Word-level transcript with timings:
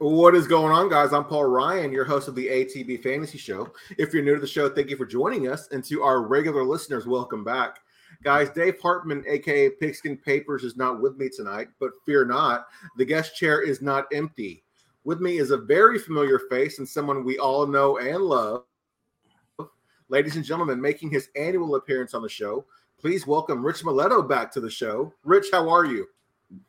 What 0.00 0.34
is 0.34 0.46
going 0.46 0.72
on, 0.72 0.88
guys? 0.88 1.12
I'm 1.12 1.26
Paul 1.26 1.44
Ryan, 1.44 1.92
your 1.92 2.06
host 2.06 2.26
of 2.26 2.34
the 2.34 2.46
ATB 2.46 3.02
Fantasy 3.02 3.36
Show. 3.36 3.70
If 3.98 4.14
you're 4.14 4.22
new 4.22 4.34
to 4.34 4.40
the 4.40 4.46
show, 4.46 4.70
thank 4.70 4.88
you 4.88 4.96
for 4.96 5.04
joining 5.04 5.46
us. 5.46 5.68
And 5.72 5.84
to 5.84 6.00
our 6.02 6.22
regular 6.22 6.64
listeners, 6.64 7.06
welcome 7.06 7.44
back. 7.44 7.80
Guys, 8.22 8.48
Dave 8.48 8.80
Hartman, 8.80 9.22
aka 9.28 9.68
Pigskin 9.68 10.16
Papers, 10.16 10.64
is 10.64 10.74
not 10.74 11.02
with 11.02 11.18
me 11.18 11.28
tonight, 11.28 11.68
but 11.78 11.90
fear 12.06 12.24
not, 12.24 12.68
the 12.96 13.04
guest 13.04 13.36
chair 13.36 13.60
is 13.60 13.82
not 13.82 14.06
empty. 14.10 14.64
With 15.04 15.20
me 15.20 15.36
is 15.36 15.50
a 15.50 15.58
very 15.58 15.98
familiar 15.98 16.38
face 16.38 16.78
and 16.78 16.88
someone 16.88 17.22
we 17.22 17.36
all 17.36 17.66
know 17.66 17.98
and 17.98 18.22
love. 18.22 18.64
Ladies 20.08 20.36
and 20.36 20.44
gentlemen, 20.46 20.80
making 20.80 21.10
his 21.10 21.28
annual 21.36 21.74
appearance 21.74 22.14
on 22.14 22.22
the 22.22 22.28
show, 22.30 22.64
please 22.98 23.26
welcome 23.26 23.62
Rich 23.62 23.82
Maletto 23.82 24.26
back 24.26 24.50
to 24.52 24.62
the 24.62 24.70
show. 24.70 25.12
Rich, 25.24 25.48
how 25.52 25.68
are 25.68 25.84
you? 25.84 26.06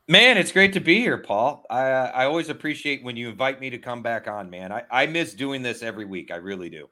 Man, 0.07 0.38
it's 0.38 0.52
great 0.52 0.73
to 0.73 0.79
be 0.79 1.00
here, 1.00 1.18
Paul. 1.18 1.66
I 1.70 1.81
I 1.81 2.25
always 2.25 2.50
appreciate 2.50 3.04
when 3.04 3.16
you 3.16 3.30
invite 3.30 3.59
me 3.59 3.70
to 3.71 3.77
come 3.77 4.04
back 4.04 4.27
on, 4.27 4.49
man. 4.49 4.72
I, 4.72 4.84
I 4.91 5.05
miss 5.08 5.34
doing 5.34 5.62
this 5.62 5.81
every 5.81 6.05
week. 6.05 6.31
I 6.31 6.35
really 6.35 6.70
do. 6.70 6.88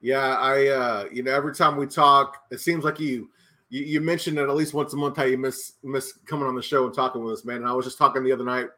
Yeah, 0.00 0.36
I 0.36 0.66
uh 0.68 1.04
you 1.12 1.22
know 1.22 1.32
every 1.32 1.54
time 1.54 1.76
we 1.76 1.86
talk, 1.86 2.38
it 2.50 2.60
seems 2.60 2.84
like 2.84 2.98
you 2.98 3.30
you, 3.70 3.82
you 3.84 4.00
mentioned 4.00 4.38
it 4.38 4.48
at 4.48 4.54
least 4.54 4.74
once 4.74 4.92
a 4.94 4.96
month 4.96 5.16
how 5.16 5.24
you 5.24 5.38
miss 5.38 5.74
miss 5.82 6.18
coming 6.26 6.46
on 6.46 6.54
the 6.54 6.62
show 6.62 6.86
and 6.86 6.94
talking 6.94 7.22
with 7.22 7.34
us, 7.34 7.44
man. 7.44 7.58
And 7.58 7.68
I 7.68 7.72
was 7.72 7.84
just 7.84 7.98
talking 7.98 8.24
the 8.24 8.32
other 8.32 8.44
night 8.44 8.68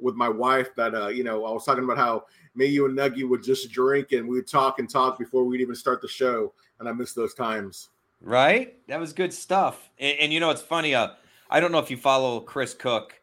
with 0.00 0.16
my 0.16 0.28
wife 0.28 0.74
that 0.74 0.94
uh 0.94 1.08
you 1.08 1.22
know 1.22 1.44
I 1.44 1.52
was 1.52 1.64
talking 1.64 1.84
about 1.84 1.98
how 1.98 2.24
me, 2.56 2.66
you, 2.66 2.86
and 2.86 2.96
Nuggy 2.96 3.28
would 3.28 3.42
just 3.42 3.70
drink 3.70 4.12
and 4.12 4.28
we 4.28 4.36
would 4.36 4.48
talk 4.48 4.78
and 4.78 4.88
talk 4.88 5.18
before 5.18 5.44
we'd 5.44 5.60
even 5.60 5.74
start 5.74 6.00
the 6.00 6.08
show, 6.08 6.52
and 6.78 6.88
I 6.88 6.92
miss 6.92 7.12
those 7.12 7.34
times. 7.34 7.90
Right? 8.20 8.78
That 8.88 9.00
was 9.00 9.12
good 9.12 9.34
stuff. 9.34 9.90
And, 9.98 10.18
and 10.18 10.32
you 10.32 10.40
know, 10.40 10.50
it's 10.50 10.62
funny. 10.62 10.94
Uh, 10.94 11.08
I 11.50 11.60
don't 11.60 11.72
know 11.72 11.78
if 11.78 11.90
you 11.90 11.96
follow 11.96 12.40
Chris 12.40 12.74
Cook 12.74 13.20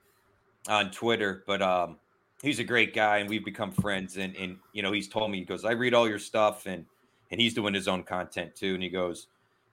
on 0.67 0.91
Twitter, 0.91 1.43
but 1.47 1.61
um, 1.61 1.97
he's 2.41 2.59
a 2.59 2.63
great 2.63 2.93
guy, 2.93 3.17
and 3.17 3.29
we've 3.29 3.45
become 3.45 3.71
friends. 3.71 4.17
And 4.17 4.35
and 4.35 4.57
you 4.73 4.81
know, 4.81 4.91
he's 4.91 5.07
told 5.07 5.31
me 5.31 5.39
he 5.39 5.45
goes, 5.45 5.65
I 5.65 5.71
read 5.71 5.93
all 5.93 6.07
your 6.07 6.19
stuff, 6.19 6.65
and 6.65 6.85
and 7.31 7.39
he's 7.39 7.53
doing 7.53 7.73
his 7.73 7.87
own 7.87 8.03
content 8.03 8.55
too. 8.55 8.73
And 8.73 8.83
he 8.83 8.89
goes, 8.89 9.27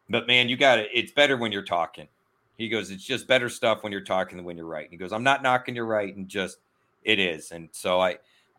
but 0.09 0.27
man, 0.27 0.49
you 0.49 0.57
got 0.57 0.79
it. 0.79 0.89
It's 0.93 1.13
better 1.13 1.37
when 1.37 1.53
you're 1.53 1.63
talking. 1.63 2.09
He 2.57 2.69
goes, 2.69 2.91
it's 2.91 3.05
just 3.05 3.29
better 3.29 3.49
stuff 3.49 3.83
when 3.83 3.93
you're 3.93 4.01
talking 4.01 4.37
than 4.37 4.45
when 4.45 4.57
you're 4.57 4.67
right. 4.67 4.89
he 4.91 4.97
goes, 4.97 5.13
I'm 5.13 5.23
not 5.23 5.43
knocking 5.43 5.77
you 5.77 5.85
right, 5.85 6.15
and 6.15 6.29
just 6.29 6.59
it 7.05 7.19
is. 7.19 7.53
And 7.53 7.69
so 7.73 8.01
I, 8.01 8.19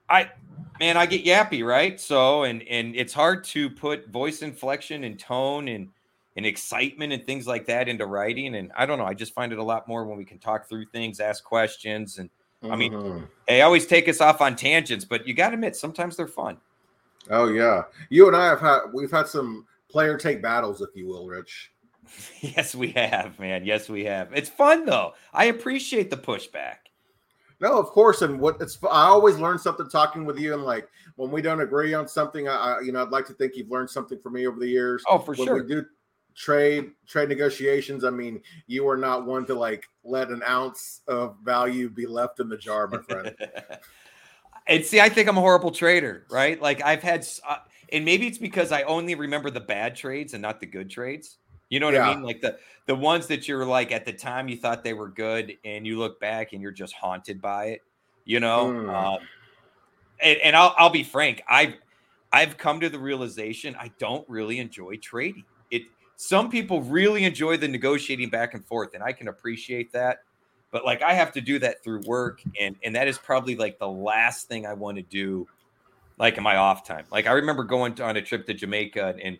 I, 0.09 0.31
man, 0.79 0.95
I 0.95 1.05
get 1.05 1.25
yappy, 1.25 1.65
right? 1.65 1.99
So 1.99 2.43
and 2.43 2.63
and 2.63 2.95
it's 2.95 3.13
hard 3.13 3.43
to 3.45 3.69
put 3.69 4.09
voice 4.09 4.41
inflection 4.41 5.03
and 5.03 5.19
tone 5.19 5.67
and 5.67 5.89
and 6.35 6.45
excitement 6.45 7.13
and 7.13 7.25
things 7.25 7.47
like 7.47 7.65
that 7.67 7.89
into 7.89 8.05
writing. 8.05 8.55
And 8.55 8.71
I 8.75 8.85
don't 8.85 8.97
know, 8.97 9.05
I 9.05 9.13
just 9.13 9.33
find 9.33 9.51
it 9.51 9.59
a 9.59 9.63
lot 9.63 9.87
more 9.87 10.05
when 10.05 10.17
we 10.17 10.25
can 10.25 10.39
talk 10.39 10.69
through 10.69 10.85
things, 10.87 11.19
ask 11.19 11.43
questions. 11.43 12.17
And 12.17 12.29
mm-hmm. 12.63 12.73
I 12.73 12.75
mean, 12.75 12.93
mm-hmm. 12.93 13.25
they 13.47 13.61
always 13.61 13.85
take 13.85 14.07
us 14.07 14.21
off 14.21 14.41
on 14.41 14.55
tangents, 14.55 15.05
but 15.05 15.27
you 15.27 15.33
got 15.33 15.49
to 15.49 15.55
admit, 15.55 15.75
sometimes 15.75 16.15
they're 16.15 16.27
fun. 16.27 16.57
Oh, 17.29 17.47
yeah. 17.47 17.83
You 18.09 18.27
and 18.27 18.35
I 18.35 18.45
have 18.45 18.61
had, 18.61 18.79
we've 18.93 19.11
had 19.11 19.27
some 19.27 19.65
player 19.89 20.17
take 20.17 20.41
battles, 20.41 20.81
if 20.81 20.89
you 20.95 21.07
will, 21.07 21.27
Rich. 21.27 21.71
yes, 22.41 22.73
we 22.73 22.89
have, 22.91 23.37
man. 23.39 23.65
Yes, 23.65 23.89
we 23.89 24.05
have. 24.05 24.31
It's 24.33 24.49
fun, 24.49 24.85
though. 24.85 25.13
I 25.33 25.45
appreciate 25.45 26.09
the 26.09 26.17
pushback. 26.17 26.75
No, 27.61 27.77
of 27.77 27.87
course, 27.87 28.21
and 28.21 28.39
what 28.39 28.61
it's 28.61 28.77
I 28.83 29.07
always 29.07 29.37
learn 29.37 29.59
something 29.59 29.89
talking 29.89 30.23
with 30.23 30.39
you, 30.39 30.53
and 30.53 30.63
like 30.63 30.87
when 31.17 31.29
we 31.29 31.41
don't 31.41 31.59
agree 31.59 31.93
on 31.93 32.07
something, 32.07 32.47
I, 32.47 32.53
I 32.55 32.79
you 32.81 32.93
know 32.93 33.01
I'd 33.01 33.09
like 33.09 33.25
to 33.27 33.33
think 33.33 33.57
you've 33.57 33.69
learned 33.69 33.89
something 33.89 34.17
from 34.19 34.33
me 34.33 34.47
over 34.47 34.59
the 34.59 34.67
years. 34.67 35.03
Oh, 35.09 35.19
for 35.19 35.33
when 35.33 35.45
sure. 35.45 35.63
We 35.63 35.67
do 35.67 35.85
trade 36.39 36.91
trade 37.05 37.27
negotiations 37.27 38.05
i 38.05 38.09
mean 38.09 38.41
you 38.65 38.87
are 38.87 38.95
not 38.95 39.25
one 39.25 39.45
to 39.45 39.53
like 39.53 39.89
let 40.05 40.29
an 40.29 40.41
ounce 40.47 41.01
of 41.09 41.35
value 41.43 41.89
be 41.89 42.05
left 42.05 42.39
in 42.39 42.47
the 42.47 42.57
jar 42.57 42.87
my 42.87 42.99
friend. 42.99 43.35
And 44.67 44.85
see 44.85 45.01
i 45.01 45.09
think 45.09 45.27
i'm 45.27 45.37
a 45.37 45.41
horrible 45.41 45.71
trader 45.71 46.25
right? 46.29 46.61
Like 46.61 46.81
i've 46.83 47.01
had 47.01 47.27
uh, 47.47 47.57
and 47.91 48.05
maybe 48.05 48.27
it's 48.27 48.37
because 48.37 48.71
i 48.71 48.83
only 48.83 49.15
remember 49.15 49.49
the 49.49 49.59
bad 49.59 49.95
trades 49.95 50.33
and 50.33 50.41
not 50.41 50.59
the 50.59 50.67
good 50.67 50.89
trades. 50.89 51.39
You 51.69 51.79
know 51.79 51.87
what 51.87 51.95
yeah. 51.95 52.09
i 52.09 52.15
mean? 52.15 52.23
Like 52.23 52.39
the 52.39 52.57
the 52.85 52.95
ones 52.95 53.27
that 53.27 53.47
you're 53.47 53.65
like 53.65 53.91
at 53.91 54.05
the 54.05 54.13
time 54.13 54.47
you 54.47 54.57
thought 54.57 54.83
they 54.83 54.93
were 54.93 55.09
good 55.09 55.57
and 55.65 55.87
you 55.87 55.97
look 55.97 56.19
back 56.19 56.53
and 56.53 56.61
you're 56.61 56.71
just 56.71 56.93
haunted 56.93 57.41
by 57.41 57.65
it 57.65 57.81
you 58.25 58.39
know? 58.39 58.67
Mm. 58.67 58.95
um, 58.95 59.19
and, 60.21 60.39
and 60.39 60.55
I'll, 60.55 60.75
I'll 60.77 60.89
be 60.91 61.03
frank 61.03 61.41
i've 61.49 61.73
i've 62.31 62.57
come 62.57 62.79
to 62.81 62.89
the 62.89 62.99
realization 62.99 63.75
i 63.79 63.91
don't 63.97 64.27
really 64.29 64.59
enjoy 64.59 64.97
trading 64.97 65.45
some 66.21 66.49
people 66.49 66.81
really 66.81 67.23
enjoy 67.23 67.55
the 67.55 67.67
negotiating 67.69 68.29
back 68.29 68.53
and 68.53 68.65
forth, 68.65 68.93
and 68.93 69.01
I 69.01 69.13
can 69.13 69.29
appreciate 69.29 69.93
that. 69.93 70.17
But 70.69 70.83
like 70.83 71.01
I 71.01 71.13
have 71.13 71.31
to 71.31 71.41
do 71.41 71.59
that 71.59 71.81
through 71.81 72.01
work, 72.01 72.41
and 72.59 72.75
and 72.83 72.93
that 72.97 73.07
is 73.07 73.17
probably 73.17 73.55
like 73.55 73.79
the 73.79 73.87
last 73.87 74.49
thing 74.49 74.65
I 74.65 74.73
want 74.73 74.97
to 74.97 75.01
do, 75.01 75.47
like 76.17 76.35
in 76.35 76.43
my 76.43 76.57
off 76.57 76.85
time. 76.85 77.05
Like 77.09 77.25
I 77.25 77.31
remember 77.31 77.63
going 77.63 77.95
to, 77.95 78.03
on 78.03 78.17
a 78.17 78.21
trip 78.21 78.45
to 78.47 78.53
Jamaica, 78.53 79.15
and 79.23 79.39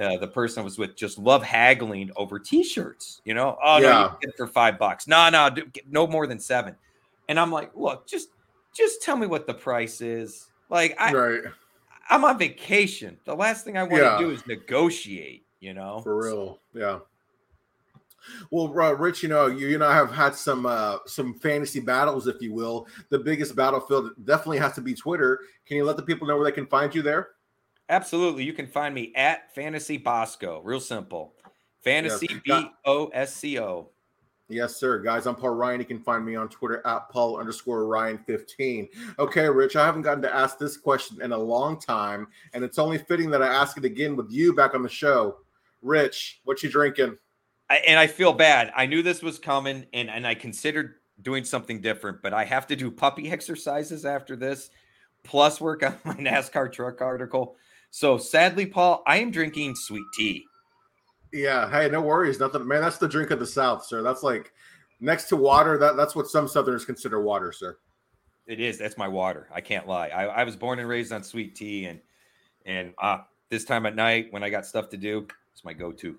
uh, 0.00 0.18
the 0.18 0.28
person 0.28 0.60
I 0.60 0.64
was 0.64 0.78
with 0.78 0.94
just 0.94 1.18
love 1.18 1.42
haggling 1.42 2.12
over 2.14 2.38
T-shirts. 2.38 3.20
You 3.24 3.34
know, 3.34 3.58
oh 3.60 3.78
yeah. 3.78 3.88
no, 3.88 4.16
get 4.20 4.30
it 4.30 4.36
for 4.36 4.46
five 4.46 4.78
bucks. 4.78 5.08
No, 5.08 5.30
no, 5.30 5.50
no 5.90 6.06
more 6.06 6.28
than 6.28 6.38
seven. 6.38 6.76
And 7.28 7.40
I'm 7.40 7.50
like, 7.50 7.72
look, 7.74 8.06
just 8.06 8.28
just 8.72 9.02
tell 9.02 9.16
me 9.16 9.26
what 9.26 9.48
the 9.48 9.54
price 9.54 10.00
is. 10.00 10.46
Like 10.68 10.94
I, 10.96 11.12
right. 11.12 11.42
I'm 12.08 12.24
on 12.24 12.38
vacation. 12.38 13.16
The 13.24 13.34
last 13.34 13.64
thing 13.64 13.76
I 13.76 13.82
want 13.82 14.04
yeah. 14.04 14.16
to 14.16 14.18
do 14.18 14.30
is 14.30 14.46
negotiate 14.46 15.44
you 15.60 15.74
know 15.74 16.00
for 16.00 16.16
real 16.16 16.58
yeah 16.74 16.98
well 18.50 18.66
uh, 18.66 18.92
rich 18.92 19.22
you 19.22 19.28
know 19.28 19.46
you, 19.46 19.68
you 19.68 19.78
know 19.78 19.88
have 19.88 20.10
had 20.10 20.34
some 20.34 20.66
uh 20.66 20.96
some 21.06 21.34
fantasy 21.34 21.80
battles 21.80 22.26
if 22.26 22.40
you 22.40 22.52
will 22.52 22.86
the 23.10 23.18
biggest 23.18 23.54
battlefield 23.54 24.10
definitely 24.24 24.58
has 24.58 24.74
to 24.74 24.80
be 24.80 24.94
twitter 24.94 25.40
can 25.66 25.76
you 25.76 25.84
let 25.84 25.96
the 25.96 26.02
people 26.02 26.26
know 26.26 26.36
where 26.36 26.44
they 26.44 26.52
can 26.52 26.66
find 26.66 26.94
you 26.94 27.02
there 27.02 27.28
absolutely 27.88 28.44
you 28.44 28.52
can 28.52 28.66
find 28.66 28.94
me 28.94 29.12
at 29.14 29.54
fantasy 29.54 29.96
bosco 29.96 30.60
real 30.64 30.80
simple 30.80 31.34
fantasy 31.82 32.28
yes. 32.44 32.64
b-o-s-c-o 32.84 33.88
Yes, 34.50 34.74
sir. 34.74 34.98
Guys, 34.98 35.26
I'm 35.26 35.36
Paul 35.36 35.50
Ryan. 35.50 35.78
You 35.78 35.86
can 35.86 36.00
find 36.00 36.26
me 36.26 36.34
on 36.34 36.48
Twitter 36.48 36.84
at 36.84 37.08
Paul 37.08 37.38
underscore 37.38 37.86
Ryan 37.86 38.18
15. 38.18 38.88
Okay, 39.20 39.48
Rich, 39.48 39.76
I 39.76 39.86
haven't 39.86 40.02
gotten 40.02 40.22
to 40.22 40.34
ask 40.34 40.58
this 40.58 40.76
question 40.76 41.22
in 41.22 41.30
a 41.30 41.38
long 41.38 41.78
time, 41.78 42.26
and 42.52 42.64
it's 42.64 42.76
only 42.76 42.98
fitting 42.98 43.30
that 43.30 43.42
I 43.42 43.46
ask 43.46 43.78
it 43.78 43.84
again 43.84 44.16
with 44.16 44.32
you 44.32 44.52
back 44.52 44.74
on 44.74 44.82
the 44.82 44.88
show. 44.88 45.36
Rich, 45.82 46.40
what 46.44 46.62
you 46.62 46.70
drinking? 46.70 47.16
I, 47.68 47.76
and 47.86 47.98
I 47.98 48.06
feel 48.06 48.32
bad. 48.32 48.72
I 48.76 48.86
knew 48.86 49.02
this 49.02 49.22
was 49.22 49.38
coming, 49.38 49.86
and 49.92 50.10
and 50.10 50.26
I 50.26 50.34
considered 50.34 50.94
doing 51.22 51.44
something 51.44 51.80
different, 51.80 52.22
but 52.22 52.32
I 52.32 52.44
have 52.44 52.66
to 52.68 52.76
do 52.76 52.90
puppy 52.90 53.30
exercises 53.32 54.04
after 54.04 54.36
this, 54.36 54.70
plus 55.22 55.60
work 55.60 55.82
on 55.82 55.96
my 56.04 56.14
NASCAR 56.14 56.72
truck 56.72 57.00
article. 57.00 57.56
So 57.90 58.18
sadly, 58.18 58.66
Paul, 58.66 59.02
I 59.06 59.18
am 59.18 59.30
drinking 59.30 59.74
sweet 59.74 60.06
tea. 60.14 60.44
Yeah. 61.32 61.70
Hey, 61.70 61.88
no 61.88 62.00
worries. 62.00 62.40
Nothing, 62.40 62.66
man. 62.66 62.80
That's 62.80 62.98
the 62.98 63.08
drink 63.08 63.30
of 63.30 63.38
the 63.38 63.46
South, 63.46 63.84
sir. 63.84 64.02
That's 64.02 64.22
like 64.22 64.52
next 65.00 65.28
to 65.28 65.36
water. 65.36 65.78
That 65.78 65.96
that's 65.96 66.14
what 66.14 66.28
some 66.28 66.48
Southerners 66.48 66.84
consider 66.84 67.20
water, 67.20 67.52
sir. 67.52 67.78
It 68.46 68.58
is. 68.58 68.78
That's 68.78 68.98
my 68.98 69.06
water. 69.06 69.48
I 69.52 69.60
can't 69.60 69.86
lie. 69.86 70.08
I, 70.08 70.24
I 70.24 70.44
was 70.44 70.56
born 70.56 70.80
and 70.80 70.88
raised 70.88 71.12
on 71.12 71.22
sweet 71.22 71.54
tea, 71.54 71.86
and 71.86 72.00
and 72.66 72.94
uh, 73.00 73.18
this 73.48 73.64
time 73.64 73.86
at 73.86 73.94
night 73.94 74.28
when 74.30 74.42
I 74.42 74.50
got 74.50 74.66
stuff 74.66 74.88
to 74.90 74.96
do, 74.96 75.26
it's 75.52 75.64
my 75.64 75.72
go-to. 75.72 76.16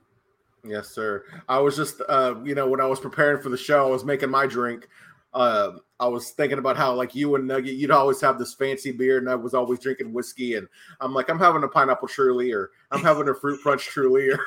Yes, 0.63 0.89
sir. 0.89 1.25
I 1.49 1.59
was 1.59 1.75
just, 1.75 2.01
uh, 2.07 2.35
you 2.43 2.55
know, 2.55 2.67
when 2.67 2.81
I 2.81 2.85
was 2.85 2.99
preparing 2.99 3.41
for 3.41 3.49
the 3.49 3.57
show, 3.57 3.87
I 3.87 3.89
was 3.89 4.05
making 4.05 4.29
my 4.29 4.45
drink. 4.45 4.87
Uh, 5.33 5.71
I 5.99 6.07
was 6.07 6.31
thinking 6.31 6.59
about 6.59 6.77
how, 6.77 6.93
like 6.93 7.15
you 7.15 7.35
and 7.35 7.47
Nugget, 7.47 7.75
you'd 7.75 7.89
always 7.89 8.21
have 8.21 8.37
this 8.37 8.53
fancy 8.53 8.91
beer, 8.91 9.17
and 9.17 9.29
I 9.29 9.35
was 9.35 9.53
always 9.53 9.79
drinking 9.79 10.13
whiskey. 10.13 10.55
And 10.55 10.67
I'm 10.99 11.13
like, 11.13 11.29
I'm 11.29 11.39
having 11.39 11.63
a 11.63 11.67
pineapple 11.67 12.09
truly, 12.09 12.51
or 12.51 12.69
I'm 12.91 13.01
having 13.01 13.29
a 13.29 13.33
fruit 13.33 13.63
punch 13.63 13.85
truly, 13.85 14.29
or 14.29 14.39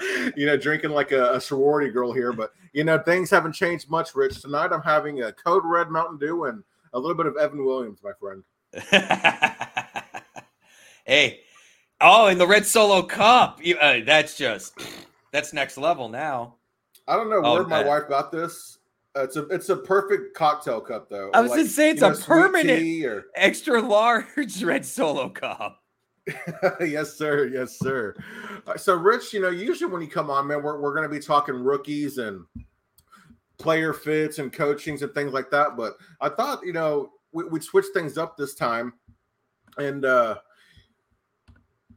you 0.36 0.46
know, 0.46 0.56
drinking 0.56 0.90
like 0.90 1.12
a, 1.12 1.34
a, 1.34 1.40
sorority 1.40 1.90
girl 1.90 2.12
here. 2.12 2.32
But 2.32 2.52
you 2.72 2.84
know, 2.84 2.98
things 2.98 3.30
haven't 3.30 3.52
changed 3.52 3.88
much, 3.88 4.14
Rich. 4.14 4.42
Tonight, 4.42 4.72
I'm 4.72 4.82
having 4.82 5.22
a 5.22 5.32
Code 5.32 5.64
Red 5.64 5.88
Mountain 5.88 6.18
Dew 6.18 6.44
and 6.44 6.62
a 6.92 6.98
little 6.98 7.16
bit 7.16 7.26
of 7.26 7.36
Evan 7.36 7.64
Williams, 7.64 8.00
my 8.02 8.12
friend. 8.20 8.42
hey, 11.06 11.40
Oh, 12.02 12.26
in 12.26 12.36
the 12.36 12.46
Red 12.46 12.66
Solo 12.66 13.02
Cup. 13.02 13.60
Uh, 13.80 13.98
that's 14.04 14.36
just 14.36 14.78
that's 15.30 15.52
next 15.52 15.78
level 15.78 16.08
now. 16.08 16.56
I 17.06 17.16
don't 17.16 17.30
know 17.30 17.40
oh, 17.44 17.54
where 17.54 17.64
my 17.64 17.84
wife 17.84 18.08
got 18.08 18.32
this. 18.32 18.78
Uh, 19.16 19.24
it's 19.24 19.36
a 19.36 19.46
it's 19.48 19.68
a 19.68 19.76
perfect 19.76 20.34
cocktail 20.34 20.80
cup 20.80 21.08
though. 21.08 21.30
I 21.34 21.40
was 21.40 21.50
like, 21.50 21.58
gonna 21.58 21.68
say 21.68 21.90
it's 21.90 22.02
a 22.02 22.10
know, 22.10 22.16
permanent 22.16 23.04
or... 23.04 23.24
extra 23.36 23.80
large 23.80 24.62
Red 24.62 24.84
Solo 24.86 25.28
Cup. 25.28 25.82
yes, 26.80 27.14
sir. 27.14 27.46
Yes, 27.46 27.78
sir. 27.78 28.14
Uh, 28.66 28.76
so, 28.76 28.94
Rich, 28.94 29.32
you 29.32 29.40
know, 29.40 29.50
usually 29.50 29.90
when 29.90 30.02
you 30.02 30.08
come 30.08 30.30
on, 30.30 30.46
man, 30.46 30.62
we're, 30.62 30.80
we're 30.80 30.94
going 30.94 31.08
to 31.08 31.14
be 31.14 31.20
talking 31.20 31.54
rookies 31.54 32.18
and 32.18 32.44
player 33.58 33.92
fits 33.92 34.38
and 34.38 34.52
coachings 34.52 35.02
and 35.02 35.12
things 35.14 35.32
like 35.32 35.50
that. 35.50 35.76
But 35.76 35.94
I 36.20 36.28
thought, 36.28 36.64
you 36.64 36.72
know, 36.72 37.10
we, 37.32 37.44
would 37.44 37.64
switch 37.64 37.86
things 37.92 38.18
up 38.18 38.36
this 38.36 38.54
time. 38.54 38.92
And 39.78 40.04
uh, 40.04 40.36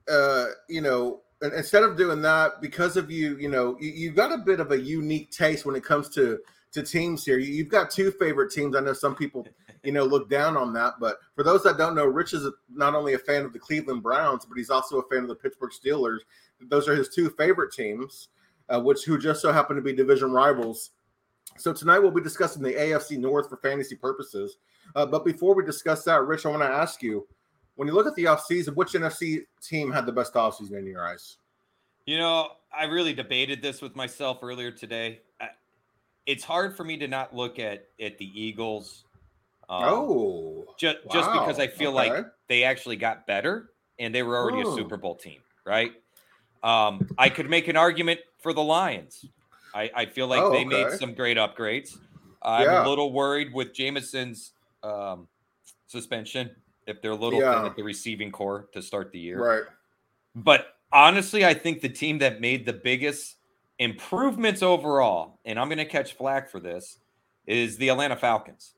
uh, 0.09 0.45
you 0.69 0.81
know, 0.81 1.21
instead 1.41 1.83
of 1.83 1.97
doing 1.97 2.21
that, 2.21 2.61
because 2.61 2.97
of 2.97 3.11
you, 3.11 3.37
you 3.37 3.49
know, 3.49 3.77
you, 3.79 4.07
have 4.07 4.15
got 4.15 4.31
a 4.31 4.37
bit 4.37 4.59
of 4.59 4.71
a 4.71 4.79
unique 4.79 5.31
taste 5.31 5.65
when 5.65 5.75
it 5.75 5.83
comes 5.83 6.09
to 6.09 6.39
to 6.71 6.83
teams 6.83 7.23
here. 7.23 7.37
You, 7.37 7.63
have 7.63 7.71
got 7.71 7.89
two 7.89 8.11
favorite 8.11 8.51
teams. 8.51 8.75
I 8.75 8.81
know 8.81 8.93
some 8.93 9.15
people 9.15 9.47
you 9.85 9.91
know, 9.91 10.03
look 10.03 10.29
down 10.29 10.57
on 10.57 10.73
that. 10.73 10.95
But 10.99 11.17
for 11.35 11.43
those 11.43 11.63
that 11.63 11.77
don't 11.77 11.95
know, 11.95 12.05
Rich 12.05 12.33
is 12.33 12.49
not 12.69 12.95
only 12.95 13.13
a 13.13 13.19
fan 13.19 13.45
of 13.45 13.53
the 13.53 13.59
Cleveland 13.59 14.03
Browns, 14.03 14.45
but 14.45 14.57
he's 14.57 14.69
also 14.69 14.99
a 14.99 15.07
fan 15.09 15.23
of 15.23 15.29
the 15.29 15.35
Pittsburgh 15.35 15.71
Steelers. 15.71 16.19
Those 16.59 16.89
are 16.89 16.95
his 16.95 17.09
two 17.09 17.29
favorite 17.29 17.71
teams, 17.71 18.29
uh, 18.69 18.81
which 18.81 19.03
who 19.05 19.17
just 19.17 19.41
so 19.41 19.51
happen 19.51 19.75
to 19.75 19.81
be 19.81 19.93
division 19.93 20.31
rivals. 20.31 20.91
So 21.57 21.71
tonight 21.71 21.99
we'll 21.99 22.11
be 22.11 22.21
discussing 22.21 22.63
the 22.63 22.73
AFC 22.73 23.17
North 23.17 23.47
for 23.47 23.57
fantasy 23.57 23.95
purposes. 23.95 24.57
Uh, 24.95 25.05
but 25.05 25.23
before 25.23 25.55
we 25.55 25.63
discuss 25.63 26.03
that, 26.03 26.23
Rich, 26.23 26.45
I 26.45 26.49
want 26.49 26.63
to 26.63 26.67
ask 26.67 27.01
you 27.01 27.27
when 27.75 27.87
you 27.87 27.93
look 27.93 28.07
at 28.07 28.15
the 28.15 28.25
offseason, 28.25 28.75
which 28.75 28.93
NFC 28.93 29.45
team 29.61 29.91
had 29.91 30.05
the 30.05 30.11
best 30.11 30.33
offseason 30.33 30.79
in 30.79 30.85
your 30.85 31.07
eyes? 31.07 31.37
You 32.05 32.17
know, 32.17 32.49
I 32.77 32.85
really 32.85 33.13
debated 33.13 33.61
this 33.61 33.81
with 33.81 33.95
myself 33.95 34.39
earlier 34.41 34.71
today. 34.71 35.21
I, 35.41 35.49
it's 36.25 36.43
hard 36.43 36.75
for 36.75 36.83
me 36.83 36.97
to 36.97 37.07
not 37.07 37.35
look 37.35 37.59
at 37.59 37.87
at 37.99 38.17
the 38.17 38.29
Eagles. 38.39 39.05
Um, 39.67 39.83
oh, 39.83 40.65
just 40.77 40.97
wow. 41.05 41.13
just 41.13 41.31
because 41.31 41.59
I 41.59 41.67
feel 41.67 41.97
okay. 41.97 42.11
like 42.11 42.25
they 42.47 42.63
actually 42.63 42.95
got 42.97 43.25
better 43.25 43.71
and 43.99 44.13
they 44.13 44.23
were 44.23 44.37
already 44.37 44.63
oh. 44.65 44.73
a 44.73 44.75
Super 44.75 44.97
Bowl 44.97 45.15
team, 45.15 45.39
right? 45.65 45.91
Um, 46.63 47.07
I 47.17 47.29
could 47.29 47.49
make 47.49 47.67
an 47.67 47.77
argument 47.77 48.19
for 48.39 48.53
the 48.53 48.63
Lions. 48.63 49.25
I, 49.73 49.91
I 49.93 50.05
feel 50.05 50.27
like 50.27 50.41
oh, 50.41 50.51
they 50.51 50.65
okay. 50.65 50.83
made 50.83 50.91
some 50.93 51.13
great 51.13 51.37
upgrades. 51.37 51.97
I'm 52.41 52.63
yeah. 52.63 52.85
a 52.85 52.87
little 52.87 53.11
worried 53.11 53.53
with 53.53 53.73
Jameson's 53.73 54.53
um, 54.83 55.27
suspension 55.87 56.51
if 56.87 57.01
they're 57.01 57.11
a 57.11 57.15
little 57.15 57.39
yeah. 57.39 57.55
thin 57.55 57.65
at 57.65 57.75
the 57.75 57.83
receiving 57.83 58.31
core 58.31 58.67
to 58.73 58.81
start 58.81 59.11
the 59.11 59.19
year. 59.19 59.39
Right. 59.39 59.63
But 60.35 60.75
honestly, 60.91 61.45
I 61.45 61.53
think 61.53 61.81
the 61.81 61.89
team 61.89 62.19
that 62.19 62.41
made 62.41 62.65
the 62.65 62.73
biggest 62.73 63.35
improvements 63.79 64.61
overall, 64.61 65.39
and 65.45 65.59
I'm 65.59 65.67
going 65.67 65.77
to 65.77 65.85
catch 65.85 66.13
flack 66.13 66.49
for 66.49 66.59
this, 66.59 66.99
is 67.45 67.77
the 67.77 67.89
Atlanta 67.89 68.15
Falcons. 68.15 68.73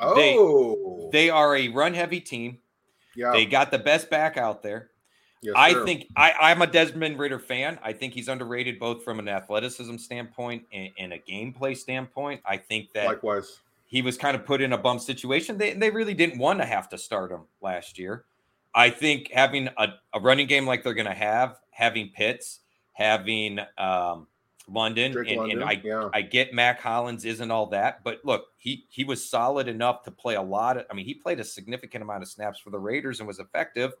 Oh, 0.00 1.10
they, 1.12 1.26
they 1.26 1.30
are 1.30 1.56
a 1.56 1.68
run 1.68 1.94
heavy 1.94 2.20
team. 2.20 2.58
Yeah. 3.14 3.32
They 3.32 3.46
got 3.46 3.70
the 3.70 3.78
best 3.78 4.10
back 4.10 4.36
out 4.36 4.62
there. 4.62 4.90
Yes, 5.42 5.54
I 5.56 5.72
sir. 5.72 5.84
think 5.84 6.06
I, 6.16 6.32
I'm 6.40 6.62
a 6.62 6.66
Desmond 6.66 7.18
Ridder 7.18 7.40
fan. 7.40 7.78
I 7.82 7.92
think 7.92 8.14
he's 8.14 8.28
underrated 8.28 8.78
both 8.78 9.02
from 9.02 9.18
an 9.18 9.28
athleticism 9.28 9.96
standpoint 9.96 10.64
and, 10.72 10.90
and 10.98 11.12
a 11.12 11.18
gameplay 11.18 11.76
standpoint. 11.76 12.40
I 12.46 12.56
think 12.56 12.92
that 12.92 13.06
likewise 13.06 13.58
he 13.92 14.00
was 14.00 14.16
kind 14.16 14.34
of 14.34 14.46
put 14.46 14.62
in 14.62 14.72
a 14.72 14.78
bum 14.78 14.98
situation. 14.98 15.58
They, 15.58 15.74
they 15.74 15.90
really 15.90 16.14
didn't 16.14 16.38
want 16.38 16.60
to 16.60 16.64
have 16.64 16.88
to 16.88 16.98
start 16.98 17.30
him 17.30 17.42
last 17.60 17.98
year. 17.98 18.24
I 18.74 18.88
think 18.88 19.30
having 19.30 19.68
a, 19.76 19.88
a 20.14 20.18
running 20.18 20.46
game 20.46 20.66
like 20.66 20.82
they're 20.82 20.94
going 20.94 21.04
to 21.04 21.12
have, 21.12 21.58
having 21.72 22.08
Pitts, 22.08 22.60
having 22.94 23.58
um, 23.76 24.28
London, 24.66 25.14
and, 25.14 25.36
London, 25.36 25.60
and, 25.60 25.64
I 25.64 25.82
yeah. 25.84 26.08
I 26.14 26.22
get 26.22 26.54
Mack 26.54 26.80
Hollins 26.80 27.26
isn't 27.26 27.50
all 27.50 27.66
that, 27.66 28.02
but 28.02 28.20
look, 28.24 28.46
he 28.56 28.86
he 28.88 29.04
was 29.04 29.28
solid 29.28 29.68
enough 29.68 30.04
to 30.04 30.10
play 30.10 30.36
a 30.36 30.42
lot 30.42 30.78
of. 30.78 30.86
I 30.90 30.94
mean, 30.94 31.04
he 31.04 31.12
played 31.12 31.38
a 31.38 31.44
significant 31.44 32.00
amount 32.00 32.22
of 32.22 32.30
snaps 32.30 32.58
for 32.58 32.70
the 32.70 32.78
Raiders 32.78 33.20
and 33.20 33.26
was 33.26 33.40
effective. 33.40 33.92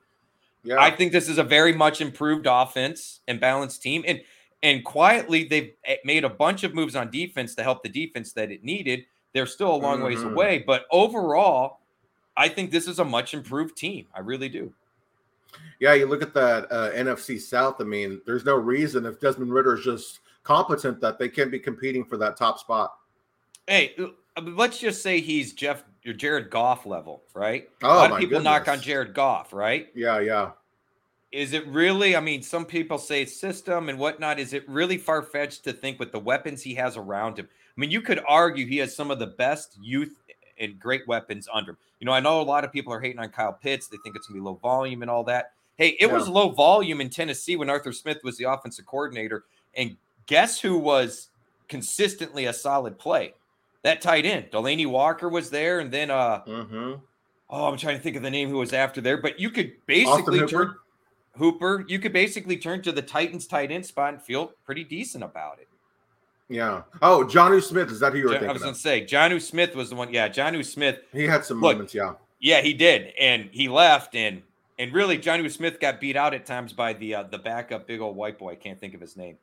Yeah. 0.64 0.80
I 0.80 0.90
think 0.90 1.12
this 1.12 1.28
is 1.28 1.36
a 1.36 1.44
very 1.44 1.74
much 1.74 2.00
improved 2.00 2.46
offense 2.48 3.20
and 3.28 3.38
balanced 3.38 3.82
team, 3.82 4.04
and 4.06 4.22
and 4.62 4.86
quietly 4.86 5.44
they've 5.44 5.74
eh, 5.84 5.96
made 6.02 6.24
a 6.24 6.30
bunch 6.30 6.64
of 6.64 6.74
moves 6.74 6.96
on 6.96 7.10
defense 7.10 7.54
to 7.56 7.62
help 7.62 7.82
the 7.82 7.90
defense 7.90 8.32
that 8.32 8.50
it 8.50 8.64
needed. 8.64 9.04
They're 9.32 9.46
still 9.46 9.74
a 9.74 9.76
long 9.76 9.96
mm-hmm. 9.98 10.06
ways 10.06 10.22
away, 10.22 10.64
but 10.66 10.86
overall, 10.90 11.80
I 12.36 12.48
think 12.48 12.70
this 12.70 12.86
is 12.86 12.98
a 12.98 13.04
much 13.04 13.34
improved 13.34 13.76
team. 13.76 14.06
I 14.14 14.20
really 14.20 14.48
do. 14.48 14.72
Yeah, 15.80 15.94
you 15.94 16.06
look 16.06 16.22
at 16.22 16.34
that 16.34 16.70
uh, 16.70 16.90
NFC 16.92 17.40
South. 17.40 17.80
I 17.80 17.84
mean, 17.84 18.20
there's 18.24 18.44
no 18.44 18.56
reason 18.56 19.04
if 19.04 19.20
Desmond 19.20 19.52
Ridder 19.52 19.74
is 19.74 19.84
just 19.84 20.20
competent 20.42 21.00
that 21.00 21.18
they 21.18 21.28
can't 21.28 21.50
be 21.50 21.58
competing 21.58 22.04
for 22.04 22.16
that 22.18 22.36
top 22.36 22.58
spot. 22.58 22.94
Hey, 23.66 23.94
uh, 23.98 24.42
let's 24.42 24.78
just 24.78 25.02
say 25.02 25.20
he's 25.20 25.52
Jeff 25.52 25.84
your 26.02 26.14
Jared 26.14 26.50
Goff 26.50 26.86
level, 26.86 27.22
right? 27.34 27.68
Oh, 27.82 27.88
a 27.88 27.94
lot 27.94 28.10
of 28.12 28.18
people 28.18 28.38
goodness. 28.38 28.44
knock 28.44 28.68
on 28.68 28.80
Jared 28.80 29.14
Goff, 29.14 29.52
right? 29.52 29.88
Yeah, 29.94 30.18
yeah. 30.20 30.50
Is 31.32 31.54
it 31.54 31.66
really? 31.66 32.14
I 32.14 32.20
mean, 32.20 32.42
some 32.42 32.66
people 32.66 32.98
say 32.98 33.24
system 33.24 33.88
and 33.88 33.98
whatnot. 33.98 34.38
Is 34.38 34.52
it 34.52 34.68
really 34.68 34.98
far 34.98 35.22
fetched 35.22 35.64
to 35.64 35.72
think 35.72 35.98
with 35.98 36.12
the 36.12 36.18
weapons 36.18 36.62
he 36.62 36.74
has 36.74 36.98
around 36.98 37.38
him? 37.38 37.48
I 37.50 37.80
mean, 37.80 37.90
you 37.90 38.02
could 38.02 38.20
argue 38.28 38.66
he 38.66 38.76
has 38.78 38.94
some 38.94 39.10
of 39.10 39.18
the 39.18 39.28
best 39.28 39.78
youth 39.80 40.14
and 40.60 40.78
great 40.78 41.08
weapons 41.08 41.48
under 41.52 41.72
him. 41.72 41.78
You 42.00 42.06
know, 42.06 42.12
I 42.12 42.20
know 42.20 42.40
a 42.40 42.42
lot 42.42 42.64
of 42.64 42.72
people 42.72 42.92
are 42.92 43.00
hating 43.00 43.18
on 43.18 43.30
Kyle 43.30 43.54
Pitts. 43.54 43.88
They 43.88 43.96
think 44.04 44.14
it's 44.14 44.26
going 44.26 44.38
to 44.38 44.42
be 44.42 44.44
low 44.44 44.54
volume 44.56 45.00
and 45.00 45.10
all 45.10 45.24
that. 45.24 45.52
Hey, 45.76 45.96
it 45.98 46.08
yeah. 46.08 46.12
was 46.12 46.28
low 46.28 46.50
volume 46.50 47.00
in 47.00 47.08
Tennessee 47.08 47.56
when 47.56 47.70
Arthur 47.70 47.92
Smith 47.92 48.18
was 48.22 48.36
the 48.36 48.44
offensive 48.44 48.84
coordinator. 48.84 49.44
And 49.74 49.96
guess 50.26 50.60
who 50.60 50.76
was 50.76 51.30
consistently 51.68 52.44
a 52.44 52.52
solid 52.52 52.98
play? 52.98 53.32
That 53.82 54.02
tight 54.02 54.26
end. 54.26 54.50
Delanie 54.50 54.86
Walker 54.86 55.30
was 55.30 55.48
there. 55.48 55.80
And 55.80 55.90
then, 55.90 56.10
uh, 56.10 56.42
mm-hmm. 56.46 56.94
oh, 57.48 57.64
I'm 57.64 57.78
trying 57.78 57.96
to 57.96 58.02
think 58.02 58.16
of 58.16 58.22
the 58.22 58.30
name 58.30 58.50
who 58.50 58.58
was 58.58 58.74
after 58.74 59.00
there. 59.00 59.16
But 59.16 59.40
you 59.40 59.48
could 59.48 59.72
basically 59.86 60.46
turn 60.46 60.74
Hooper, 61.36 61.84
you 61.88 61.98
could 61.98 62.12
basically 62.12 62.56
turn 62.56 62.82
to 62.82 62.92
the 62.92 63.02
Titans 63.02 63.46
tight 63.46 63.70
end 63.70 63.86
spot 63.86 64.14
and 64.14 64.22
feel 64.22 64.52
pretty 64.64 64.84
decent 64.84 65.24
about 65.24 65.58
it. 65.58 65.68
Yeah. 66.48 66.82
Oh, 67.00 67.24
Jonnu 67.24 67.62
Smith. 67.62 67.90
Is 67.90 68.00
that 68.00 68.12
who 68.12 68.18
you 68.18 68.24
were 68.24 68.30
John, 68.32 68.40
thinking? 68.40 68.50
I 68.50 68.52
was 68.52 68.62
going 68.62 68.74
to 68.74 68.80
say 68.80 69.06
Jonnu 69.06 69.40
Smith 69.40 69.74
was 69.74 69.90
the 69.90 69.96
one. 69.96 70.12
Yeah, 70.12 70.28
Jonnu 70.28 70.64
Smith. 70.64 70.98
He 71.12 71.26
had 71.26 71.44
some 71.44 71.60
look, 71.60 71.76
moments. 71.76 71.94
Yeah. 71.94 72.14
Yeah, 72.40 72.60
he 72.60 72.74
did, 72.74 73.12
and 73.20 73.48
he 73.52 73.68
left, 73.68 74.16
and 74.16 74.42
and 74.78 74.92
really, 74.92 75.16
Jonnu 75.16 75.50
Smith 75.50 75.78
got 75.78 76.00
beat 76.00 76.16
out 76.16 76.34
at 76.34 76.44
times 76.44 76.72
by 76.72 76.92
the 76.92 77.14
uh, 77.14 77.22
the 77.22 77.38
backup 77.38 77.86
big 77.86 78.00
old 78.00 78.16
white 78.16 78.38
boy. 78.38 78.52
I 78.52 78.56
can't 78.56 78.80
think 78.80 78.94
of 78.94 79.00
his 79.00 79.16
name. 79.16 79.38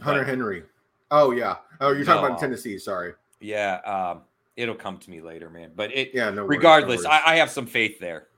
Hunter 0.00 0.20
but, 0.20 0.28
Henry. 0.28 0.62
Oh 1.10 1.32
yeah. 1.32 1.56
Oh, 1.80 1.92
you're 1.92 2.04
talking 2.04 2.22
no, 2.22 2.28
about 2.28 2.38
Tennessee. 2.38 2.78
Sorry. 2.78 3.12
Yeah. 3.40 3.80
Um, 3.84 4.22
it'll 4.56 4.74
come 4.74 4.98
to 4.98 5.10
me 5.10 5.20
later, 5.20 5.50
man. 5.50 5.72
But 5.74 5.92
it. 5.92 6.12
Yeah. 6.14 6.30
No. 6.30 6.44
Worries, 6.44 6.56
regardless, 6.56 7.02
no 7.02 7.10
I, 7.10 7.32
I, 7.32 7.36
have 7.36 7.50
some 7.50 7.66
faith 7.66 7.98
there. 7.98 8.28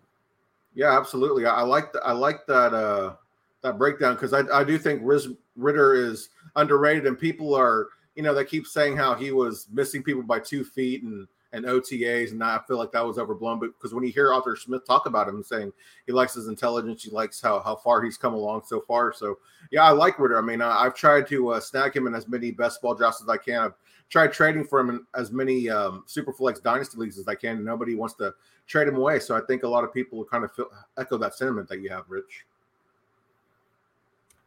Yeah, 0.76 0.96
absolutely. 0.96 1.46
I, 1.46 1.62
like 1.62 1.86
I 2.04 2.12
like 2.12 2.46
that 2.46 2.74
uh 2.74 3.14
that 3.62 3.78
breakdown 3.78 4.14
because 4.14 4.34
I 4.34 4.42
I 4.52 4.62
do 4.62 4.78
think 4.78 5.00
Riz 5.02 5.28
Ridder 5.56 5.94
is 5.94 6.28
underrated, 6.54 7.06
and 7.06 7.18
people 7.18 7.54
are 7.54 7.88
you 8.14 8.22
know 8.22 8.34
they 8.34 8.44
keep 8.44 8.66
saying 8.66 8.96
how 8.96 9.14
he 9.14 9.32
was 9.32 9.66
missing 9.72 10.02
people 10.02 10.22
by 10.22 10.38
two 10.38 10.62
feet 10.64 11.02
and 11.02 11.26
and 11.52 11.64
OTAs, 11.64 12.32
and 12.32 12.44
I 12.44 12.60
feel 12.68 12.76
like 12.76 12.92
that 12.92 13.06
was 13.06 13.16
overblown. 13.18 13.58
But 13.58 13.70
because 13.72 13.94
when 13.94 14.04
you 14.04 14.12
hear 14.12 14.34
Arthur 14.34 14.54
Smith 14.54 14.84
talk 14.86 15.06
about 15.06 15.26
him, 15.26 15.42
saying 15.42 15.72
he 16.04 16.12
likes 16.12 16.34
his 16.34 16.48
intelligence, 16.48 17.02
he 17.02 17.10
likes 17.10 17.40
how 17.40 17.60
how 17.60 17.76
far 17.76 18.02
he's 18.02 18.18
come 18.18 18.34
along 18.34 18.64
so 18.66 18.82
far. 18.82 19.14
So 19.14 19.38
yeah, 19.70 19.82
I 19.84 19.92
like 19.92 20.18
Ridder. 20.18 20.36
I 20.38 20.42
mean, 20.42 20.60
I, 20.60 20.84
have 20.84 20.94
tried 20.94 21.26
to 21.28 21.50
uh, 21.50 21.60
snag 21.60 21.96
him 21.96 22.06
in 22.06 22.14
as 22.14 22.28
many 22.28 22.50
best 22.50 22.82
ball 22.82 22.94
drafts 22.94 23.22
as 23.22 23.30
I 23.30 23.38
can. 23.38 23.62
I've 23.62 23.74
tried 24.10 24.34
trading 24.34 24.64
for 24.64 24.78
him 24.78 24.90
in 24.90 25.06
as 25.14 25.32
many 25.32 25.70
um, 25.70 26.04
Superflex 26.06 26.62
dynasty 26.62 26.98
leagues 26.98 27.18
as 27.18 27.26
I 27.28 27.34
can. 27.34 27.64
Nobody 27.64 27.94
wants 27.94 28.14
to 28.16 28.34
trade 28.66 28.88
him 28.88 28.96
away. 28.96 29.20
So 29.20 29.36
I 29.36 29.40
think 29.40 29.62
a 29.62 29.68
lot 29.68 29.84
of 29.84 29.92
people 29.92 30.24
kind 30.24 30.44
of 30.44 30.52
feel, 30.52 30.66
echo 30.98 31.16
that 31.18 31.34
sentiment 31.34 31.68
that 31.68 31.80
you 31.80 31.90
have, 31.90 32.04
Rich. 32.08 32.44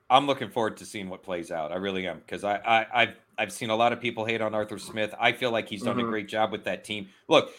I'm 0.09 0.25
looking 0.25 0.49
forward 0.49 0.77
to 0.77 0.85
seeing 0.85 1.09
what 1.09 1.21
plays 1.21 1.51
out. 1.51 1.71
I 1.71 1.75
really 1.75 2.07
am 2.07 2.19
because 2.19 2.43
I, 2.43 2.59
I 2.65 3.05
have 3.05 3.15
I've 3.37 3.51
seen 3.53 3.69
a 3.69 3.75
lot 3.75 3.93
of 3.93 4.01
people 4.01 4.25
hate 4.25 4.41
on 4.41 4.55
Arthur 4.55 4.79
Smith. 4.79 5.13
I 5.19 5.31
feel 5.31 5.51
like 5.51 5.69
he's 5.69 5.83
done 5.83 5.97
mm-hmm. 5.97 6.07
a 6.07 6.09
great 6.09 6.27
job 6.27 6.51
with 6.51 6.63
that 6.65 6.83
team. 6.83 7.09
Look, 7.27 7.51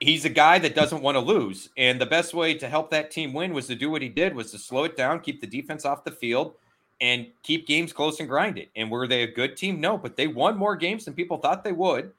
he's 0.00 0.24
a 0.24 0.30
guy 0.30 0.58
that 0.60 0.74
doesn't 0.74 1.02
want 1.02 1.16
to 1.16 1.20
lose, 1.20 1.70
and 1.76 2.00
the 2.00 2.06
best 2.06 2.32
way 2.32 2.54
to 2.54 2.68
help 2.68 2.90
that 2.92 3.10
team 3.10 3.32
win 3.34 3.52
was 3.52 3.66
to 3.66 3.74
do 3.74 3.90
what 3.90 4.02
he 4.02 4.08
did 4.08 4.34
was 4.34 4.52
to 4.52 4.58
slow 4.58 4.84
it 4.84 4.96
down, 4.96 5.20
keep 5.20 5.40
the 5.40 5.46
defense 5.46 5.84
off 5.84 6.04
the 6.04 6.12
field, 6.12 6.54
and 7.00 7.26
keep 7.42 7.66
games 7.66 7.92
close 7.92 8.20
and 8.20 8.28
grind 8.28 8.56
it. 8.56 8.70
And 8.76 8.88
were 8.88 9.08
they 9.08 9.24
a 9.24 9.30
good 9.30 9.56
team? 9.56 9.80
No, 9.80 9.98
but 9.98 10.16
they 10.16 10.28
won 10.28 10.56
more 10.56 10.76
games 10.76 11.04
than 11.04 11.14
people 11.14 11.38
thought 11.38 11.64
they 11.64 11.72
would, 11.72 12.12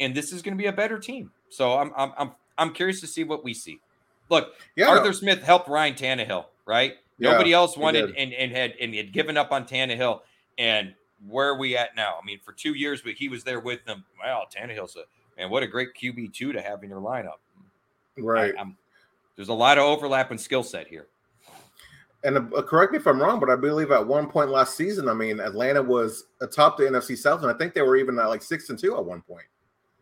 and 0.00 0.14
this 0.14 0.32
is 0.32 0.40
going 0.40 0.56
to 0.56 0.60
be 0.60 0.68
a 0.68 0.72
better 0.72 0.98
team. 0.98 1.30
So 1.50 1.78
I'm 1.78 1.92
I'm 1.96 2.12
I'm 2.16 2.30
I'm 2.62 2.72
curious 2.72 3.00
to 3.00 3.06
see 3.06 3.24
what 3.24 3.44
we 3.44 3.54
see. 3.54 3.80
Look, 4.28 4.54
yeah. 4.76 4.88
Arthur 4.88 5.12
Smith 5.12 5.42
helped 5.42 5.68
Ryan 5.68 5.94
Tannehill, 5.94 6.46
right? 6.66 6.94
Nobody 7.18 7.52
else 7.52 7.76
wanted 7.76 8.14
and, 8.16 8.32
and 8.32 8.50
had 8.50 8.74
and 8.80 8.94
had 8.94 9.12
given 9.12 9.36
up 9.36 9.52
on 9.52 9.64
Tannehill. 9.66 10.20
And 10.58 10.94
where 11.28 11.48
are 11.48 11.58
we 11.58 11.76
at 11.76 11.94
now? 11.94 12.16
I 12.20 12.24
mean, 12.24 12.40
for 12.44 12.52
two 12.52 12.74
years, 12.74 13.02
but 13.02 13.12
he 13.12 13.28
was 13.28 13.44
there 13.44 13.60
with 13.60 13.84
them. 13.84 14.04
Wow, 14.22 14.46
Tannehill's 14.52 14.96
a 14.96 15.04
man. 15.40 15.50
What 15.50 15.62
a 15.62 15.66
great 15.66 15.90
QB 15.94 16.32
two 16.32 16.52
to 16.52 16.60
have 16.60 16.82
in 16.82 16.90
your 16.90 17.00
lineup. 17.00 17.38
Right. 18.18 18.54
I, 18.58 18.64
there's 19.36 19.48
a 19.48 19.54
lot 19.54 19.78
of 19.78 19.84
overlap 19.84 20.30
and 20.30 20.40
skill 20.40 20.62
set 20.62 20.88
here. 20.88 21.06
And 22.24 22.54
uh, 22.54 22.62
correct 22.62 22.92
me 22.92 22.98
if 22.98 23.06
I'm 23.06 23.20
wrong, 23.20 23.40
but 23.40 23.50
I 23.50 23.56
believe 23.56 23.90
at 23.90 24.06
one 24.06 24.28
point 24.28 24.50
last 24.50 24.76
season, 24.76 25.08
I 25.08 25.14
mean, 25.14 25.40
Atlanta 25.40 25.82
was 25.82 26.26
atop 26.40 26.76
the 26.76 26.84
NFC 26.84 27.16
South, 27.16 27.42
and 27.42 27.50
I 27.50 27.54
think 27.54 27.74
they 27.74 27.82
were 27.82 27.96
even 27.96 28.18
at 28.18 28.26
like 28.26 28.42
six 28.42 28.70
and 28.70 28.78
two 28.78 28.96
at 28.96 29.04
one 29.04 29.22
point. 29.22 29.44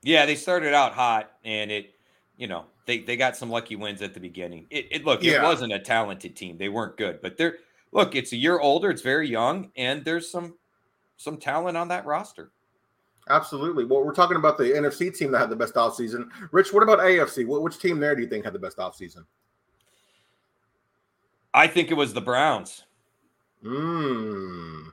Yeah, 0.03 0.27
they 0.27 0.35
started 0.35 0.75
out 0.75 0.93
hot, 0.93 1.33
and 1.45 1.71
it, 1.71 1.95
you 2.41 2.47
know, 2.47 2.65
they 2.87 3.01
they 3.01 3.19
got 3.19 3.37
some 3.37 3.51
lucky 3.51 3.77
wins 3.77 4.01
at 4.01 4.15
the 4.15 4.21
beginning. 4.21 4.67
It, 4.71 4.87
it 4.91 5.05
look, 5.05 5.23
yeah. 5.23 5.33
it 5.33 5.43
wasn't 5.43 5.75
a 5.75 5.79
talented 5.79 6.35
team; 6.35 6.57
they 6.57 6.71
weren't 6.71 6.97
good, 6.97 7.21
but 7.21 7.37
they're 7.37 7.59
look. 7.93 8.15
It's 8.15 8.33
a 8.33 8.37
year 8.37 8.59
older. 8.59 8.89
It's 8.91 9.03
very 9.03 9.29
young, 9.29 9.71
and 9.77 10.03
there's 10.07 10.31
some 10.31 10.55
some 11.19 11.37
talent 11.37 11.77
on 11.77 11.89
that 11.89 12.07
roster. 12.07 12.51
Absolutely. 13.29 13.85
Well, 13.85 14.03
we're 14.03 14.15
talking 14.15 14.39
about 14.39 14.57
the 14.57 14.65
NFC 14.65 15.15
team 15.15 15.33
that 15.33 15.39
had 15.39 15.51
the 15.51 15.57
best 15.57 15.75
offseason. 15.75 16.31
Rich, 16.51 16.73
what 16.73 16.83
about 16.83 17.01
AFC? 17.01 17.47
What, 17.47 17.61
which 17.61 17.79
team 17.79 18.01
there 18.01 18.17
do 18.17 18.23
you 18.23 18.29
think 18.29 18.47
had 18.47 18.55
the 18.55 18.59
best 18.59 18.79
offseason? 18.79 19.27
I 21.53 21.67
think 21.67 21.91
it 21.91 21.95
was 21.95 22.15
the 22.15 22.23
Browns. 22.23 22.85
Hmm. 23.63 24.89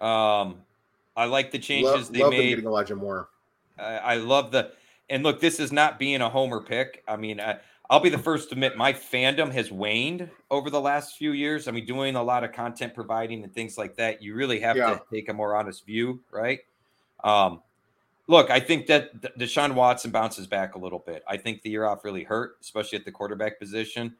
Um, 0.00 0.62
I 1.14 1.26
like 1.26 1.50
the 1.50 1.58
changes 1.58 1.92
love, 1.92 2.12
they 2.12 2.20
love 2.20 2.30
made. 2.30 2.48
Getting 2.48 2.64
Elijah 2.64 2.96
Moore. 2.96 3.28
I, 3.78 3.96
I 3.98 4.14
love 4.16 4.50
the 4.50 4.72
and 5.08 5.22
look, 5.22 5.40
this 5.40 5.60
is 5.60 5.72
not 5.72 5.98
being 5.98 6.20
a 6.20 6.28
homer 6.28 6.60
pick. 6.60 7.02
I 7.06 7.16
mean, 7.16 7.40
I, 7.40 7.58
I'll 7.88 8.00
be 8.00 8.08
the 8.08 8.18
first 8.18 8.48
to 8.48 8.54
admit 8.54 8.76
my 8.76 8.92
fandom 8.92 9.52
has 9.52 9.70
waned 9.70 10.28
over 10.50 10.70
the 10.70 10.80
last 10.80 11.16
few 11.16 11.32
years. 11.32 11.68
I 11.68 11.70
mean, 11.70 11.86
doing 11.86 12.16
a 12.16 12.22
lot 12.22 12.42
of 12.42 12.52
content 12.52 12.94
providing 12.94 13.44
and 13.44 13.54
things 13.54 13.78
like 13.78 13.96
that, 13.96 14.22
you 14.22 14.34
really 14.34 14.58
have 14.60 14.76
yeah. 14.76 14.94
to 14.94 15.02
take 15.12 15.28
a 15.28 15.32
more 15.32 15.54
honest 15.54 15.86
view, 15.86 16.20
right? 16.32 16.60
Um, 17.22 17.62
look, 18.26 18.50
I 18.50 18.58
think 18.58 18.86
that 18.88 19.38
Deshaun 19.38 19.74
Watson 19.74 20.10
bounces 20.10 20.46
back 20.46 20.74
a 20.74 20.78
little 20.78 20.98
bit. 20.98 21.22
I 21.28 21.36
think 21.36 21.62
the 21.62 21.70
year 21.70 21.84
off 21.84 22.04
really 22.04 22.24
hurt, 22.24 22.56
especially 22.60 22.98
at 22.98 23.04
the 23.04 23.12
quarterback 23.12 23.60
position. 23.60 24.16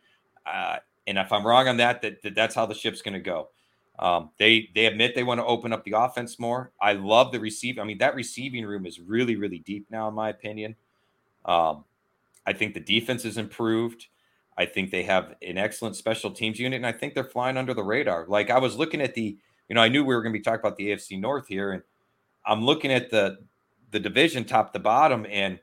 Uh, 0.46 0.76
and 1.08 1.18
if 1.18 1.32
I'm 1.32 1.44
wrong 1.44 1.66
on 1.66 1.76
that, 1.78 2.02
that, 2.02 2.22
that 2.22 2.34
that's 2.34 2.54
how 2.54 2.66
the 2.66 2.74
ship's 2.74 3.02
going 3.02 3.14
to 3.14 3.20
go. 3.20 3.48
Um, 3.98 4.30
they 4.38 4.68
they 4.74 4.86
admit 4.86 5.14
they 5.14 5.22
want 5.22 5.40
to 5.40 5.44
open 5.44 5.72
up 5.72 5.84
the 5.84 5.92
offense 5.92 6.38
more. 6.38 6.72
I 6.80 6.92
love 6.92 7.32
the 7.32 7.40
receive. 7.40 7.78
I 7.78 7.84
mean, 7.84 7.98
that 7.98 8.14
receiving 8.14 8.64
room 8.66 8.86
is 8.86 9.00
really 9.00 9.36
really 9.36 9.58
deep 9.58 9.86
now, 9.90 10.08
in 10.08 10.14
my 10.14 10.28
opinion. 10.28 10.76
Um, 11.44 11.84
I 12.46 12.52
think 12.52 12.74
the 12.74 12.80
defense 12.80 13.24
is 13.24 13.38
improved. 13.38 14.06
I 14.58 14.66
think 14.66 14.90
they 14.90 15.02
have 15.02 15.34
an 15.42 15.58
excellent 15.58 15.96
special 15.96 16.30
teams 16.30 16.58
unit, 16.58 16.76
and 16.76 16.86
I 16.86 16.92
think 16.92 17.14
they're 17.14 17.24
flying 17.24 17.56
under 17.56 17.74
the 17.74 17.82
radar. 17.82 18.26
Like 18.26 18.50
I 18.50 18.58
was 18.58 18.76
looking 18.76 19.00
at 19.00 19.14
the, 19.14 19.36
you 19.68 19.74
know, 19.74 19.82
I 19.82 19.88
knew 19.88 20.02
we 20.02 20.14
were 20.14 20.22
going 20.22 20.32
to 20.32 20.38
be 20.38 20.42
talking 20.42 20.60
about 20.60 20.76
the 20.76 20.88
AFC 20.88 21.20
North 21.20 21.46
here, 21.46 21.72
and 21.72 21.82
I'm 22.46 22.64
looking 22.64 22.92
at 22.92 23.10
the 23.10 23.38
the 23.90 24.00
division 24.00 24.44
top 24.44 24.72
to 24.72 24.78
bottom, 24.78 25.26
and 25.30 25.58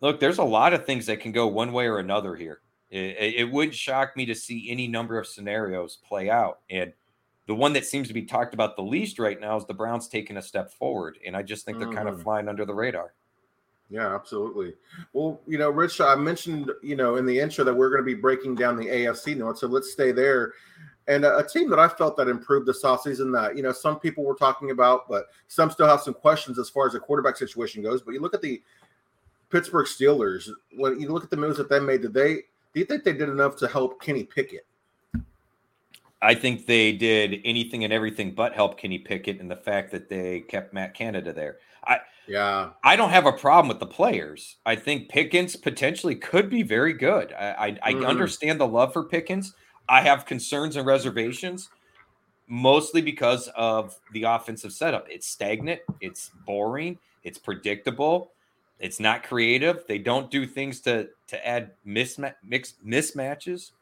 look, 0.00 0.20
there's 0.20 0.38
a 0.38 0.44
lot 0.44 0.72
of 0.72 0.84
things 0.84 1.06
that 1.06 1.20
can 1.20 1.32
go 1.32 1.46
one 1.46 1.72
way 1.72 1.86
or 1.86 1.98
another 1.98 2.34
here. 2.34 2.60
It, 2.90 3.34
it 3.36 3.50
wouldn't 3.50 3.74
shock 3.74 4.16
me 4.16 4.26
to 4.26 4.34
see 4.34 4.70
any 4.70 4.86
number 4.88 5.18
of 5.18 5.26
scenarios 5.26 5.98
play 6.06 6.30
out, 6.30 6.60
and 6.70 6.92
the 7.46 7.54
one 7.54 7.72
that 7.74 7.86
seems 7.86 8.08
to 8.08 8.14
be 8.14 8.22
talked 8.22 8.54
about 8.54 8.76
the 8.76 8.82
least 8.82 9.18
right 9.18 9.40
now 9.40 9.56
is 9.56 9.64
the 9.66 9.74
Browns 9.74 10.08
taking 10.08 10.36
a 10.36 10.42
step 10.42 10.72
forward, 10.72 11.18
and 11.24 11.36
I 11.36 11.42
just 11.42 11.64
think 11.64 11.78
they're 11.78 11.88
mm. 11.88 11.94
kind 11.94 12.08
of 12.08 12.18
mm. 12.18 12.22
flying 12.22 12.48
under 12.48 12.64
the 12.64 12.74
radar. 12.74 13.14
Yeah, 13.88 14.14
absolutely. 14.14 14.74
Well, 15.12 15.40
you 15.46 15.58
know, 15.58 15.70
Rich, 15.70 16.00
I 16.00 16.16
mentioned, 16.16 16.72
you 16.82 16.96
know, 16.96 17.16
in 17.16 17.26
the 17.26 17.38
intro 17.38 17.64
that 17.64 17.74
we're 17.74 17.90
going 17.90 18.02
to 18.02 18.04
be 18.06 18.20
breaking 18.20 18.56
down 18.56 18.76
the 18.76 18.86
AFC 18.86 19.36
note, 19.36 19.58
so 19.58 19.68
let's 19.68 19.92
stay 19.92 20.10
there. 20.10 20.54
And 21.08 21.24
a, 21.24 21.38
a 21.38 21.46
team 21.46 21.70
that 21.70 21.78
I 21.78 21.86
felt 21.86 22.16
that 22.16 22.26
improved 22.26 22.66
this 22.66 22.82
offseason 22.82 23.32
that, 23.34 23.56
you 23.56 23.62
know, 23.62 23.70
some 23.70 24.00
people 24.00 24.24
were 24.24 24.34
talking 24.34 24.72
about, 24.72 25.08
but 25.08 25.26
some 25.46 25.70
still 25.70 25.86
have 25.86 26.00
some 26.00 26.14
questions 26.14 26.58
as 26.58 26.68
far 26.68 26.88
as 26.88 26.94
the 26.94 26.98
quarterback 26.98 27.36
situation 27.36 27.80
goes. 27.80 28.02
But 28.02 28.14
you 28.14 28.20
look 28.20 28.34
at 28.34 28.42
the 28.42 28.60
Pittsburgh 29.50 29.86
Steelers, 29.86 30.50
when 30.74 30.98
you 30.98 31.12
look 31.12 31.22
at 31.22 31.30
the 31.30 31.36
moves 31.36 31.58
that 31.58 31.68
they 31.68 31.78
made, 31.78 32.02
did 32.02 32.12
they 32.12 32.42
do 32.74 32.80
you 32.80 32.84
think 32.84 33.04
they 33.04 33.12
did 33.12 33.28
enough 33.28 33.56
to 33.56 33.68
help 33.68 34.02
Kenny 34.02 34.24
Pickett? 34.24 34.66
I 36.22 36.34
think 36.34 36.66
they 36.66 36.92
did 36.92 37.40
anything 37.44 37.84
and 37.84 37.92
everything 37.92 38.34
but 38.34 38.54
help 38.54 38.78
Kenny 38.78 38.98
Pickett 38.98 39.40
and 39.40 39.50
the 39.50 39.56
fact 39.56 39.90
that 39.92 40.08
they 40.08 40.40
kept 40.40 40.72
Matt 40.72 40.94
Canada 40.94 41.32
there. 41.32 41.58
I 41.86 42.00
yeah, 42.26 42.70
I 42.82 42.96
don't 42.96 43.10
have 43.10 43.26
a 43.26 43.32
problem 43.32 43.68
with 43.68 43.78
the 43.78 43.86
players. 43.86 44.56
I 44.64 44.76
think 44.76 45.08
Pickens 45.08 45.54
potentially 45.56 46.16
could 46.16 46.50
be 46.50 46.62
very 46.62 46.92
good. 46.92 47.32
I 47.32 47.46
I, 47.46 47.78
I 47.82 47.92
mm. 47.92 48.06
understand 48.06 48.60
the 48.60 48.66
love 48.66 48.92
for 48.92 49.04
Pickens. 49.04 49.54
I 49.88 50.00
have 50.00 50.26
concerns 50.26 50.76
and 50.76 50.86
reservations, 50.86 51.68
mostly 52.48 53.02
because 53.02 53.48
of 53.54 53.98
the 54.12 54.24
offensive 54.24 54.72
setup. 54.72 55.06
It's 55.08 55.28
stagnant. 55.28 55.80
It's 56.00 56.30
boring. 56.46 56.98
It's 57.22 57.38
predictable. 57.38 58.32
It's 58.80 59.00
not 59.00 59.22
creative. 59.22 59.84
They 59.86 59.98
don't 59.98 60.30
do 60.30 60.46
things 60.46 60.80
to 60.82 61.08
to 61.28 61.46
add 61.46 61.72
misma- 61.86 62.34
mix 62.42 62.74
mismatches 62.84 63.72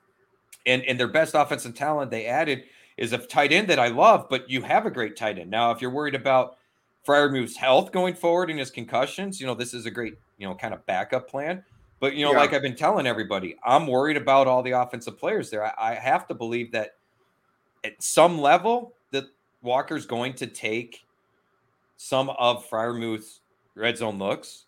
and 0.66 0.83
and 0.85 0.99
their 0.99 1.09
best 1.09 1.35
offensive 1.35 1.75
talent 1.75 2.11
they 2.11 2.26
added 2.26 2.64
is 2.97 3.12
a 3.12 3.18
tight 3.18 3.52
end 3.52 3.68
that 3.68 3.78
I 3.78 3.88
love, 3.88 4.28
but 4.28 4.49
you 4.49 4.62
have 4.62 4.87
a 4.87 4.90
great 4.90 5.16
tight 5.16 5.38
end. 5.38 5.50
Now, 5.50 5.71
if 5.71 5.80
you're 5.80 5.90
worried 5.90 6.14
about 6.14 6.59
Freiermuth's 7.06 7.56
health 7.56 7.92
going 7.92 8.14
forward 8.14 8.50
and 8.50 8.59
his 8.59 8.71
concussions, 8.71 9.40
you 9.40 9.47
know, 9.47 9.54
this 9.54 9.75
is 9.75 9.87
a 9.87 9.90
great, 9.90 10.14
you 10.38 10.47
know, 10.47 10.54
kind 10.54 10.73
of 10.73 10.85
backup 10.87 11.28
plan. 11.28 11.64
But, 12.00 12.14
you 12.14 12.25
know, 12.25 12.33
yeah. 12.33 12.38
like 12.38 12.52
I've 12.52 12.62
been 12.62 12.76
telling 12.76 13.06
everybody, 13.06 13.56
I'm 13.64 13.87
worried 13.87 14.16
about 14.16 14.47
all 14.47 14.62
the 14.62 14.73
offensive 14.73 15.18
players 15.18 15.50
there. 15.50 15.64
I, 15.64 15.73
I 15.92 15.94
have 15.94 16.26
to 16.28 16.35
believe 16.35 16.73
that 16.73 16.97
at 17.83 18.00
some 18.02 18.40
level 18.40 18.94
that 19.11 19.25
Walker's 19.62 20.06
going 20.06 20.35
to 20.35 20.47
take 20.47 21.04
some 21.97 22.30
of 22.30 22.68
Freiermuth's 22.68 23.40
red 23.75 23.97
zone 23.97 24.18
looks 24.18 24.63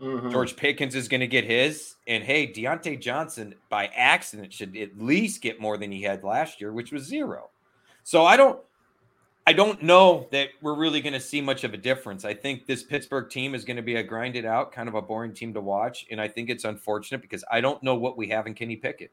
Mm-hmm. 0.00 0.30
George 0.30 0.56
Pickens 0.56 0.94
is 0.94 1.08
going 1.08 1.20
to 1.20 1.26
get 1.26 1.44
his. 1.44 1.96
And 2.06 2.22
hey, 2.22 2.46
Diontae 2.46 3.00
Johnson 3.00 3.54
by 3.68 3.86
accident 3.94 4.52
should 4.52 4.76
at 4.76 4.98
least 4.98 5.40
get 5.40 5.60
more 5.60 5.78
than 5.78 5.90
he 5.90 6.02
had 6.02 6.22
last 6.22 6.60
year, 6.60 6.72
which 6.72 6.92
was 6.92 7.04
zero. 7.04 7.50
So 8.02 8.24
I 8.24 8.36
don't 8.36 8.60
I 9.48 9.52
don't 9.52 9.80
know 9.80 10.26
that 10.32 10.48
we're 10.60 10.74
really 10.74 11.00
going 11.00 11.12
to 11.12 11.20
see 11.20 11.40
much 11.40 11.62
of 11.62 11.72
a 11.72 11.76
difference. 11.76 12.24
I 12.24 12.34
think 12.34 12.66
this 12.66 12.82
Pittsburgh 12.82 13.30
team 13.30 13.54
is 13.54 13.64
going 13.64 13.76
to 13.76 13.82
be 13.82 13.94
a 13.94 14.02
grinded 14.02 14.44
out, 14.44 14.72
kind 14.72 14.88
of 14.88 14.96
a 14.96 15.02
boring 15.02 15.32
team 15.32 15.54
to 15.54 15.60
watch. 15.60 16.04
And 16.10 16.20
I 16.20 16.26
think 16.26 16.50
it's 16.50 16.64
unfortunate 16.64 17.22
because 17.22 17.44
I 17.50 17.60
don't 17.60 17.80
know 17.80 17.94
what 17.94 18.16
we 18.16 18.28
have 18.28 18.48
in 18.48 18.54
Kenny 18.54 18.74
Pickett. 18.74 19.12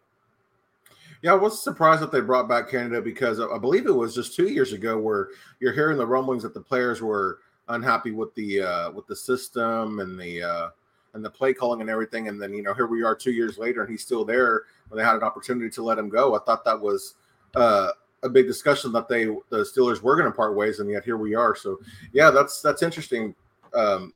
Yeah, 1.22 1.34
I 1.34 1.36
was 1.36 1.64
surprised 1.64 2.02
that 2.02 2.12
they 2.12 2.20
brought 2.20 2.50
back 2.50 2.70
Canada 2.70 3.00
because 3.00 3.40
I 3.40 3.60
believe 3.60 3.86
it 3.86 3.92
was 3.92 4.16
just 4.16 4.36
two 4.36 4.50
years 4.50 4.74
ago 4.74 4.98
where 4.98 5.30
you're 5.60 5.72
hearing 5.72 5.98
the 5.98 6.08
rumblings 6.08 6.44
that 6.44 6.56
the 6.56 6.62
players 6.62 7.00
were 7.00 7.40
unhappy 7.74 8.12
with 8.12 8.34
the 8.36 8.62
uh, 8.62 8.92
with 8.92 9.08
the 9.08 9.16
system 9.16 10.00
and 10.00 10.20
the 10.20 10.42
uh, 10.42 10.70
and 11.14 11.24
the 11.24 11.30
play 11.30 11.54
calling 11.54 11.82
and 11.82 11.90
everything. 11.90 12.28
And 12.28 12.42
then 12.42 12.54
you 12.54 12.64
know 12.64 12.74
here 12.74 12.88
we 12.88 13.04
are 13.04 13.16
two 13.16 13.32
years 13.32 13.58
later 13.58 13.82
and 13.82 13.92
he's 13.92 14.02
still 14.02 14.26
there 14.26 14.64
when 14.90 14.98
they 14.98 15.04
had 15.04 15.16
an 15.16 15.24
opportunity 15.24 15.70
to 15.72 15.84
let 15.84 15.98
him 15.98 16.10
go. 16.10 16.36
I 16.36 16.40
thought 16.40 16.66
that 16.66 16.80
was 16.80 17.16
uh, 17.56 17.90
a 18.24 18.30
big 18.30 18.48
discussion 18.48 18.92
that 18.94 19.08
they 19.08 19.26
the 19.26 19.66
Steelers 19.66 20.02
were 20.02 20.16
going 20.16 20.30
to 20.30 20.36
part 20.36 20.56
ways, 20.56 20.80
and 20.80 20.90
yet 20.90 21.04
here 21.04 21.18
we 21.18 21.36
are. 21.36 21.56
So 21.56 21.80
yeah, 22.14 22.32
that's 22.32 22.62
that's 22.62 22.82
interesting. 22.82 23.36
Um, 23.74 24.14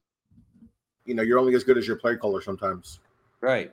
you 1.06 1.14
know, 1.14 1.24
you're 1.24 1.40
only 1.40 1.56
as 1.56 1.64
good 1.64 1.78
as 1.78 1.88
your 1.88 1.96
play 1.96 2.16
caller 2.16 2.42
sometimes. 2.42 3.00
Right. 3.42 3.72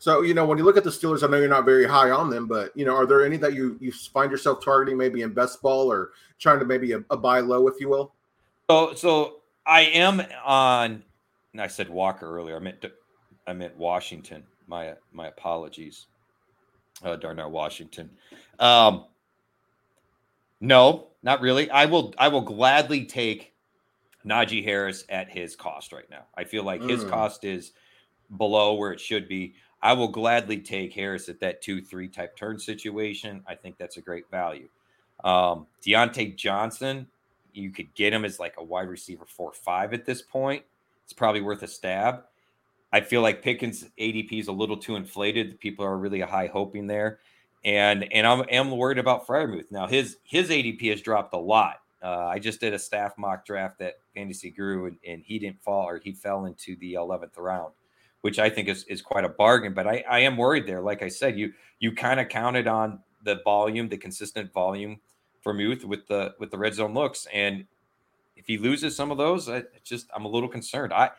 So 0.00 0.22
you 0.22 0.32
know, 0.32 0.46
when 0.46 0.56
you 0.56 0.64
look 0.64 0.78
at 0.78 0.82
the 0.82 0.90
Steelers, 0.90 1.22
I 1.22 1.26
know 1.26 1.36
you're 1.36 1.46
not 1.46 1.66
very 1.66 1.86
high 1.86 2.10
on 2.10 2.30
them, 2.30 2.46
but 2.46 2.74
you 2.74 2.86
know, 2.86 2.96
are 2.96 3.04
there 3.04 3.24
any 3.24 3.36
that 3.36 3.52
you 3.52 3.76
you 3.80 3.92
find 3.92 4.30
yourself 4.30 4.64
targeting, 4.64 4.96
maybe 4.96 5.20
in 5.20 5.34
best 5.34 5.60
ball 5.60 5.92
or 5.92 6.12
trying 6.38 6.58
to 6.58 6.64
maybe 6.64 6.92
a, 6.92 7.04
a 7.10 7.18
buy 7.18 7.40
low, 7.40 7.68
if 7.68 7.78
you 7.78 7.90
will? 7.90 8.14
So, 8.70 8.94
so 8.94 9.36
I 9.66 9.82
am 9.82 10.22
on. 10.42 11.02
I 11.58 11.66
said 11.66 11.90
Walker 11.90 12.34
earlier. 12.34 12.56
I 12.56 12.60
meant 12.60 12.82
I 13.46 13.52
meant 13.52 13.76
Washington. 13.76 14.42
My 14.66 14.94
my 15.12 15.28
apologies, 15.28 16.06
uh, 17.04 17.16
Darnell 17.16 17.50
Washington. 17.50 18.08
Um, 18.58 19.04
no, 20.62 21.08
not 21.22 21.42
really. 21.42 21.70
I 21.70 21.84
will 21.84 22.14
I 22.16 22.28
will 22.28 22.40
gladly 22.40 23.04
take 23.04 23.52
Najee 24.24 24.64
Harris 24.64 25.04
at 25.10 25.28
his 25.28 25.56
cost 25.56 25.92
right 25.92 26.08
now. 26.10 26.24
I 26.34 26.44
feel 26.44 26.64
like 26.64 26.80
his 26.80 27.04
mm. 27.04 27.10
cost 27.10 27.44
is 27.44 27.72
below 28.38 28.74
where 28.74 28.92
it 28.92 29.00
should 29.00 29.28
be. 29.28 29.56
I 29.82 29.92
will 29.94 30.08
gladly 30.08 30.58
take 30.58 30.92
Harris 30.92 31.28
at 31.28 31.40
that 31.40 31.62
two 31.62 31.80
three 31.80 32.08
type 32.08 32.36
turn 32.36 32.58
situation. 32.58 33.42
I 33.46 33.54
think 33.54 33.78
that's 33.78 33.96
a 33.96 34.02
great 34.02 34.30
value. 34.30 34.68
Um, 35.24 35.66
Diontae 35.82 36.36
Johnson, 36.36 37.06
you 37.52 37.70
could 37.70 37.92
get 37.94 38.12
him 38.12 38.24
as 38.24 38.38
like 38.38 38.54
a 38.58 38.64
wide 38.64 38.88
receiver 38.88 39.24
four 39.26 39.52
five 39.52 39.94
at 39.94 40.04
this 40.04 40.22
point. 40.22 40.64
It's 41.04 41.12
probably 41.12 41.40
worth 41.40 41.62
a 41.62 41.68
stab. 41.68 42.24
I 42.92 43.00
feel 43.00 43.22
like 43.22 43.42
Pickens 43.42 43.86
ADP 43.98 44.32
is 44.40 44.48
a 44.48 44.52
little 44.52 44.76
too 44.76 44.96
inflated. 44.96 45.52
The 45.52 45.56
people 45.56 45.84
are 45.84 45.96
really 45.96 46.20
high 46.20 46.48
hoping 46.52 46.86
there, 46.86 47.20
and 47.64 48.10
and 48.12 48.26
I'm 48.26 48.44
am 48.50 48.70
worried 48.70 48.98
about 48.98 49.26
Freiermuth 49.26 49.70
now. 49.70 49.86
His 49.86 50.18
his 50.24 50.50
ADP 50.50 50.90
has 50.90 51.00
dropped 51.00 51.32
a 51.32 51.38
lot. 51.38 51.80
Uh, 52.02 52.26
I 52.26 52.38
just 52.38 52.60
did 52.60 52.72
a 52.72 52.78
staff 52.78 53.16
mock 53.18 53.44
draft 53.44 53.78
that 53.78 53.96
Fantasy 54.14 54.50
Guru, 54.50 54.86
and, 54.86 54.96
and 55.06 55.22
he 55.22 55.38
didn't 55.38 55.62
fall 55.62 55.86
or 55.86 55.98
he 55.98 56.12
fell 56.12 56.46
into 56.46 56.74
the 56.76 56.94
11th 56.94 57.36
round 57.36 57.72
which 58.22 58.38
I 58.38 58.50
think 58.50 58.68
is, 58.68 58.84
is 58.84 59.02
quite 59.02 59.24
a 59.24 59.28
bargain. 59.28 59.74
But 59.74 59.86
I, 59.86 60.04
I 60.08 60.20
am 60.20 60.36
worried 60.36 60.66
there. 60.66 60.80
Like 60.80 61.02
I 61.02 61.08
said, 61.08 61.38
you 61.38 61.52
you 61.78 61.92
kind 61.92 62.20
of 62.20 62.28
counted 62.28 62.66
on 62.66 63.00
the 63.24 63.40
volume, 63.44 63.88
the 63.88 63.96
consistent 63.96 64.52
volume 64.52 65.00
from 65.42 65.60
youth 65.60 65.84
with 65.84 66.06
the 66.06 66.34
with 66.38 66.50
the 66.50 66.58
red 66.58 66.74
zone 66.74 66.94
looks, 66.94 67.26
and 67.32 67.64
if 68.36 68.46
he 68.46 68.58
loses 68.58 68.96
some 68.96 69.10
of 69.10 69.18
those, 69.18 69.48
I 69.48 69.64
just 69.84 70.08
I'm 70.14 70.24
a 70.24 70.28
little 70.28 70.48
concerned. 70.48 70.92
I 70.92 71.10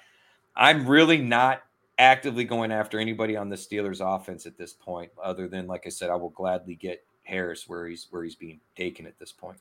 I'm 0.56 0.88
really 0.88 1.18
not 1.18 1.64
actively 1.98 2.44
going 2.44 2.72
after 2.72 3.00
anybody 3.00 3.38
on 3.38 3.50
the 3.50 3.56
Steelers 3.56 4.02
offense 4.02 4.46
at 4.46 4.58
this 4.58 4.74
point, 4.74 5.12
other 5.24 5.48
than 5.48 5.68
like 5.68 5.84
I 5.86 5.90
said, 5.90 6.10
I 6.10 6.16
will 6.16 6.30
gladly 6.30 6.76
get 6.76 7.04
Harris 7.24 7.68
where 7.68 7.88
he's 7.88 8.08
where 8.10 8.24
he's 8.24 8.36
being 8.36 8.60
taken 8.76 9.06
at 9.06 9.18
this 9.20 9.32
point. 9.32 9.58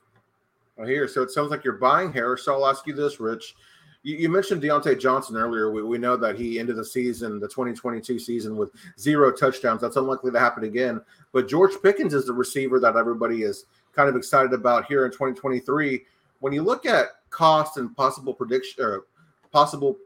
Well, 0.77 0.89
here, 0.89 1.07
so 1.09 1.23
it 1.23 1.31
sounds 1.31 1.51
like 1.51 1.65
you're 1.65 1.75
buying 1.75 2.13
Harris. 2.13 2.45
So 2.45 2.55
I'll 2.55 2.67
ask 2.67 2.87
you 2.87 2.95
this, 2.95 3.21
Rich. 3.21 3.55
You, 4.03 4.17
you 4.17 4.29
mentioned 4.29 4.63
Diontae 4.63 4.99
Johnson 4.99 5.37
earlier. 5.37 5.71
We, 5.71 5.83
we 5.83 5.99
know 5.99 6.17
that 6.17 6.39
he 6.39 6.59
ended 6.59 6.77
the 6.77 6.85
season, 6.85 7.39
the 7.39 7.49
2022 7.49 8.19
season, 8.19 8.57
with 8.57 8.71
zero 8.99 9.31
touchdowns. 9.31 9.81
That's 9.81 9.97
unlikely 9.97 10.33
to 10.33 10.39
happen 10.39 10.65
again. 10.65 11.01
But 11.33 11.49
George 11.49 11.75
Pickens 11.83 12.15
is 12.15 12.27
the 12.27 12.33
receiver 12.33 12.81
that 12.81 12.97
everybody 12.97 13.43
is 13.43 13.67
kind 13.95 14.09
of 14.09 14.17
excited 14.17 14.53
about 14.53 14.87
here 14.87 15.05
in 15.05 15.11
2023. 15.11 16.03
When 16.41 16.53
you 16.53 16.63
look 16.63 16.87
at 16.87 17.07
cost 17.31 17.77
and 17.77 17.95
possible 17.97 18.33
prediction 18.33 18.85
or 18.85 19.05
possible 19.53 19.97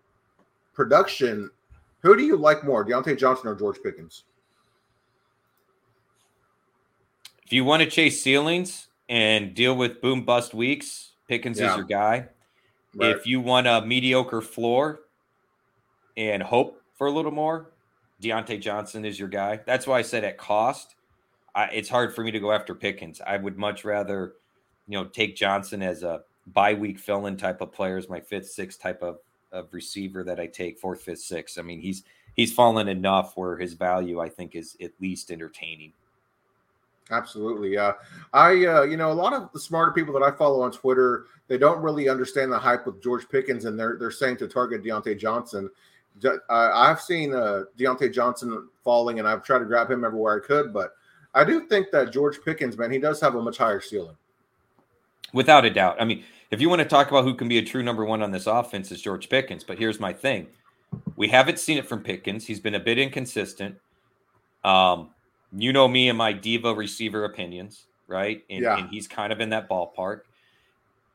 production, 0.73 1.51
who 2.01 2.17
do 2.17 2.23
you 2.23 2.37
like 2.37 2.65
more, 2.65 2.85
Diontae 2.85 3.19
Johnson 3.19 3.49
or 3.49 3.55
George 3.55 3.79
Pickens? 3.83 4.25
If 7.45 7.53
you 7.53 7.65
want 7.65 7.83
to 7.83 7.89
chase 7.89 8.23
ceilings 8.23 8.89
and 9.09 9.55
deal 9.55 9.77
with 9.77 10.01
boom 10.01 10.25
bust 10.25 10.55
weeks, 10.55 11.13
Pickens 11.29 11.61
yeah. 11.61 11.71
is 11.71 11.77
your 11.77 11.87
guy. 11.87 12.29
If 13.01 13.27
you 13.27 13.41
want 13.41 13.67
a 13.67 13.85
mediocre 13.85 14.41
floor, 14.41 15.01
and 16.17 16.43
hope 16.43 16.81
for 16.95 17.07
a 17.07 17.11
little 17.11 17.33
more, 17.33 17.71
Diontae 18.23 18.61
Johnson 18.61 19.05
is 19.05 19.19
your 19.19 19.29
guy. 19.29 19.61
That's 19.67 19.87
why 19.87 19.99
I 19.99 20.03
said 20.03 20.25
at 20.25 20.39
cost, 20.39 20.95
I, 21.55 21.65
it's 21.67 21.89
hard 21.89 22.15
for 22.15 22.23
me 22.23 22.31
to 22.31 22.41
go 22.41 22.53
after 22.53 22.75
Pickens. 22.75 23.21
I 23.25 23.37
would 23.37 23.59
much 23.59 23.85
rather, 23.85 24.35
you 24.87 24.99
know, 24.99 25.05
take 25.07 25.37
Johnson 25.37 25.83
as 25.83 26.03
a 26.03 26.23
bye 26.47 26.75
week 26.75 26.99
fill 26.99 27.27
in 27.27 27.37
type 27.37 27.61
of 27.61 27.73
player, 27.73 27.97
as 27.97 28.09
my 28.09 28.21
fifth, 28.21 28.51
sixth 28.51 28.81
type 28.81 29.03
of, 29.03 29.19
of 29.53 29.73
receiver 29.73 30.25
that 30.25 30.41
I 30.41 30.47
take 30.47 30.79
fourth, 30.79 31.03
fifth, 31.03 31.21
sixth. 31.21 31.59
I 31.59 31.63
mean, 31.63 31.81
he's 31.81 32.05
he's 32.35 32.53
fallen 32.53 32.89
enough 32.89 33.37
where 33.37 33.57
his 33.57 33.75
value 33.75 34.21
I 34.21 34.29
think 34.29 34.55
is 34.55 34.77
at 34.81 34.93
least 35.01 35.31
entertaining. 35.31 35.93
Absolutely, 37.11 37.75
yeah. 37.75 37.92
I, 38.32 38.64
uh, 38.64 38.82
you 38.82 38.96
know, 38.96 39.12
a 39.12 39.14
lot 39.14 39.34
of 39.34 39.52
the 39.52 39.61
smarter 39.61 39.92
people 39.92 40.14
that 40.14 40.23
I 40.23 40.30
follow 40.30 40.62
on 40.62 40.73
Twitter, 40.73 41.26
they 41.49 41.58
don't 41.58 41.82
really 41.82 42.08
understand 42.08 42.50
the 42.50 42.58
hype 42.58 42.87
with 42.87 43.02
George 43.02 43.28
Pickens, 43.28 43.66
and 43.66 43.78
they're 43.78 43.96
they're 43.99 44.11
saying 44.11 44.38
to 44.38 44.49
target 44.49 44.82
Diontae 44.82 45.18
Johnson. 45.18 45.70
I've 46.49 47.00
seen 47.00 47.34
uh, 47.34 47.64
Diontae 47.76 48.12
Johnson 48.12 48.68
falling, 48.82 49.18
and 49.18 49.28
I've 49.28 49.42
tried 49.42 49.58
to 49.58 49.64
grab 49.64 49.90
him 49.90 50.04
everywhere 50.04 50.42
I 50.42 50.46
could, 50.46 50.73
but 50.73 50.94
I 51.34 51.44
do 51.44 51.66
think 51.66 51.90
that 51.90 52.12
George 52.12 52.40
Pickens, 52.44 52.78
man, 52.78 52.90
he 52.90 52.99
does 52.99 53.20
have 53.20 53.34
a 53.34 53.42
much 53.42 53.58
higher 53.58 53.80
ceiling. 53.80 54.16
Without 55.32 55.64
a 55.64 55.70
doubt. 55.70 55.96
I 56.00 56.04
mean, 56.04 56.23
if 56.52 56.61
you 56.61 56.68
want 56.68 56.80
to 56.80 56.88
talk 56.88 57.08
about 57.11 57.25
who 57.25 57.34
can 57.34 57.49
be 57.49 57.58
a 57.58 57.62
true 57.62 57.82
number 57.82 58.04
one 58.04 58.23
on 58.23 58.30
this 58.30 58.46
offense, 58.46 58.92
is 58.92 59.02
George 59.02 59.28
Pickens. 59.28 59.64
But 59.64 59.78
here's 59.78 59.99
my 59.99 60.12
thing: 60.12 60.46
we 61.16 61.28
haven't 61.28 61.58
seen 61.58 61.76
it 61.76 61.87
from 61.87 62.02
Pickens. 62.02 62.46
He's 62.46 62.61
been 62.61 62.76
a 62.76 62.80
bit 62.80 62.99
inconsistent. 62.99 63.76
Um, 64.62 65.11
you 65.56 65.73
know 65.73 65.88
me 65.88 66.08
and 66.08 66.18
my 66.18 66.32
diva 66.32 66.75
receiver 66.75 67.25
opinions, 67.25 67.87
right? 68.06 68.42
And, 68.50 68.62
yeah. 68.62 68.78
and 68.78 68.88
he's 68.88 69.06
kind 69.06 69.32
of 69.32 69.40
in 69.40 69.50
that 69.50 69.68
ballpark. 69.68 70.20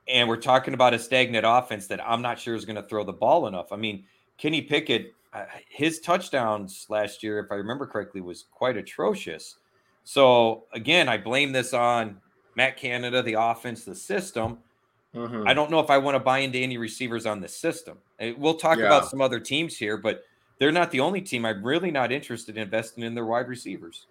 And 0.07 0.27
we're 0.27 0.37
talking 0.37 0.73
about 0.73 0.93
a 0.93 0.99
stagnant 0.99 1.45
offense 1.47 1.87
that 1.87 2.01
I'm 2.05 2.21
not 2.21 2.39
sure 2.39 2.55
is 2.55 2.65
going 2.65 2.75
to 2.77 2.83
throw 2.83 3.03
the 3.03 3.13
ball 3.13 3.47
enough. 3.47 3.71
I 3.71 3.75
mean, 3.75 4.05
Kenny 4.37 4.61
Pickett, 4.61 5.13
uh, 5.33 5.45
his 5.69 5.99
touchdowns 5.99 6.87
last 6.89 7.21
year, 7.21 7.39
if 7.39 7.51
I 7.51 7.55
remember 7.55 7.85
correctly, 7.85 8.21
was 8.21 8.45
quite 8.51 8.77
atrocious. 8.77 9.57
So 10.03 10.63
again, 10.73 11.07
I 11.07 11.17
blame 11.17 11.51
this 11.51 11.73
on 11.73 12.17
Matt 12.55 12.77
Canada, 12.77 13.21
the 13.21 13.35
offense, 13.39 13.85
the 13.85 13.93
system. 13.93 14.57
Mm-hmm. 15.15 15.47
I 15.47 15.53
don't 15.53 15.69
know 15.69 15.79
if 15.79 15.89
I 15.89 15.97
want 15.97 16.15
to 16.15 16.19
buy 16.19 16.39
into 16.39 16.57
any 16.57 16.77
receivers 16.77 17.25
on 17.25 17.41
the 17.41 17.47
system. 17.47 17.97
Uh, 18.19 18.29
we'll 18.37 18.55
talk 18.55 18.77
yeah. 18.77 18.85
about 18.85 19.09
some 19.09 19.21
other 19.21 19.39
teams 19.39 19.77
here, 19.77 19.97
but 19.97 20.23
they're 20.59 20.71
not 20.71 20.91
the 20.91 20.99
only 20.99 21.21
team. 21.21 21.45
I'm 21.45 21.63
really 21.63 21.91
not 21.91 22.11
interested 22.11 22.57
in 22.57 22.63
investing 22.63 23.03
in 23.03 23.15
their 23.15 23.25
wide 23.25 23.47
receivers. 23.47 24.07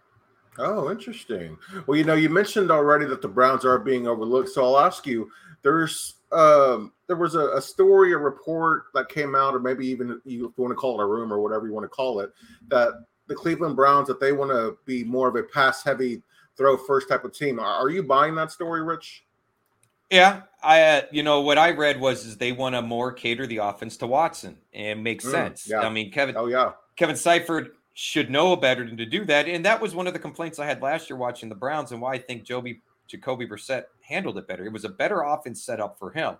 Oh, 0.58 0.90
interesting. 0.90 1.56
Well, 1.86 1.96
you 1.96 2.04
know, 2.04 2.14
you 2.14 2.28
mentioned 2.28 2.70
already 2.70 3.06
that 3.06 3.22
the 3.22 3.28
Browns 3.28 3.64
are 3.64 3.78
being 3.78 4.06
overlooked, 4.06 4.48
so 4.48 4.64
I'll 4.64 4.78
ask 4.78 5.06
you. 5.06 5.30
There's 5.62 6.14
um, 6.30 6.92
there 7.06 7.16
was 7.16 7.34
a, 7.34 7.48
a, 7.50 7.60
story, 7.60 8.12
a 8.12 8.18
report 8.18 8.84
that 8.94 9.08
came 9.08 9.34
out, 9.34 9.54
or 9.54 9.60
maybe 9.60 9.86
even 9.86 10.20
you, 10.24 10.52
want 10.56 10.70
to 10.70 10.76
call 10.76 11.00
it 11.00 11.02
a 11.02 11.06
room 11.06 11.32
or 11.32 11.40
whatever 11.40 11.66
you 11.66 11.72
want 11.72 11.84
to 11.84 11.88
call 11.88 12.20
it, 12.20 12.30
that 12.68 13.04
the 13.26 13.34
Cleveland 13.34 13.76
Browns 13.76 14.08
that 14.08 14.20
they 14.20 14.32
want 14.32 14.50
to 14.50 14.76
be 14.84 15.04
more 15.04 15.28
of 15.28 15.36
a 15.36 15.42
pass 15.42 15.82
heavy, 15.82 16.22
throw 16.56 16.76
first 16.76 17.08
type 17.08 17.24
of 17.24 17.32
team. 17.32 17.58
Are, 17.58 17.66
are 17.66 17.90
you 17.90 18.02
buying 18.02 18.34
that 18.36 18.50
story, 18.52 18.82
Rich? 18.82 19.24
Yeah, 20.10 20.42
I 20.62 20.82
uh, 20.82 21.02
you 21.10 21.22
know 21.22 21.40
what 21.42 21.58
I 21.58 21.70
read 21.70 22.00
was 22.00 22.24
is 22.24 22.36
they 22.36 22.52
want 22.52 22.74
to 22.74 22.82
more 22.82 23.12
cater 23.12 23.46
the 23.46 23.58
offense 23.58 23.96
to 23.98 24.06
Watson 24.06 24.56
and 24.72 25.04
makes 25.04 25.24
mm, 25.24 25.30
sense. 25.30 25.68
Yeah. 25.68 25.80
I 25.80 25.90
mean, 25.90 26.10
Kevin. 26.10 26.36
Oh 26.36 26.46
yeah. 26.46 26.72
Kevin 26.96 27.14
Stefanski 27.14 27.70
should 28.00 28.30
know 28.30 28.52
a 28.52 28.56
better 28.56 28.86
than 28.86 28.96
to 28.96 29.04
do 29.04 29.24
that, 29.24 29.48
and 29.48 29.64
that 29.64 29.80
was 29.80 29.92
one 29.92 30.06
of 30.06 30.12
the 30.12 30.20
complaints 30.20 30.60
I 30.60 30.66
had 30.66 30.80
last 30.80 31.10
year 31.10 31.16
watching 31.16 31.48
the 31.48 31.56
Browns, 31.56 31.90
and 31.90 32.00
why 32.00 32.12
I 32.12 32.18
think 32.18 32.44
Joby 32.44 32.80
Jacoby 33.08 33.44
Brissett 33.44 33.86
handled 34.02 34.38
it 34.38 34.46
better. 34.46 34.64
It 34.64 34.72
was 34.72 34.84
a 34.84 34.88
better 34.88 35.22
offense 35.22 35.64
set 35.64 35.80
up 35.80 35.98
for 35.98 36.12
him, 36.12 36.36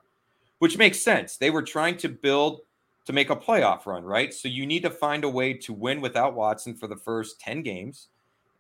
which 0.61 0.79
makes 0.79 1.01
sense. 1.01 1.37
They 1.37 1.51
were 1.51 1.63
trying 1.63 1.97
to 1.97 2.09
build 2.09 2.61
to 3.07 3.13
make 3.13 3.31
a 3.31 3.35
playoff 3.35 3.87
run, 3.87 4.05
right? 4.05 4.33
So 4.33 4.47
you 4.47 4.67
need 4.67 4.85
to 4.85 4.91
find 4.91 5.25
a 5.25 5.29
way 5.29 5.53
to 5.55 5.73
win 5.73 6.01
without 6.01 6.37
Watson 6.37 6.77
for 6.77 6.87
the 6.87 6.97
first 6.97 7.41
10 7.41 7.63
games. 7.63 8.07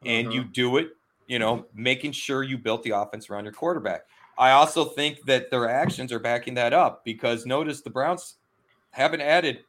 And 0.05 0.33
you 0.33 0.43
mm-hmm. 0.43 0.53
do 0.53 0.77
it, 0.79 0.89
you 1.29 1.39
know, 1.39 1.67
making 1.75 2.13
sure 2.13 2.43
you 2.43 2.59
built 2.59 2.83
the 2.83 2.91
offense 2.91 3.31
around 3.31 3.45
your 3.45 3.53
quarterback. 3.53 4.07
I 4.39 4.53
also 4.53 4.87
think 4.87 5.25
that 5.27 5.51
their 5.51 5.69
actions 5.69 6.13
are 6.13 6.19
backing 6.19 6.55
that 6.55 6.73
up 6.73 7.05
because 7.05 7.47
notice 7.47 7.83
the 7.83 7.91
Browns 7.91 8.37
haven't 8.91 9.21
added 9.21 9.65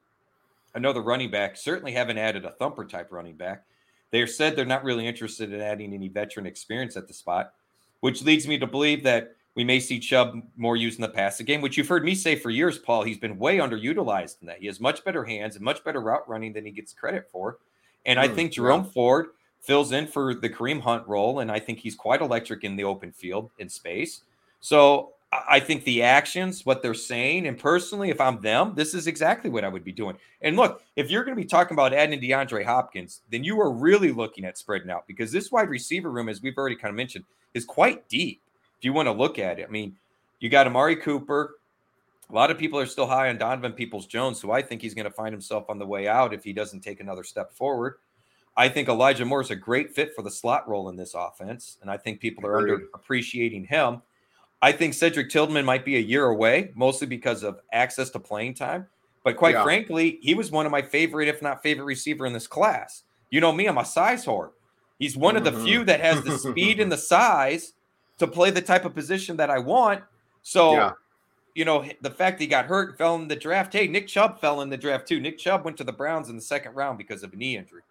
another 0.75 1.01
running 1.01 1.31
back, 1.31 1.57
certainly 1.57 1.91
haven't 1.91 2.17
added 2.17 2.45
a 2.45 2.51
thumper 2.51 2.85
type 2.85 3.11
running 3.11 3.35
back. 3.35 3.65
They 4.11 4.25
said 4.25 4.55
they're 4.55 4.65
not 4.65 4.83
really 4.83 5.07
interested 5.07 5.53
in 5.53 5.61
adding 5.61 5.93
any 5.93 6.07
veteran 6.07 6.45
experience 6.45 6.97
at 6.97 7.07
the 7.07 7.13
spot, 7.13 7.53
which 7.99 8.23
leads 8.23 8.47
me 8.47 8.57
to 8.57 8.67
believe 8.67 9.03
that 9.03 9.35
we 9.55 9.63
may 9.63 9.79
see 9.79 9.99
Chubb 9.99 10.41
more 10.55 10.77
used 10.77 10.99
in 10.99 11.01
the 11.01 11.09
passing 11.09 11.45
game, 11.45 11.61
which 11.61 11.77
you've 11.77 11.87
heard 11.87 12.05
me 12.05 12.15
say 12.15 12.35
for 12.35 12.49
years, 12.49 12.77
Paul. 12.77 13.03
He's 13.03 13.17
been 13.17 13.37
way 13.37 13.57
underutilized 13.57 14.41
in 14.41 14.47
that. 14.47 14.59
He 14.59 14.67
has 14.67 14.79
much 14.79 15.03
better 15.03 15.25
hands 15.25 15.55
and 15.55 15.65
much 15.65 15.83
better 15.83 15.99
route 15.99 16.27
running 16.29 16.53
than 16.53 16.65
he 16.65 16.71
gets 16.71 16.93
credit 16.93 17.29
for. 17.31 17.57
And 18.05 18.17
mm, 18.17 18.23
I 18.23 18.27
think 18.27 18.53
Jerome 18.53 18.85
yeah. 18.85 18.91
Ford 18.91 19.27
fills 19.59 19.91
in 19.91 20.07
for 20.07 20.33
the 20.33 20.49
Kareem 20.49 20.81
Hunt 20.81 21.07
role, 21.07 21.39
and 21.39 21.51
I 21.51 21.59
think 21.59 21.79
he's 21.79 21.95
quite 21.95 22.21
electric 22.21 22.63
in 22.63 22.75
the 22.75 22.85
open 22.85 23.11
field 23.11 23.51
in 23.59 23.69
space. 23.69 24.21
So 24.61 25.13
I 25.31 25.59
think 25.59 25.83
the 25.83 26.01
actions, 26.01 26.65
what 26.65 26.81
they're 26.81 26.95
saying, 26.95 27.45
and 27.45 27.57
personally, 27.57 28.09
if 28.09 28.19
I'm 28.19 28.41
them, 28.41 28.73
this 28.73 28.95
is 28.95 29.05
exactly 29.05 29.51
what 29.51 29.63
I 29.63 29.69
would 29.69 29.83
be 29.83 29.91
doing. 29.91 30.17
And 30.41 30.55
look, 30.55 30.81
if 30.95 31.11
you're 31.11 31.23
going 31.23 31.37
to 31.37 31.41
be 31.41 31.47
talking 31.47 31.75
about 31.75 31.93
adding 31.93 32.19
DeAndre 32.19 32.65
Hopkins, 32.65 33.21
then 33.29 33.43
you 33.43 33.61
are 33.61 33.71
really 33.71 34.11
looking 34.11 34.43
at 34.43 34.57
spreading 34.57 34.89
out 34.89 35.05
because 35.05 35.31
this 35.31 35.51
wide 35.51 35.69
receiver 35.69 36.09
room, 36.09 36.29
as 36.29 36.41
we've 36.41 36.57
already 36.57 36.75
kind 36.75 36.89
of 36.89 36.95
mentioned, 36.95 37.25
is 37.53 37.63
quite 37.63 38.09
deep. 38.09 38.41
If 38.79 38.85
you 38.85 38.91
want 38.91 39.05
to 39.05 39.11
look 39.11 39.37
at 39.37 39.59
it, 39.59 39.67
I 39.67 39.71
mean, 39.71 39.95
you 40.39 40.49
got 40.49 40.65
Amari 40.65 40.95
Cooper. 40.95 41.57
A 42.29 42.33
lot 42.33 42.49
of 42.49 42.57
people 42.57 42.79
are 42.79 42.87
still 42.87 43.07
high 43.07 43.29
on 43.29 43.37
Donovan 43.37 43.73
Peoples 43.73 44.07
Jones, 44.07 44.39
so 44.39 44.51
I 44.51 44.63
think 44.63 44.81
he's 44.81 44.95
going 44.95 45.05
to 45.05 45.11
find 45.11 45.33
himself 45.33 45.69
on 45.69 45.77
the 45.77 45.85
way 45.85 46.07
out 46.07 46.33
if 46.33 46.43
he 46.43 46.53
doesn't 46.53 46.81
take 46.81 47.01
another 47.01 47.23
step 47.23 47.53
forward. 47.53 47.95
I 48.57 48.67
think 48.67 48.89
Elijah 48.89 49.25
Moore 49.25 49.41
is 49.41 49.51
a 49.51 49.55
great 49.55 49.93
fit 49.93 50.15
for 50.15 50.21
the 50.21 50.31
slot 50.31 50.67
role 50.67 50.89
in 50.89 50.95
this 50.95 51.13
offense, 51.13 51.77
and 51.81 51.89
I 51.89 51.97
think 51.97 52.19
people 52.19 52.45
are 52.47 52.57
under 52.57 52.87
appreciating 52.93 53.65
him. 53.65 54.01
I 54.61 54.71
think 54.71 54.93
Cedric 54.93 55.29
Tillman 55.29 55.65
might 55.65 55.85
be 55.85 55.95
a 55.95 56.01
year 56.01 56.25
away, 56.25 56.71
mostly 56.75 57.07
because 57.07 57.43
of 57.43 57.59
access 57.71 58.09
to 58.11 58.19
playing 58.19 58.55
time. 58.55 58.87
But 59.23 59.37
quite 59.37 59.55
yeah. 59.55 59.63
frankly, 59.63 60.19
he 60.21 60.33
was 60.33 60.51
one 60.51 60.65
of 60.65 60.71
my 60.71 60.81
favorite, 60.81 61.27
if 61.27 61.41
not 61.41 61.61
favorite, 61.61 61.85
receiver 61.85 62.25
in 62.25 62.33
this 62.33 62.47
class. 62.47 63.03
You 63.29 63.41
know 63.41 63.51
me, 63.51 63.67
I'm 63.67 63.77
a 63.77 63.85
size 63.85 64.25
whore. 64.25 64.51
He's 64.97 65.15
one 65.15 65.35
mm-hmm. 65.35 65.47
of 65.47 65.55
the 65.55 65.63
few 65.63 65.83
that 65.85 66.01
has 66.01 66.23
the 66.23 66.37
speed 66.37 66.79
and 66.79 66.91
the 66.91 66.97
size 67.13 67.73
to 68.17 68.27
play 68.27 68.51
the 68.51 68.61
type 68.61 68.85
of 68.85 68.93
position 68.93 69.37
that 69.37 69.49
I 69.49 69.59
want. 69.59 70.03
So, 70.41 70.73
yeah. 70.73 70.91
you 71.55 71.63
know, 71.63 71.85
the 72.01 72.09
fact 72.09 72.37
that 72.37 72.43
he 72.43 72.47
got 72.47 72.65
hurt, 72.65 72.97
fell 72.97 73.15
in 73.15 73.27
the 73.27 73.35
draft. 73.35 73.73
Hey, 73.73 73.87
Nick 73.87 74.07
Chubb 74.07 74.39
fell 74.39 74.61
in 74.61 74.69
the 74.69 74.77
draft 74.77 75.07
too. 75.07 75.19
Nick 75.19 75.37
Chubb 75.37 75.63
went 75.63 75.77
to 75.77 75.83
the 75.83 75.93
Browns 75.93 76.29
in 76.29 76.35
the 76.35 76.41
second 76.41 76.75
round 76.75 76.97
because 76.97 77.23
of 77.23 77.33
a 77.33 77.35
knee 77.35 77.55
injury. 77.55 77.81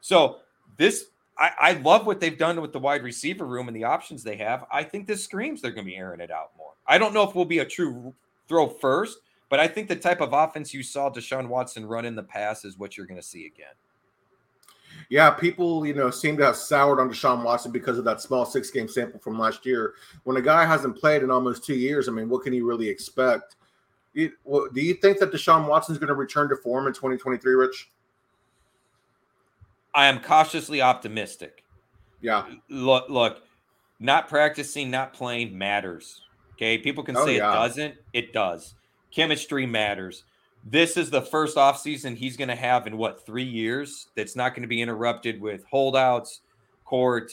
So 0.00 0.38
this 0.76 1.06
I, 1.40 1.50
I 1.58 1.72
love 1.72 2.06
what 2.06 2.20
they've 2.20 2.36
done 2.36 2.60
with 2.60 2.72
the 2.72 2.78
wide 2.78 3.02
receiver 3.02 3.46
room 3.46 3.66
and 3.66 3.76
the 3.76 3.84
options 3.84 4.22
they 4.22 4.36
have. 4.36 4.66
I 4.70 4.84
think 4.84 5.06
this 5.06 5.24
screams 5.24 5.62
they're 5.62 5.72
going 5.72 5.86
to 5.86 5.90
be 5.90 5.96
airing 5.96 6.20
it 6.20 6.30
out 6.30 6.50
more. 6.56 6.74
I 6.86 6.98
don't 6.98 7.14
know 7.14 7.26
if 7.26 7.34
we'll 7.34 7.46
be 7.46 7.60
a 7.60 7.64
true 7.64 8.14
throw 8.46 8.68
first, 8.68 9.18
but 9.48 9.58
I 9.58 9.66
think 9.66 9.88
the 9.88 9.96
type 9.96 10.20
of 10.20 10.34
offense 10.34 10.74
you 10.74 10.82
saw 10.82 11.10
Deshaun 11.10 11.48
Watson 11.48 11.86
run 11.86 12.04
in 12.04 12.14
the 12.14 12.22
past 12.22 12.66
is 12.66 12.78
what 12.78 12.96
you're 12.96 13.06
going 13.06 13.20
to 13.20 13.26
see 13.26 13.46
again. 13.46 13.74
Yeah, 15.08 15.30
people, 15.30 15.86
you 15.86 15.94
know, 15.94 16.10
seem 16.10 16.36
to 16.36 16.44
have 16.44 16.56
soured 16.56 17.00
on 17.00 17.08
Deshaun 17.08 17.42
Watson 17.42 17.72
because 17.72 17.98
of 17.98 18.04
that 18.04 18.20
small 18.20 18.44
six 18.44 18.70
game 18.70 18.86
sample 18.86 19.18
from 19.18 19.38
last 19.38 19.64
year. 19.64 19.94
When 20.24 20.36
a 20.36 20.42
guy 20.42 20.66
hasn't 20.66 20.96
played 20.96 21.22
in 21.22 21.30
almost 21.30 21.64
two 21.64 21.74
years, 21.74 22.08
I 22.08 22.12
mean, 22.12 22.28
what 22.28 22.42
can 22.42 22.52
he 22.52 22.60
really 22.60 22.88
expect? 22.88 23.56
It, 24.14 24.32
well, 24.44 24.68
do 24.72 24.80
you 24.80 24.94
think 24.94 25.18
that 25.18 25.32
Deshaun 25.32 25.66
Watson 25.66 25.94
is 25.94 25.98
going 25.98 26.08
to 26.08 26.14
return 26.14 26.48
to 26.50 26.56
form 26.56 26.86
in 26.86 26.92
2023, 26.92 27.54
Rich? 27.54 27.90
I 29.94 30.06
am 30.06 30.20
cautiously 30.20 30.80
optimistic. 30.80 31.64
Yeah. 32.20 32.46
Look, 32.68 33.08
look, 33.08 33.42
not 33.98 34.28
practicing, 34.28 34.90
not 34.90 35.12
playing 35.12 35.56
matters. 35.56 36.22
Okay. 36.54 36.78
People 36.78 37.02
can 37.02 37.16
oh, 37.16 37.24
say 37.24 37.36
yeah. 37.36 37.50
it 37.50 37.54
doesn't. 37.54 37.94
It 38.12 38.32
does. 38.32 38.74
Chemistry 39.10 39.66
matters. 39.66 40.24
This 40.64 40.96
is 40.96 41.10
the 41.10 41.22
first 41.22 41.56
offseason 41.56 42.14
he's 42.14 42.36
going 42.36 42.48
to 42.48 42.54
have 42.54 42.86
in 42.86 42.98
what, 42.98 43.24
three 43.24 43.44
years 43.44 44.08
that's 44.14 44.36
not 44.36 44.54
going 44.54 44.62
to 44.62 44.68
be 44.68 44.82
interrupted 44.82 45.40
with 45.40 45.64
holdouts, 45.64 46.40
court, 46.84 47.32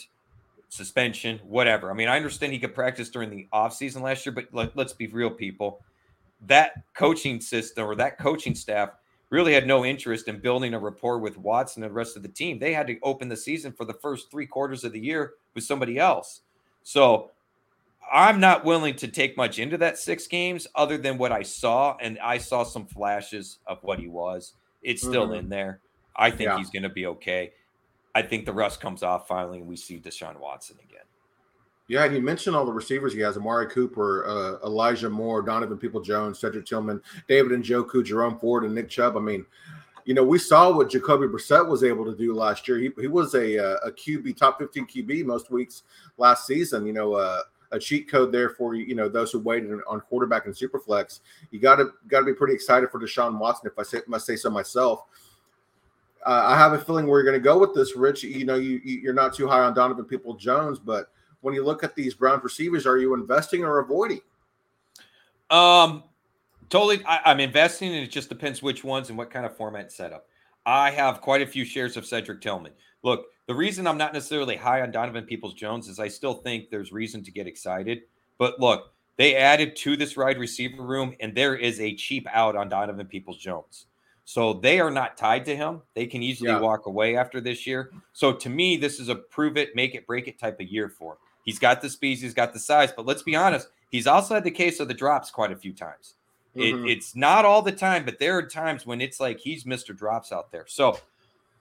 suspension, 0.70 1.38
whatever. 1.44 1.90
I 1.90 1.94
mean, 1.94 2.08
I 2.08 2.16
understand 2.16 2.52
he 2.52 2.58
could 2.58 2.74
practice 2.74 3.10
during 3.10 3.30
the 3.30 3.46
offseason 3.52 4.00
last 4.00 4.24
year, 4.24 4.32
but 4.34 4.46
let, 4.52 4.74
let's 4.76 4.94
be 4.94 5.08
real, 5.08 5.30
people. 5.30 5.80
That 6.46 6.72
coaching 6.94 7.40
system 7.40 7.84
or 7.84 7.94
that 7.96 8.18
coaching 8.18 8.54
staff 8.54 8.90
really 9.30 9.52
had 9.52 9.66
no 9.66 9.84
interest 9.84 10.28
in 10.28 10.40
building 10.40 10.74
a 10.74 10.78
rapport 10.78 11.18
with 11.18 11.36
Watson 11.36 11.82
and 11.82 11.90
the 11.90 11.94
rest 11.94 12.16
of 12.16 12.22
the 12.22 12.28
team. 12.28 12.58
They 12.58 12.72
had 12.72 12.86
to 12.86 12.98
open 13.02 13.28
the 13.28 13.36
season 13.36 13.72
for 13.72 13.84
the 13.84 13.94
first 13.94 14.30
three 14.30 14.46
quarters 14.46 14.84
of 14.84 14.92
the 14.92 15.00
year 15.00 15.34
with 15.54 15.64
somebody 15.64 15.98
else. 15.98 16.42
So 16.82 17.30
I'm 18.10 18.40
not 18.40 18.64
willing 18.64 18.96
to 18.96 19.08
take 19.08 19.36
much 19.36 19.58
into 19.58 19.76
that 19.78 19.98
six 19.98 20.26
games 20.26 20.66
other 20.74 20.96
than 20.96 21.18
what 21.18 21.32
I 21.32 21.42
saw. 21.42 21.96
And 22.00 22.18
I 22.20 22.38
saw 22.38 22.62
some 22.62 22.86
flashes 22.86 23.58
of 23.66 23.82
what 23.82 23.98
he 23.98 24.08
was. 24.08 24.54
It's 24.82 25.02
still 25.02 25.26
mm-hmm. 25.26 25.40
in 25.40 25.48
there. 25.48 25.80
I 26.16 26.30
think 26.30 26.48
yeah. 26.48 26.58
he's 26.58 26.70
going 26.70 26.84
to 26.84 26.88
be 26.88 27.06
okay. 27.06 27.52
I 28.14 28.22
think 28.22 28.46
the 28.46 28.52
rust 28.52 28.80
comes 28.80 29.02
off 29.02 29.28
finally 29.28 29.58
and 29.58 29.68
we 29.68 29.76
see 29.76 29.98
Deshaun 29.98 30.40
Watson 30.40 30.76
again. 30.82 31.04
Yeah, 31.88 32.04
and 32.04 32.14
you 32.14 32.20
mentioned 32.20 32.54
all 32.54 32.66
the 32.66 32.72
receivers 32.72 33.14
he 33.14 33.20
has: 33.20 33.36
Amari 33.36 33.66
Cooper, 33.68 34.26
uh, 34.26 34.66
Elijah 34.66 35.08
Moore, 35.08 35.40
Donovan 35.40 35.78
People 35.78 36.02
Jones, 36.02 36.38
Cedric 36.38 36.66
Tillman, 36.66 37.00
David 37.28 37.52
and 37.52 37.64
Njoku, 37.64 38.04
Jerome 38.04 38.38
Ford, 38.38 38.64
and 38.64 38.74
Nick 38.74 38.90
Chubb. 38.90 39.16
I 39.16 39.20
mean, 39.20 39.46
you 40.04 40.12
know, 40.12 40.22
we 40.22 40.38
saw 40.38 40.70
what 40.70 40.90
Jacoby 40.90 41.26
Brissett 41.26 41.66
was 41.66 41.82
able 41.82 42.04
to 42.04 42.14
do 42.14 42.34
last 42.34 42.68
year. 42.68 42.78
He, 42.78 42.90
he 43.00 43.06
was 43.06 43.34
a, 43.34 43.58
uh, 43.58 43.88
a 43.88 43.90
QB, 43.90 44.36
top 44.36 44.58
15 44.58 44.86
QB 44.86 45.24
most 45.24 45.50
weeks 45.50 45.82
last 46.18 46.46
season. 46.46 46.86
You 46.86 46.92
know, 46.92 47.14
uh, 47.14 47.40
a 47.72 47.78
cheat 47.78 48.10
code 48.10 48.32
there 48.32 48.50
for 48.50 48.74
you 48.74 48.94
know 48.94 49.08
those 49.08 49.32
who 49.32 49.38
waited 49.38 49.70
on 49.88 50.00
quarterback 50.00 50.46
and 50.46 50.54
superflex. 50.54 51.20
You 51.50 51.58
got 51.58 51.76
to 51.76 51.90
got 52.06 52.20
to 52.20 52.26
be 52.26 52.34
pretty 52.34 52.54
excited 52.54 52.90
for 52.90 53.00
Deshaun 53.00 53.38
Watson, 53.38 53.70
if 53.70 53.78
I 53.78 53.82
say, 53.82 54.00
must 54.06 54.26
say 54.26 54.36
so 54.36 54.50
myself. 54.50 55.04
Uh, 56.26 56.44
I 56.46 56.58
have 56.58 56.72
a 56.72 56.78
feeling 56.78 57.06
you're 57.06 57.22
going 57.22 57.34
to 57.34 57.40
go 57.40 57.58
with 57.58 57.74
this, 57.74 57.96
Rich. 57.96 58.24
You 58.24 58.44
know, 58.44 58.56
you 58.56 58.80
you're 58.84 59.14
not 59.14 59.34
too 59.34 59.48
high 59.48 59.60
on 59.60 59.74
Donovan 59.74 60.04
People 60.04 60.34
Jones, 60.34 60.78
but 60.78 61.10
when 61.40 61.54
you 61.54 61.64
look 61.64 61.84
at 61.84 61.94
these 61.94 62.14
Browns 62.14 62.42
receivers, 62.44 62.86
are 62.86 62.98
you 62.98 63.14
investing 63.14 63.64
or 63.64 63.78
avoiding? 63.78 64.20
Um, 65.50 66.04
totally. 66.68 67.04
I, 67.04 67.30
am 67.30 67.40
investing, 67.40 67.94
and 67.94 68.02
it 68.02 68.10
just 68.10 68.28
depends 68.28 68.62
which 68.62 68.84
ones 68.84 69.08
and 69.08 69.18
what 69.18 69.30
kind 69.30 69.46
of 69.46 69.56
format 69.56 69.92
setup. 69.92 70.26
I 70.66 70.90
have 70.90 71.20
quite 71.20 71.42
a 71.42 71.46
few 71.46 71.64
shares 71.64 71.96
of 71.96 72.04
Cedric 72.04 72.40
Tillman. 72.40 72.72
Look, 73.02 73.26
the 73.46 73.54
reason 73.54 73.86
I'm 73.86 73.96
not 73.96 74.12
necessarily 74.12 74.56
high 74.56 74.82
on 74.82 74.90
Donovan 74.90 75.24
Peoples 75.24 75.54
Jones 75.54 75.88
is 75.88 75.98
I 75.98 76.08
still 76.08 76.34
think 76.34 76.68
there's 76.68 76.92
reason 76.92 77.22
to 77.24 77.30
get 77.30 77.46
excited. 77.46 78.02
But 78.36 78.60
look, 78.60 78.92
they 79.16 79.34
added 79.34 79.74
to 79.76 79.96
this 79.96 80.16
wide 80.16 80.38
receiver 80.38 80.82
room, 80.82 81.14
and 81.20 81.34
there 81.34 81.56
is 81.56 81.80
a 81.80 81.94
cheap 81.94 82.26
out 82.32 82.56
on 82.56 82.68
Donovan 82.68 83.06
Peoples 83.06 83.38
Jones. 83.38 83.86
So 84.24 84.52
they 84.52 84.78
are 84.78 84.90
not 84.90 85.16
tied 85.16 85.46
to 85.46 85.56
him. 85.56 85.80
They 85.94 86.04
can 86.06 86.22
easily 86.22 86.50
yeah. 86.50 86.60
walk 86.60 86.84
away 86.84 87.16
after 87.16 87.40
this 87.40 87.66
year. 87.66 87.90
So 88.12 88.34
to 88.34 88.50
me, 88.50 88.76
this 88.76 89.00
is 89.00 89.08
a 89.08 89.14
prove 89.14 89.56
it, 89.56 89.74
make 89.74 89.94
it, 89.94 90.06
break 90.06 90.28
it 90.28 90.38
type 90.38 90.60
of 90.60 90.68
year 90.68 90.90
for 90.90 91.12
him. 91.12 91.18
He's 91.48 91.58
got 91.58 91.80
the 91.80 91.88
speed, 91.88 92.18
he's 92.18 92.34
got 92.34 92.52
the 92.52 92.58
size, 92.58 92.92
but 92.94 93.06
let's 93.06 93.22
be 93.22 93.34
honest, 93.34 93.68
he's 93.88 94.06
also 94.06 94.34
had 94.34 94.44
the 94.44 94.50
case 94.50 94.80
of 94.80 94.88
the 94.88 94.92
drops 94.92 95.30
quite 95.30 95.50
a 95.50 95.56
few 95.56 95.72
times. 95.72 96.12
Mm-hmm. 96.54 96.84
It, 96.84 96.90
it's 96.90 97.16
not 97.16 97.46
all 97.46 97.62
the 97.62 97.72
time, 97.72 98.04
but 98.04 98.18
there 98.18 98.36
are 98.36 98.42
times 98.42 98.84
when 98.84 99.00
it's 99.00 99.18
like 99.18 99.40
he's 99.40 99.64
Mr. 99.64 99.96
Drops 99.96 100.30
out 100.30 100.52
there. 100.52 100.66
So 100.68 101.00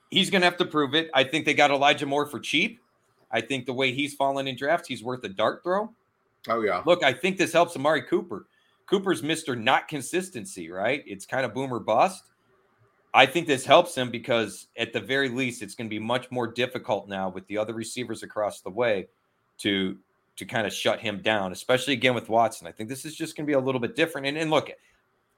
he's 0.09 0.29
going 0.29 0.41
to 0.41 0.45
have 0.45 0.57
to 0.57 0.65
prove 0.65 0.93
it. 0.93 1.09
I 1.13 1.23
think 1.23 1.45
they 1.45 1.53
got 1.53 1.71
Elijah 1.71 2.05
Moore 2.05 2.25
for 2.25 2.37
cheap. 2.37 2.81
I 3.31 3.39
think 3.39 3.65
the 3.65 3.71
way 3.71 3.93
he's 3.93 4.13
fallen 4.13 4.45
in 4.45 4.57
drafts, 4.57 4.89
he's 4.89 5.05
worth 5.05 5.23
a 5.23 5.29
dart 5.29 5.63
throw. 5.63 5.89
Oh, 6.49 6.59
yeah. 6.59 6.83
Look, 6.85 7.01
I 7.01 7.13
think 7.13 7.37
this 7.37 7.53
helps 7.53 7.77
Amari 7.77 8.01
Cooper. 8.01 8.45
Cooper's 8.87 9.21
Mr. 9.21 9.57
Not 9.57 9.87
Consistency, 9.87 10.69
right? 10.69 11.01
It's 11.07 11.25
kind 11.25 11.45
of 11.45 11.53
boomer 11.53 11.79
bust. 11.79 12.25
I 13.13 13.25
think 13.25 13.47
this 13.47 13.63
helps 13.63 13.95
him 13.95 14.11
because 14.11 14.67
at 14.77 14.91
the 14.91 14.99
very 14.99 15.29
least, 15.29 15.61
it's 15.61 15.75
going 15.75 15.87
to 15.89 15.95
be 15.95 15.97
much 15.97 16.29
more 16.29 16.45
difficult 16.45 17.07
now 17.07 17.29
with 17.29 17.47
the 17.47 17.57
other 17.57 17.73
receivers 17.73 18.21
across 18.21 18.59
the 18.59 18.69
way 18.69 19.07
to 19.59 19.97
to 20.37 20.45
kind 20.45 20.67
of 20.67 20.73
shut 20.73 20.99
him 20.99 21.21
down, 21.21 21.51
especially 21.51 21.93
again 21.93 22.13
with 22.13 22.29
Watson. 22.29 22.67
I 22.67 22.71
think 22.71 22.89
this 22.89 23.05
is 23.05 23.15
just 23.15 23.35
going 23.35 23.45
to 23.45 23.47
be 23.47 23.55
a 23.55 23.59
little 23.59 23.81
bit 23.81 23.95
different. 23.95 24.27
And, 24.27 24.37
and 24.37 24.51
look, 24.51 24.69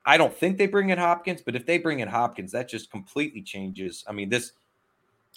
I 0.06 0.18
don't 0.18 0.34
think 0.34 0.58
they 0.58 0.68
bring 0.68 0.90
in 0.90 0.98
Hopkins, 0.98 1.42
but 1.42 1.56
if 1.56 1.66
they 1.66 1.78
bring 1.78 2.02
in 2.02 2.08
Hopkins, 2.08 2.52
that 2.52 2.68
just 2.68 2.92
completely 2.92 3.42
changes. 3.42 4.04
I 4.08 4.12
mean, 4.12 4.28
this 4.30 4.52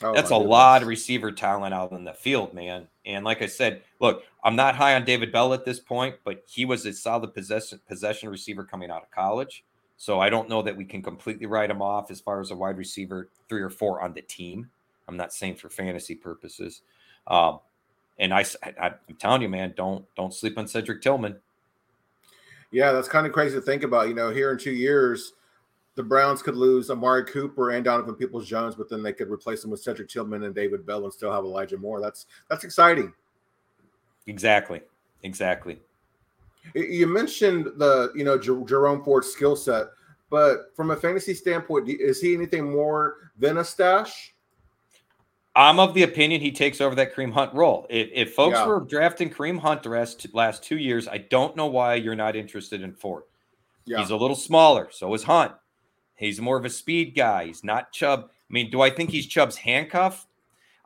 oh, 0.02 0.12
that's 0.14 0.30
a 0.30 0.34
goodness. 0.34 0.50
lot 0.50 0.82
of 0.82 0.88
receiver 0.88 1.30
talent 1.30 1.74
out 1.74 1.92
in 1.92 2.04
the 2.04 2.12
field, 2.12 2.54
man. 2.54 2.88
And 3.06 3.24
like 3.24 3.40
I 3.40 3.46
said, 3.46 3.82
look, 4.00 4.24
I'm 4.42 4.56
not 4.56 4.74
high 4.74 4.94
on 4.94 5.04
David 5.04 5.30
Bell 5.32 5.54
at 5.54 5.64
this 5.64 5.78
point, 5.78 6.16
but 6.24 6.42
he 6.48 6.64
was 6.64 6.84
a 6.86 6.92
solid 6.92 7.32
possession 7.32 7.80
possession 7.88 8.28
receiver 8.28 8.64
coming 8.64 8.90
out 8.90 9.02
of 9.02 9.10
college. 9.10 9.64
So 9.96 10.18
I 10.18 10.30
don't 10.30 10.48
know 10.48 10.62
that 10.62 10.76
we 10.76 10.84
can 10.84 11.02
completely 11.02 11.46
write 11.46 11.70
him 11.70 11.80
off 11.80 12.10
as 12.10 12.20
far 12.20 12.40
as 12.40 12.50
a 12.50 12.56
wide 12.56 12.78
receiver 12.78 13.28
three 13.48 13.62
or 13.62 13.70
four 13.70 14.02
on 14.02 14.14
the 14.14 14.22
team. 14.22 14.68
I'm 15.06 15.16
not 15.16 15.32
saying 15.32 15.56
for 15.56 15.68
fantasy 15.68 16.16
purposes. 16.16 16.82
Um, 17.28 17.60
and 18.18 18.32
I, 18.32 18.44
I, 18.62 18.92
I'm 19.08 19.16
telling 19.18 19.42
you, 19.42 19.48
man, 19.48 19.74
don't 19.76 20.04
don't 20.14 20.34
sleep 20.34 20.58
on 20.58 20.68
Cedric 20.68 21.02
Tillman. 21.02 21.36
Yeah, 22.70 22.92
that's 22.92 23.08
kind 23.08 23.26
of 23.26 23.32
crazy 23.32 23.54
to 23.54 23.60
think 23.60 23.82
about. 23.82 24.08
You 24.08 24.14
know, 24.14 24.30
here 24.30 24.50
in 24.52 24.58
two 24.58 24.72
years, 24.72 25.34
the 25.94 26.02
Browns 26.02 26.42
could 26.42 26.56
lose 26.56 26.90
Amari 26.90 27.24
Cooper 27.24 27.70
and 27.70 27.84
Donovan 27.84 28.14
Peoples 28.14 28.48
Jones, 28.48 28.74
but 28.74 28.88
then 28.88 29.02
they 29.02 29.12
could 29.12 29.30
replace 29.30 29.60
them 29.62 29.70
with 29.70 29.82
Cedric 29.82 30.08
Tillman 30.08 30.44
and 30.44 30.54
David 30.54 30.86
Bell 30.86 31.04
and 31.04 31.12
still 31.12 31.32
have 31.32 31.44
Elijah 31.44 31.76
Moore. 31.76 32.00
That's 32.00 32.26
that's 32.48 32.64
exciting. 32.64 33.12
Exactly. 34.26 34.80
Exactly. 35.22 35.80
You 36.74 37.06
mentioned 37.06 37.66
the 37.76 38.12
you 38.14 38.24
know 38.24 38.38
Jer- 38.38 38.64
Jerome 38.64 39.04
Ford's 39.04 39.28
skill 39.28 39.56
set, 39.56 39.86
but 40.30 40.74
from 40.74 40.90
a 40.90 40.96
fantasy 40.96 41.34
standpoint, 41.34 41.88
is 41.88 42.20
he 42.20 42.34
anything 42.34 42.70
more 42.70 43.30
than 43.38 43.58
a 43.58 43.64
stash? 43.64 44.31
I'm 45.54 45.78
of 45.78 45.92
the 45.94 46.02
opinion 46.02 46.40
he 46.40 46.50
takes 46.50 46.80
over 46.80 46.94
that 46.94 47.14
Kareem 47.14 47.32
Hunt 47.32 47.52
role. 47.52 47.86
If, 47.90 48.08
if 48.12 48.34
folks 48.34 48.56
yeah. 48.56 48.66
were 48.66 48.80
drafting 48.80 49.28
Kareem 49.28 49.58
Hunt 49.58 49.82
the 49.82 49.90
rest, 49.90 50.26
last 50.32 50.64
two 50.64 50.78
years, 50.78 51.06
I 51.06 51.18
don't 51.18 51.56
know 51.56 51.66
why 51.66 51.94
you're 51.94 52.14
not 52.14 52.36
interested 52.36 52.82
in 52.82 52.94
Ford. 52.94 53.24
Yeah. 53.84 53.98
He's 53.98 54.10
a 54.10 54.16
little 54.16 54.36
smaller, 54.36 54.88
so 54.90 55.12
is 55.12 55.24
Hunt. 55.24 55.52
He's 56.14 56.40
more 56.40 56.56
of 56.56 56.64
a 56.64 56.70
speed 56.70 57.14
guy. 57.14 57.46
He's 57.46 57.64
not 57.64 57.92
Chubb. 57.92 58.30
I 58.30 58.52
mean, 58.52 58.70
do 58.70 58.80
I 58.80 58.90
think 58.90 59.10
he's 59.10 59.26
Chubb's 59.26 59.56
handcuff? 59.56 60.26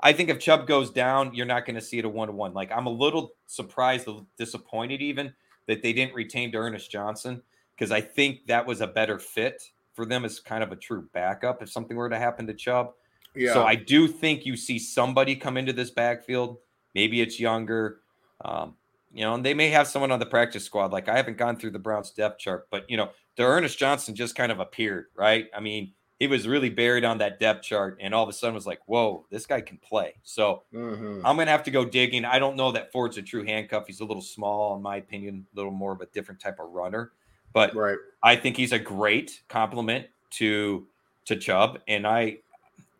I 0.00 0.12
think 0.12 0.30
if 0.30 0.38
Chubb 0.38 0.66
goes 0.66 0.90
down, 0.90 1.34
you're 1.34 1.46
not 1.46 1.64
going 1.64 1.76
to 1.76 1.80
see 1.80 1.98
it 1.98 2.04
a 2.04 2.08
one 2.08 2.28
to 2.28 2.34
one. 2.34 2.52
Like 2.54 2.72
I'm 2.72 2.86
a 2.86 2.90
little 2.90 3.34
surprised, 3.46 4.08
disappointed 4.36 5.00
even 5.00 5.32
that 5.66 5.82
they 5.82 5.92
didn't 5.92 6.14
retain 6.14 6.54
Ernest 6.54 6.90
Johnson 6.90 7.42
because 7.74 7.92
I 7.92 8.00
think 8.00 8.46
that 8.46 8.66
was 8.66 8.80
a 8.80 8.86
better 8.86 9.18
fit 9.18 9.62
for 9.94 10.04
them 10.04 10.24
as 10.24 10.40
kind 10.40 10.62
of 10.62 10.72
a 10.72 10.76
true 10.76 11.08
backup 11.12 11.62
if 11.62 11.70
something 11.70 11.96
were 11.96 12.08
to 12.08 12.18
happen 12.18 12.46
to 12.46 12.54
Chubb. 12.54 12.92
Yeah. 13.36 13.52
So 13.52 13.64
I 13.64 13.74
do 13.74 14.08
think 14.08 14.46
you 14.46 14.56
see 14.56 14.78
somebody 14.78 15.36
come 15.36 15.56
into 15.56 15.72
this 15.72 15.90
backfield. 15.90 16.58
Maybe 16.94 17.20
it's 17.20 17.38
younger. 17.38 18.00
Um, 18.44 18.74
you 19.12 19.22
know, 19.22 19.34
and 19.34 19.44
they 19.44 19.54
may 19.54 19.68
have 19.70 19.86
someone 19.86 20.12
on 20.12 20.18
the 20.18 20.26
practice 20.26 20.64
squad. 20.64 20.92
Like 20.92 21.08
I 21.08 21.16
haven't 21.16 21.38
gone 21.38 21.56
through 21.56 21.70
the 21.70 21.78
Browns 21.78 22.10
depth 22.10 22.38
chart, 22.38 22.68
but 22.70 22.88
you 22.90 22.96
know, 22.96 23.10
the 23.36 23.44
Ernest 23.44 23.78
Johnson 23.78 24.14
just 24.14 24.34
kind 24.34 24.52
of 24.52 24.60
appeared, 24.60 25.06
right? 25.14 25.46
I 25.56 25.60
mean, 25.60 25.92
he 26.18 26.26
was 26.26 26.48
really 26.48 26.70
buried 26.70 27.04
on 27.04 27.18
that 27.18 27.38
depth 27.38 27.62
chart, 27.62 27.98
and 28.00 28.14
all 28.14 28.22
of 28.22 28.28
a 28.28 28.32
sudden 28.32 28.54
was 28.54 28.66
like, 28.66 28.80
"Whoa, 28.86 29.26
this 29.30 29.46
guy 29.46 29.60
can 29.60 29.78
play." 29.78 30.14
So 30.22 30.62
mm-hmm. 30.72 31.24
I'm 31.24 31.36
gonna 31.36 31.50
have 31.50 31.62
to 31.64 31.70
go 31.70 31.84
digging. 31.84 32.24
I 32.24 32.38
don't 32.38 32.56
know 32.56 32.72
that 32.72 32.90
Ford's 32.90 33.18
a 33.18 33.22
true 33.22 33.44
handcuff. 33.44 33.86
He's 33.86 34.00
a 34.00 34.04
little 34.04 34.22
small, 34.22 34.76
in 34.76 34.82
my 34.82 34.96
opinion, 34.96 35.46
a 35.52 35.56
little 35.56 35.72
more 35.72 35.92
of 35.92 36.00
a 36.00 36.06
different 36.06 36.40
type 36.40 36.58
of 36.58 36.70
runner. 36.70 37.12
But 37.52 37.74
right. 37.74 37.98
I 38.22 38.36
think 38.36 38.56
he's 38.56 38.72
a 38.72 38.78
great 38.78 39.42
compliment 39.48 40.06
to 40.32 40.86
to 41.26 41.36
Chubb, 41.36 41.80
and 41.86 42.06
I 42.06 42.38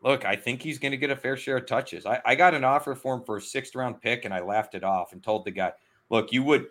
look, 0.03 0.25
I 0.25 0.35
think 0.35 0.61
he's 0.61 0.79
going 0.79 0.91
to 0.91 0.97
get 0.97 1.09
a 1.09 1.15
fair 1.15 1.37
share 1.37 1.57
of 1.57 1.65
touches. 1.65 2.05
I, 2.05 2.21
I 2.25 2.35
got 2.35 2.53
an 2.53 2.63
offer 2.63 2.95
for 2.95 3.15
him 3.15 3.23
for 3.23 3.37
a 3.37 3.41
sixth 3.41 3.75
round 3.75 4.01
pick, 4.01 4.25
and 4.25 4.33
I 4.33 4.41
laughed 4.41 4.75
it 4.75 4.83
off 4.83 5.13
and 5.13 5.23
told 5.23 5.45
the 5.45 5.51
guy, 5.51 5.73
look, 6.09 6.31
you 6.31 6.43
would 6.43 6.67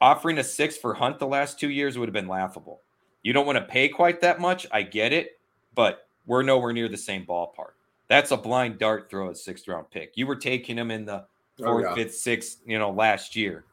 offering 0.00 0.38
a 0.38 0.44
six 0.44 0.76
for 0.76 0.94
Hunt 0.94 1.18
the 1.18 1.26
last 1.26 1.58
two 1.58 1.70
years 1.70 1.98
would 1.98 2.08
have 2.08 2.14
been 2.14 2.28
laughable. 2.28 2.82
You 3.22 3.32
don't 3.32 3.46
want 3.46 3.58
to 3.58 3.64
pay 3.64 3.88
quite 3.88 4.20
that 4.20 4.40
much. 4.40 4.66
I 4.70 4.82
get 4.82 5.12
it, 5.12 5.40
but 5.74 6.06
we're 6.26 6.42
nowhere 6.42 6.72
near 6.72 6.88
the 6.88 6.96
same 6.96 7.24
ballpark. 7.24 7.72
That's 8.08 8.30
a 8.30 8.36
blind 8.36 8.78
dart 8.78 9.08
throw 9.10 9.30
at 9.30 9.36
sixth 9.36 9.66
round 9.66 9.90
pick. 9.90 10.12
You 10.14 10.26
were 10.26 10.36
taking 10.36 10.76
him 10.76 10.90
in 10.90 11.06
the 11.06 11.24
oh, 11.60 11.64
fourth, 11.64 11.86
oh, 11.86 11.88
yeah. 11.90 11.94
fifth, 11.94 12.16
sixth, 12.16 12.58
you 12.66 12.78
know, 12.78 12.90
last 12.90 13.34
year. 13.34 13.64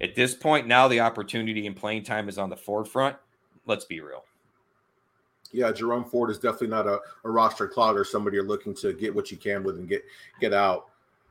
At 0.00 0.14
this 0.14 0.34
point, 0.34 0.66
now 0.66 0.88
the 0.88 1.00
opportunity 1.00 1.66
and 1.66 1.76
playing 1.76 2.04
time 2.04 2.28
is 2.28 2.38
on 2.38 2.50
the 2.50 2.56
forefront. 2.56 3.16
Let's 3.66 3.84
be 3.84 4.00
real 4.00 4.24
yeah, 5.52 5.72
Jerome 5.72 6.04
Ford 6.04 6.30
is 6.30 6.38
definitely 6.38 6.68
not 6.68 6.86
a, 6.86 7.00
a 7.24 7.30
roster 7.30 7.68
clogger, 7.68 8.06
somebody 8.06 8.36
you're 8.36 8.44
looking 8.44 8.74
to 8.74 8.92
get 8.92 9.14
what 9.14 9.30
you 9.30 9.36
can 9.36 9.62
with 9.62 9.76
and 9.76 9.88
get 9.88 10.04
get 10.40 10.52
out. 10.52 10.86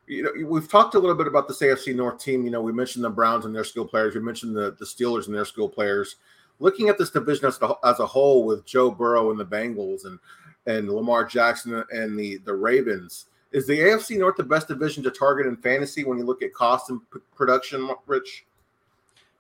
You 0.07 0.23
know, 0.23 0.47
we've 0.47 0.69
talked 0.69 0.95
a 0.95 0.99
little 0.99 1.15
bit 1.15 1.27
about 1.27 1.47
this 1.47 1.59
AFC 1.59 1.95
North 1.95 2.19
team. 2.19 2.43
You 2.43 2.51
know, 2.51 2.61
we 2.61 2.73
mentioned 2.73 3.05
the 3.05 3.09
Browns 3.09 3.45
and 3.45 3.55
their 3.55 3.63
skill 3.63 3.85
players. 3.85 4.15
We 4.15 4.21
mentioned 4.21 4.55
the, 4.55 4.75
the 4.79 4.85
Steelers 4.85 5.27
and 5.27 5.35
their 5.35 5.45
skill 5.45 5.69
players. 5.69 6.15
Looking 6.59 6.89
at 6.89 6.97
this 6.97 7.11
division 7.11 7.45
as, 7.45 7.59
as 7.83 7.99
a 7.99 8.05
whole 8.05 8.43
with 8.43 8.65
Joe 8.65 8.91
Burrow 8.91 9.31
and 9.31 9.39
the 9.39 9.45
Bengals 9.45 10.05
and 10.05 10.19
and 10.65 10.89
Lamar 10.89 11.23
Jackson 11.23 11.83
and 11.91 12.17
the 12.19 12.37
the 12.37 12.53
Ravens, 12.53 13.27
is 13.51 13.65
the 13.65 13.79
AFC 13.79 14.17
North 14.17 14.35
the 14.35 14.43
best 14.43 14.67
division 14.67 15.03
to 15.03 15.11
target 15.11 15.47
in 15.47 15.55
fantasy 15.55 16.03
when 16.03 16.17
you 16.17 16.25
look 16.25 16.43
at 16.43 16.53
cost 16.53 16.89
and 16.89 16.99
p- 17.11 17.19
production, 17.35 17.89
Rich? 18.05 18.45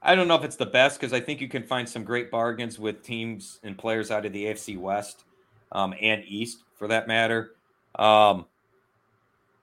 I 0.01 0.15
don't 0.15 0.27
know 0.27 0.35
if 0.35 0.43
it's 0.43 0.55
the 0.55 0.65
best 0.65 0.99
because 0.99 1.13
I 1.13 1.19
think 1.19 1.41
you 1.41 1.49
can 1.49 1.63
find 1.63 1.87
some 1.87 2.03
great 2.03 2.31
bargains 2.31 2.79
with 2.79 3.03
teams 3.03 3.59
and 3.63 3.77
players 3.77 4.11
out 4.11 4.25
of 4.25 4.31
the 4.31 4.45
AFC 4.45 4.77
West 4.77 5.25
um, 5.71 5.93
and 5.99 6.23
East 6.25 6.63
for 6.75 6.87
that 6.87 7.07
matter. 7.07 7.55
Um, 7.95 8.45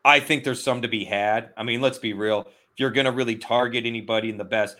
I 0.04 0.20
think 0.20 0.44
there's 0.44 0.62
some 0.62 0.82
to 0.82 0.88
be 0.88 1.04
had. 1.04 1.50
I 1.56 1.62
mean, 1.62 1.80
let's 1.80 1.98
be 1.98 2.12
real. 2.12 2.42
If 2.42 2.78
you're 2.80 2.90
going 2.90 3.06
to 3.06 3.12
really 3.12 3.36
target 3.36 3.86
anybody 3.86 4.28
in 4.28 4.36
the 4.36 4.44
best, 4.44 4.76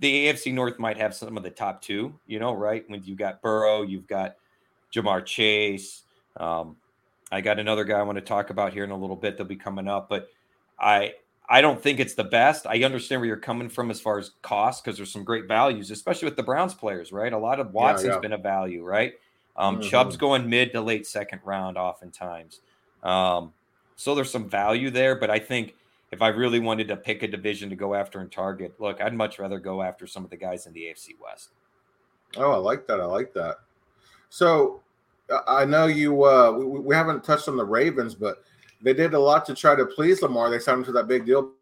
the 0.00 0.26
AFC 0.26 0.52
North 0.52 0.78
might 0.78 0.98
have 0.98 1.14
some 1.14 1.36
of 1.36 1.42
the 1.42 1.50
top 1.50 1.80
two, 1.80 2.14
you 2.26 2.38
know, 2.38 2.52
right? 2.52 2.84
When 2.88 3.02
you've 3.04 3.18
got 3.18 3.42
Burrow, 3.42 3.82
you've 3.82 4.06
got 4.06 4.36
Ja'Marr 4.94 5.24
Chase. 5.24 6.02
Um, 6.36 6.76
I 7.32 7.40
got 7.40 7.58
another 7.58 7.84
guy 7.84 7.98
I 7.98 8.02
want 8.02 8.16
to 8.16 8.22
talk 8.22 8.50
about 8.50 8.72
here 8.72 8.84
in 8.84 8.90
a 8.90 8.96
little 8.96 9.16
bit. 9.16 9.36
They'll 9.36 9.46
be 9.46 9.56
coming 9.56 9.88
up, 9.88 10.08
but 10.08 10.28
I 10.78 11.14
I 11.52 11.60
don't 11.60 11.82
think 11.82 11.98
it's 11.98 12.14
the 12.14 12.24
best. 12.24 12.64
I 12.68 12.84
understand 12.84 13.20
where 13.20 13.26
you're 13.26 13.36
coming 13.36 13.68
from 13.68 13.90
as 13.90 14.00
far 14.00 14.20
as 14.20 14.30
cost 14.40 14.84
because 14.84 14.96
there's 14.96 15.12
some 15.12 15.24
great 15.24 15.48
values, 15.48 15.90
especially 15.90 16.26
with 16.26 16.36
the 16.36 16.44
Browns 16.44 16.74
players, 16.74 17.10
right? 17.10 17.32
A 17.32 17.38
lot 17.38 17.58
of 17.58 17.72
Watson's 17.74 18.06
yeah, 18.06 18.14
yeah. 18.14 18.20
been 18.20 18.32
a 18.34 18.38
value, 18.38 18.84
right? 18.84 19.14
Um, 19.56 19.80
mm-hmm. 19.80 19.88
Chubb's 19.88 20.16
going 20.16 20.48
mid 20.48 20.72
to 20.72 20.80
late 20.80 21.08
second 21.08 21.40
round, 21.44 21.76
oftentimes. 21.76 22.60
Um, 23.02 23.52
so 23.96 24.14
there's 24.14 24.30
some 24.30 24.48
value 24.48 24.90
there, 24.90 25.16
but 25.16 25.28
I 25.28 25.40
think 25.40 25.74
if 26.12 26.22
I 26.22 26.28
really 26.28 26.60
wanted 26.60 26.86
to 26.86 26.96
pick 26.96 27.24
a 27.24 27.28
division 27.28 27.68
to 27.70 27.76
go 27.76 27.94
after 27.94 28.20
and 28.20 28.30
target, 28.30 28.74
look, 28.78 29.00
I'd 29.00 29.14
much 29.14 29.40
rather 29.40 29.58
go 29.58 29.82
after 29.82 30.06
some 30.06 30.22
of 30.22 30.30
the 30.30 30.36
guys 30.36 30.66
in 30.66 30.72
the 30.72 30.82
AFC 30.82 31.16
West. 31.20 31.50
Oh, 32.36 32.52
I 32.52 32.56
like 32.58 32.86
that. 32.86 33.00
I 33.00 33.06
like 33.06 33.34
that. 33.34 33.56
So 34.28 34.82
I 35.48 35.64
know 35.64 35.86
you. 35.86 36.24
Uh, 36.24 36.52
we, 36.52 36.78
we 36.78 36.94
haven't 36.94 37.24
touched 37.24 37.48
on 37.48 37.56
the 37.56 37.64
Ravens, 37.64 38.14
but 38.14 38.44
they 38.82 38.94
did 38.94 39.14
a 39.14 39.18
lot 39.18 39.44
to 39.46 39.54
try 39.54 39.74
to 39.74 39.86
please 39.86 40.22
Lamar. 40.22 40.50
They 40.50 40.58
signed 40.58 40.78
him 40.78 40.84
to 40.86 40.92
that 40.92 41.08
big 41.08 41.26
deal, 41.26 41.52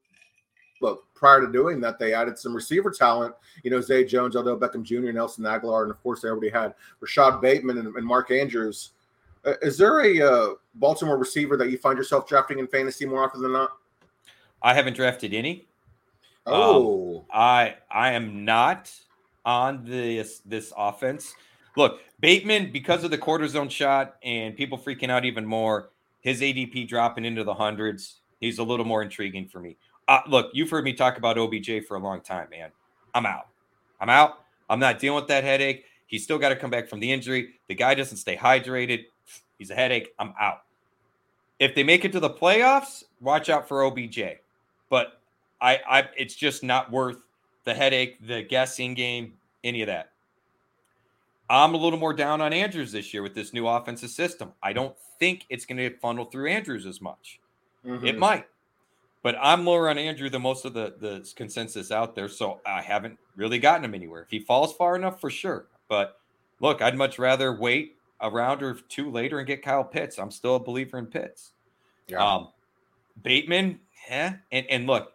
but 0.81 0.99
prior 1.15 1.41
to 1.41 1.51
doing 1.51 1.81
that, 1.81 1.99
they 1.99 2.15
added 2.15 2.39
some 2.39 2.55
receiver 2.55 2.91
talent. 2.91 3.35
You 3.63 3.71
know, 3.71 3.81
Zay 3.81 4.05
Jones, 4.05 4.37
Odell 4.37 4.59
Beckham 4.59 4.83
Jr., 4.83 5.13
Nelson 5.13 5.45
Agholor, 5.45 5.83
and 5.83 5.91
of 5.91 6.03
course, 6.03 6.23
they 6.23 6.29
already 6.29 6.51
had 6.51 6.75
Rashod 7.01 7.41
Bateman 7.41 7.79
and, 7.79 7.95
and 7.95 8.07
Mark 8.07 8.31
Andrews. 8.31 8.93
Uh, 9.45 9.55
is 9.63 9.79
there 9.79 10.01
a 10.01 10.21
uh, 10.21 10.55
Baltimore 10.75 11.17
receiver 11.17 11.57
that 11.57 11.71
you 11.71 11.79
find 11.79 11.97
yourself 11.97 12.29
drafting 12.29 12.59
in 12.59 12.67
fantasy 12.67 13.07
more 13.07 13.25
often 13.25 13.43
than 13.43 13.53
not? 13.53 13.71
I 14.63 14.75
haven't 14.75 14.95
drafted 14.95 15.35
any. 15.35 15.67
Oh, 16.47 17.19
um, 17.19 17.25
I 17.33 17.77
I 17.91 18.13
am 18.13 18.45
not 18.45 18.93
on 19.45 19.85
this 19.85 20.41
this 20.45 20.73
offense. 20.77 21.35
Look, 21.77 22.01
Bateman, 22.21 22.73
because 22.73 23.05
of 23.05 23.11
the 23.11 23.19
cortisone 23.19 23.71
shot 23.71 24.17
and 24.23 24.57
people 24.57 24.77
freaking 24.77 25.11
out 25.11 25.25
even 25.25 25.47
more, 25.47 25.91
his 26.21 26.41
ADP 26.41 26.89
dropping 26.89 27.25
into 27.25 27.45
the 27.45 27.55
hundreds. 27.55 28.21
He's 28.41 28.59
a 28.59 28.63
little 28.63 28.85
more 28.85 29.03
intriguing 29.03 29.49
for 29.49 29.61
me. 29.61 29.77
Uh, 30.07 30.21
look, 30.27 30.51
you've 30.53 30.71
heard 30.71 30.85
me 30.85 30.93
talk 30.93 31.19
about 31.19 31.39
OBJ 31.39 31.85
for 31.87 31.97
a 31.97 32.01
long 32.01 32.21
time, 32.21 32.49
man. 32.51 32.71
I'm 33.15 33.27
out. 33.27 33.49
I'm 34.01 34.09
out. 34.09 34.41
I'm 34.71 34.81
not 34.81 34.99
dealing 34.99 35.17
with 35.17 35.29
that 35.29 35.45
headache. 35.45 35.85
He's 36.07 36.25
still 36.25 36.39
got 36.39 36.49
to 36.49 36.57
come 36.57 36.71
back 36.71 36.89
from 36.89 37.01
the 37.01 37.13
injury. 37.13 37.61
The 37.69 37.75
guy 37.75 37.95
doesn't 37.95 38.17
stay 38.17 38.37
hydrated. 38.37 39.05
He's 39.59 39.71
a 39.71 39.75
headache. 39.75 40.15
I'm 40.19 40.33
out. 40.41 40.63
If 41.59 41.75
they 41.75 41.83
make 41.83 42.05
it 42.05 42.13
to 42.13 42.21
the 42.21 42.31
playoffs, 42.31 43.05
watch 43.21 43.49
out 43.51 43.69
for 43.69 43.85
OBJ. 43.85 44.21
But 44.89 45.21
I, 45.61 45.81
I, 45.89 46.09
it's 46.17 46.35
just 46.35 46.63
not 46.63 46.91
worth 46.91 47.19
the 47.65 47.75
headache, 47.75 48.27
the 48.27 48.43
guessing 48.43 48.95
game, 48.95 49.35
any 49.65 49.83
of 49.83 49.89
that. 49.89 50.13
I'm 51.51 51.75
a 51.75 51.79
little 51.79 51.99
more 51.99 52.13
down 52.13 52.41
on 52.41 52.53
Andrews 52.53 52.93
this 52.93 53.13
year 53.15 53.23
with 53.23 53.35
this 53.35 53.53
new 53.53 53.67
offensive 53.67 54.11
system. 54.11 54.53
I 54.63 54.73
don't 54.73 54.95
think 55.19 55.47
it's 55.49 55.65
going 55.65 55.79
to 55.79 55.97
funnel 55.99 56.27
through 56.27 56.51
Andrews 56.51 56.87
as 56.87 57.01
much. 57.01 57.41
Mm-hmm. 57.87 58.07
It 58.07 58.19
might, 58.19 58.47
but 59.23 59.37
I'm 59.41 59.65
lower 59.65 59.89
on 59.89 59.99
Andrew 59.99 60.29
than 60.29 60.43
most 60.43 60.65
of 60.65 60.75
the 60.75 60.95
the 60.99 61.31
consensus 61.37 61.91
out 61.91 62.15
there. 62.15 62.29
So 62.29 62.61
I 62.67 62.83
haven't 62.83 63.19
really 63.37 63.59
gotten 63.59 63.85
him 63.85 63.95
anywhere. 63.95 64.23
If 64.23 64.31
he 64.31 64.41
falls 64.41 64.75
far 64.75 64.97
enough, 64.97 65.21
for 65.21 65.31
sure. 65.31 65.69
But 65.89 66.19
look, 66.61 66.83
I'd 66.83 66.97
much 66.97 67.19
rather 67.19 67.55
wait 67.55 67.97
a 68.21 68.31
round 68.31 68.63
or 68.63 68.75
two 68.89 69.11
later 69.11 69.39
and 69.39 69.47
get 69.47 69.63
Kyle 69.63 69.85
Pitts. 69.85 70.19
I'm 70.19 70.31
still 70.31 70.57
a 70.57 70.61
believer 70.61 70.99
in 70.99 71.07
Pitts. 71.07 71.53
Yeah. 72.09 72.25
Um, 72.25 72.49
Bateman, 73.23 73.81
yeah, 74.09 74.35
and 74.53 74.67
and 74.69 74.87
look, 74.87 75.13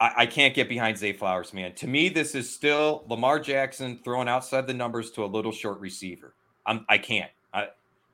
I, 0.00 0.12
I, 0.18 0.26
can't 0.26 0.54
get 0.54 0.68
behind 0.68 0.98
Zay 0.98 1.12
Flowers, 1.12 1.52
man. 1.52 1.74
To 1.76 1.86
me, 1.86 2.08
this 2.08 2.34
is 2.34 2.52
still 2.52 3.04
Lamar 3.08 3.38
Jackson 3.38 4.00
throwing 4.04 4.28
outside 4.28 4.66
the 4.66 4.74
numbers 4.74 5.10
to 5.12 5.24
a 5.24 5.26
little 5.26 5.52
short 5.52 5.80
receiver. 5.80 6.34
I'm 6.66 6.84
I 6.88 6.98
can't. 6.98 7.30
I, 7.52 7.68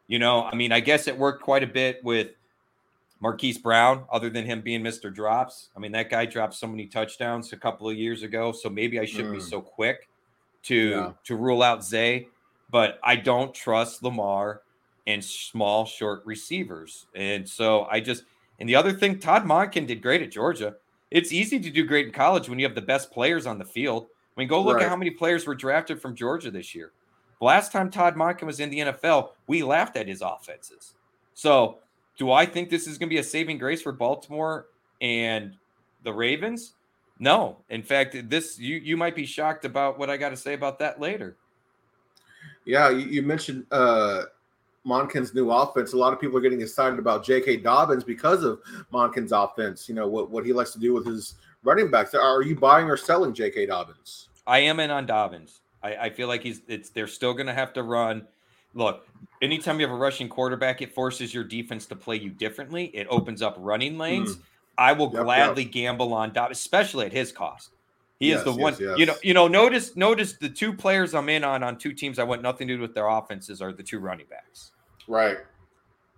you 0.07 0.19
know, 0.19 0.45
I 0.45 0.55
mean, 0.55 0.73
I 0.73 0.81
guess 0.81 1.07
it 1.07 1.17
worked 1.17 1.43
quite 1.43 1.63
a 1.63 1.67
bit 1.67 2.03
with 2.03 2.29
Marquise 3.21 3.59
Brown, 3.59 4.05
other 4.11 4.31
than 4.31 4.45
him 4.47 4.63
being 4.63 4.83
Mr. 4.83 5.15
Drops. 5.15 5.69
I 5.77 5.81
mean, 5.81 5.93
that 5.93 6.11
guy 6.11 6.25
dropped 6.25 6.55
so 6.55 6.67
many 6.67 6.87
touchdowns 6.87 7.53
a 7.53 7.57
couple 7.57 7.89
of 7.89 7.97
years 7.97 8.23
ago. 8.23 8.51
So 8.53 8.71
maybe 8.71 8.99
I 8.99 9.05
shouldn't 9.05 9.35
mm. 9.35 9.39
be 9.39 9.41
so 9.41 9.61
quick 9.61 10.09
to 10.65 10.75
yeah. 10.75 11.13
to 11.25 11.37
rule 11.37 11.63
out 11.63 11.85
Zay. 11.85 12.29
But 12.71 12.99
I 13.03 13.17
don't 13.17 13.55
trust 13.55 14.03
Lamar 14.03 14.63
and 15.07 15.25
small 15.25 15.85
short 15.85 16.23
receivers. 16.25 17.07
And 17.15 17.49
so 17.49 17.87
I 17.91 18.01
just 18.01 18.25
and 18.59 18.69
the 18.69 18.77
other 18.77 18.93
thing, 18.93 19.19
Todd 19.19 19.45
Monken 19.45 19.87
did 19.87 20.03
great 20.03 20.23
at 20.23 20.31
Georgia. 20.31 20.77
It's 21.11 21.33
easy 21.33 21.59
to 21.59 21.71
do 21.71 21.85
great 21.85 22.07
in 22.07 22.13
college 22.13 22.49
when 22.49 22.59
you 22.59 22.67
have 22.67 22.75
the 22.75 22.83
best 22.83 23.11
players 23.11 23.47
on 23.47 23.59
the 23.59 23.65
field. 23.65 24.07
I 24.37 24.41
mean, 24.41 24.49
go 24.49 24.63
look 24.63 24.77
right. 24.77 24.85
at 24.85 24.89
how 24.89 24.97
many 24.97 25.11
players 25.11 25.47
were 25.47 25.55
drafted 25.55 26.01
from 26.01 26.15
Georgia 26.15 26.51
this 26.51 26.75
year. 26.75 26.93
Last 27.41 27.73
time 27.73 27.91
Todd 27.91 28.17
Monken 28.17 28.45
was 28.45 28.61
in 28.61 28.71
the 28.71 28.79
NFL, 28.81 29.31
we 29.47 29.63
laughed 29.63 29.97
at 29.97 30.07
his 30.07 30.23
offenses. 30.23 30.95
So, 31.35 31.79
do 32.19 32.31
I 32.31 32.45
think 32.45 32.69
this 32.69 32.87
is 32.87 32.99
going 32.99 33.09
to 33.09 33.15
be 33.15 33.19
a 33.19 33.25
saving 33.25 33.57
grace 33.59 33.81
for 33.81 33.93
Baltimore 33.93 34.67
and 35.01 35.57
the 36.05 36.13
Ravens? 36.13 36.75
No. 37.19 37.59
In 37.71 37.83
fact, 37.83 38.17
this 38.29 38.59
you 38.59 38.77
you 38.77 38.97
might 38.97 39.15
be 39.15 39.27
shocked 39.27 39.65
about 39.65 39.99
what 39.99 40.11
I 40.11 40.17
got 40.17 40.31
to 40.31 40.37
say 40.37 40.55
about 40.55 40.79
that 40.81 41.01
later. 41.01 41.37
Yeah, 42.65 42.91
you, 42.91 43.07
you 43.07 43.23
mentioned 43.23 43.67
uh 43.71 44.25
Monken's 44.87 45.35
new 45.35 45.51
offense. 45.51 45.93
A 45.93 45.97
lot 45.97 46.13
of 46.13 46.21
people 46.21 46.39
are 46.39 46.41
getting 46.41 46.63
excited 46.63 46.99
about 46.99 47.25
J.K. 47.25 47.59
Dobbins 47.59 48.05
because 48.05 48.43
of 48.43 48.61
Monken's 48.93 49.33
offense. 49.33 49.89
You 49.89 49.95
know 49.95 50.09
what 50.09 50.31
what 50.31 50.45
he 50.45 50.53
likes 50.53 50.73
to 50.73 50.79
do 50.79 50.95
with 50.95 51.07
his 51.07 51.35
running 51.63 51.91
backs. 51.91 52.15
Are 52.15 52.43
you 52.43 52.57
buying 52.57 52.89
or 52.89 52.97
selling 52.97 53.35
J.K. 53.35 53.67
Dobbins? 53.67 54.29
I 54.47 54.61
am 54.61 54.81
in 54.81 54.91
on 54.91 55.07
Dobbins. 55.07 55.61
I, 55.83 55.97
I 55.97 56.11
feel 56.11 56.29
like 56.29 56.43
he's 56.43 56.63
it's 56.67 56.91
they're 56.91 57.07
still 57.07 57.35
going 57.35 57.47
to 57.47 57.55
have 57.55 57.73
to 57.75 57.83
run. 57.83 58.27
Look, 58.75 59.07
anytime 59.43 59.81
you 59.81 59.87
have 59.87 59.95
a 59.95 59.99
rushing 59.99 60.29
quarterback, 60.29 60.81
it 60.81 60.95
forces 60.95 61.35
your 61.35 61.45
defense 61.45 61.87
to 61.87 61.97
play 61.97 62.17
you 62.17 62.31
differently. 62.31 62.87
It 62.95 63.07
opens 63.11 63.43
up 63.43 63.57
running 63.59 63.99
lanes. 63.99 64.37
Mm. 64.37 64.43
I 64.79 64.93
will 64.93 65.13
yep, 65.13 65.25
gladly 65.25 65.65
yep. 65.65 65.73
gamble 65.73 66.15
on 66.15 66.33
Dobbins, 66.33 66.59
especially 66.59 67.07
at 67.07 67.13
his 67.13 67.33
cost. 67.33 67.71
He 68.21 68.29
yes, 68.29 68.41
is 68.41 68.45
the 68.45 68.53
one. 68.53 68.75
Yes, 68.75 68.81
yes. 68.81 68.99
You 68.99 69.07
know, 69.07 69.15
you 69.23 69.35
know. 69.35 69.49
Notice, 69.49 69.97
notice 69.97 70.35
the 70.35 70.49
two 70.49 70.75
players 70.75 71.15
I'm 71.15 71.31
in 71.31 71.43
on 71.43 71.63
on 71.63 71.79
two 71.79 71.95
teams. 71.95 72.19
I 72.19 72.23
want 72.23 72.43
nothing 72.43 72.69
to 72.69 72.77
do 72.77 72.81
with 72.81 72.95
their 72.95 73.09
offenses 73.09 73.63
are 73.63 73.73
the 73.73 73.83
two 73.83 73.99
running 73.99 74.27
backs. 74.29 74.73
Right. 75.09 75.39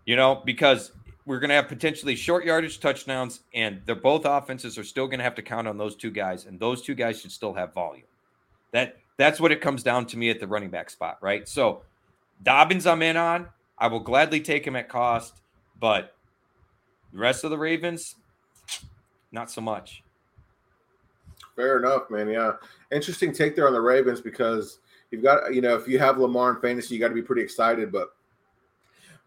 You 0.04 0.16
know, 0.16 0.42
because 0.44 0.90
we're 1.24 1.38
going 1.38 1.50
to 1.50 1.54
have 1.54 1.68
potentially 1.68 2.16
short 2.16 2.44
yardage 2.44 2.80
touchdowns, 2.80 3.42
and 3.54 3.80
they're 3.86 3.94
both 3.94 4.24
offenses 4.24 4.76
are 4.78 4.84
still 4.84 5.06
going 5.06 5.18
to 5.18 5.24
have 5.24 5.36
to 5.36 5.42
count 5.42 5.68
on 5.68 5.78
those 5.78 5.94
two 5.94 6.10
guys, 6.10 6.46
and 6.46 6.58
those 6.58 6.82
two 6.82 6.96
guys 6.96 7.20
should 7.20 7.30
still 7.30 7.54
have 7.54 7.72
volume. 7.72 8.06
That 8.72 8.96
that's 9.16 9.38
what 9.38 9.52
it 9.52 9.60
comes 9.60 9.84
down 9.84 10.06
to 10.06 10.18
me 10.18 10.28
at 10.28 10.40
the 10.40 10.48
running 10.48 10.70
back 10.70 10.90
spot, 10.90 11.18
right? 11.22 11.48
So 11.48 11.82
Dobbins, 12.42 12.84
I'm 12.84 13.02
in 13.02 13.16
on. 13.16 13.46
I 13.78 13.86
will 13.86 14.00
gladly 14.00 14.40
take 14.40 14.66
him 14.66 14.74
at 14.74 14.88
cost, 14.88 15.40
but 15.78 16.16
the 17.12 17.18
rest 17.18 17.44
of 17.44 17.50
the 17.50 17.58
Ravens, 17.58 18.16
not 19.30 19.52
so 19.52 19.60
much. 19.60 20.01
Fair 21.62 21.78
enough, 21.78 22.10
man. 22.10 22.28
Yeah. 22.28 22.54
Interesting 22.90 23.32
take 23.32 23.54
there 23.54 23.68
on 23.68 23.72
the 23.72 23.80
Ravens 23.80 24.20
because 24.20 24.80
you've 25.12 25.22
got, 25.22 25.54
you 25.54 25.60
know, 25.60 25.76
if 25.76 25.86
you 25.86 25.96
have 26.00 26.18
Lamar 26.18 26.50
in 26.50 26.60
fantasy, 26.60 26.92
you 26.92 27.00
got 27.00 27.06
to 27.06 27.14
be 27.14 27.22
pretty 27.22 27.42
excited. 27.42 27.92
But 27.92 28.16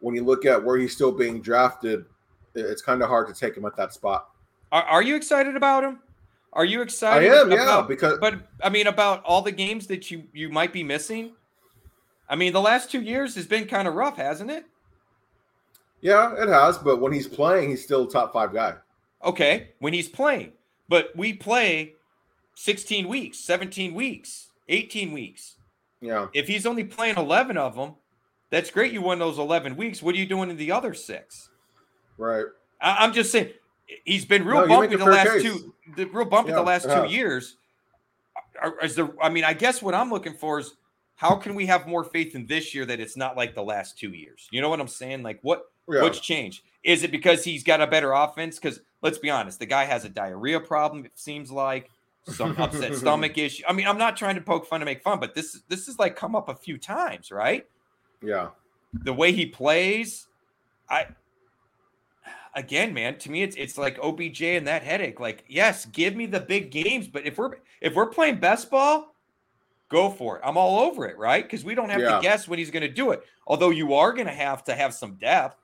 when 0.02 0.16
you 0.16 0.24
look 0.26 0.46
at 0.46 0.62
where 0.62 0.78
he's 0.78 0.92
still 0.92 1.14
being 1.14 1.42
drafted, 1.42 2.04
it's 2.54 2.82
kind 2.82 3.02
of 3.02 3.08
hard 3.08 3.30
to 3.30 3.34
take 3.34 3.56
him 3.56 3.64
at 3.64 3.78
that 3.78 3.94
spot. 3.94 4.32
Are, 4.74 4.84
are 4.84 5.02
you 5.02 5.16
excited 5.16 5.56
about 5.56 5.86
him? 5.86 6.00
Are 6.52 6.66
you 6.66 6.82
excited? 6.82 7.32
I 7.32 7.40
am, 7.40 7.54
about, 7.54 7.58
yeah. 7.58 7.86
Because, 7.88 8.18
but 8.20 8.36
I 8.62 8.68
mean, 8.68 8.88
about 8.88 9.24
all 9.24 9.42
the 9.42 9.54
games 9.54 9.88
that 9.88 10.12
you 10.12 10.24
you 10.34 10.50
might 10.50 10.74
be 10.74 10.84
missing. 10.84 11.32
I 12.28 12.36
mean, 12.36 12.52
the 12.52 12.62
last 12.62 12.92
two 12.92 13.02
years 13.02 13.34
has 13.36 13.48
been 13.48 13.66
kind 13.66 13.88
of 13.88 13.94
rough, 13.94 14.18
hasn't 14.18 14.52
it? 14.52 14.66
Yeah, 16.02 16.34
it 16.34 16.50
has. 16.50 16.78
But 16.78 17.00
when 17.00 17.14
he's 17.14 17.28
playing, 17.28 17.70
he's 17.70 17.84
still 17.84 18.06
top 18.06 18.34
five 18.34 18.54
guy. 18.54 18.76
Okay, 19.24 19.70
when 19.80 19.94
he's 19.94 20.10
playing, 20.10 20.52
but 20.90 21.16
we 21.16 21.34
play 21.34 21.95
16 22.56 23.08
weeks, 23.08 23.40
17 23.40 23.94
weeks, 23.94 24.50
18 24.70 25.12
weeks. 25.12 25.56
Yeah. 26.02 26.28
If 26.34 26.48
he's 26.48 26.66
only 26.66 26.84
playing 26.84 27.18
11 27.18 27.58
of 27.58 27.76
them, 27.76 27.96
that's 28.50 28.72
great. 28.72 28.94
You 28.94 29.02
won 29.02 29.20
those 29.20 29.38
11 29.38 29.76
weeks. 29.76 30.02
What 30.02 30.16
are 30.16 30.18
you 30.18 30.26
doing 30.26 30.50
in 30.50 30.58
the 30.58 30.72
other 30.72 30.94
six? 30.94 31.50
Right. 32.18 32.46
I, 32.82 33.04
am 33.04 33.14
just 33.14 33.32
saying 33.32 33.50
he's 34.06 34.26
been 34.26 34.46
real 34.46 34.68
no, 34.68 34.68
bumpy 34.68 34.96
the 34.96 35.06
last 35.06 35.30
case. 35.30 35.44
two, 35.44 35.74
the 35.96 36.06
real 36.06 36.26
bumpy 36.26 36.52
yeah, 36.52 36.56
the 36.56 36.64
last 36.64 36.84
two 36.84 37.08
years. 37.08 37.58
Is 38.82 38.96
there, 38.96 39.10
I 39.22 39.30
mean, 39.30 39.44
I 39.44 39.54
guess 39.54 39.82
what 39.82 39.94
I'm 39.94 40.10
looking 40.10 40.34
for 40.34 40.60
is 40.60 40.76
how 41.16 41.36
can 41.36 41.56
we 41.56 41.66
have 41.66 41.88
more 41.88 42.04
faith 42.04 42.36
in 42.36 42.46
this 42.46 42.74
year 42.74 42.86
that 42.86 43.00
it's 43.00 43.18
not 43.18 43.36
like 43.36 43.56
the 43.56 43.64
last 43.64 43.98
two 43.98 44.12
years? 44.12 44.48
You 44.52 44.62
know 44.62 44.70
what 44.70 44.80
I'm 44.80 44.88
saying? 44.88 45.24
Like 45.24 45.40
what 45.42 45.66
yeah. 45.90 46.02
what's 46.02 46.20
changed? 46.20 46.64
Is 46.84 47.04
it 47.04 47.12
because 47.12 47.44
he's 47.44 47.64
got 47.64 47.82
a 47.82 47.88
better 47.88 48.12
offense? 48.12 48.60
Because 48.60 48.80
let's 49.02 49.18
be 49.18 49.30
honest, 49.30 49.60
the 49.60 49.66
guy 49.66 49.86
has 49.86 50.06
a 50.06 50.10
diarrhea 50.10 50.60
problem. 50.60 51.06
It 51.06 51.18
seems 51.18 51.52
like 51.52 51.90
some 52.26 52.56
upset 52.58 52.96
stomach 52.96 53.38
issue. 53.38 53.64
I 53.68 53.74
mean, 53.74 53.88
I'm 53.88 53.98
not 53.98 54.18
trying 54.18 54.36
to 54.36 54.42
poke 54.42 54.66
fun 54.66 54.80
to 54.80 54.86
make 54.86 55.02
fun, 55.02 55.20
but 55.20 55.34
this 55.34 55.62
this 55.68 55.88
is 55.88 56.00
like 56.00 56.16
come 56.16 56.36
up 56.36 56.50
a 56.50 56.56
few 56.56 56.78
times, 56.78 57.32
right? 57.32 57.66
Yeah. 58.22 58.50
The 58.94 59.14
way 59.14 59.32
he 59.32 59.46
plays, 59.46 60.28
I 60.90 61.08
again, 62.56 62.94
man, 62.94 63.18
to 63.20 63.32
me 63.32 63.44
it's 63.44 63.56
it's 63.56 63.78
like 63.78 64.00
OBJ 64.02 64.42
and 64.42 64.68
that 64.68 64.84
headache. 64.84 65.20
Like, 65.20 65.44
yes, 65.48 65.86
give 65.86 66.16
me 66.16 66.26
the 66.26 66.40
big 66.40 66.72
games, 66.72 67.08
but 67.08 67.26
if 67.26 67.38
we're 67.38 67.58
if 67.82 67.94
we're 67.94 68.08
playing 68.08 68.40
best 68.40 68.72
ball, 68.72 69.16
go 69.90 70.10
for 70.10 70.38
it. 70.38 70.42
I'm 70.44 70.58
all 70.58 70.80
over 70.80 71.06
it, 71.06 71.18
right? 71.18 71.44
Because 71.44 71.64
we 71.64 71.76
don't 71.76 71.90
have 71.90 72.02
yeah. 72.02 72.16
to 72.16 72.22
guess 72.22 72.48
when 72.48 72.60
he's 72.60 72.72
going 72.72 72.82
to 72.82 72.90
do 72.90 73.12
it. 73.12 73.24
Although 73.48 73.70
you 73.70 73.94
are 73.94 74.14
going 74.14 74.28
to 74.28 74.34
have 74.34 74.64
to 74.66 74.76
have 74.76 74.94
some 74.94 75.16
depth. 75.16 75.62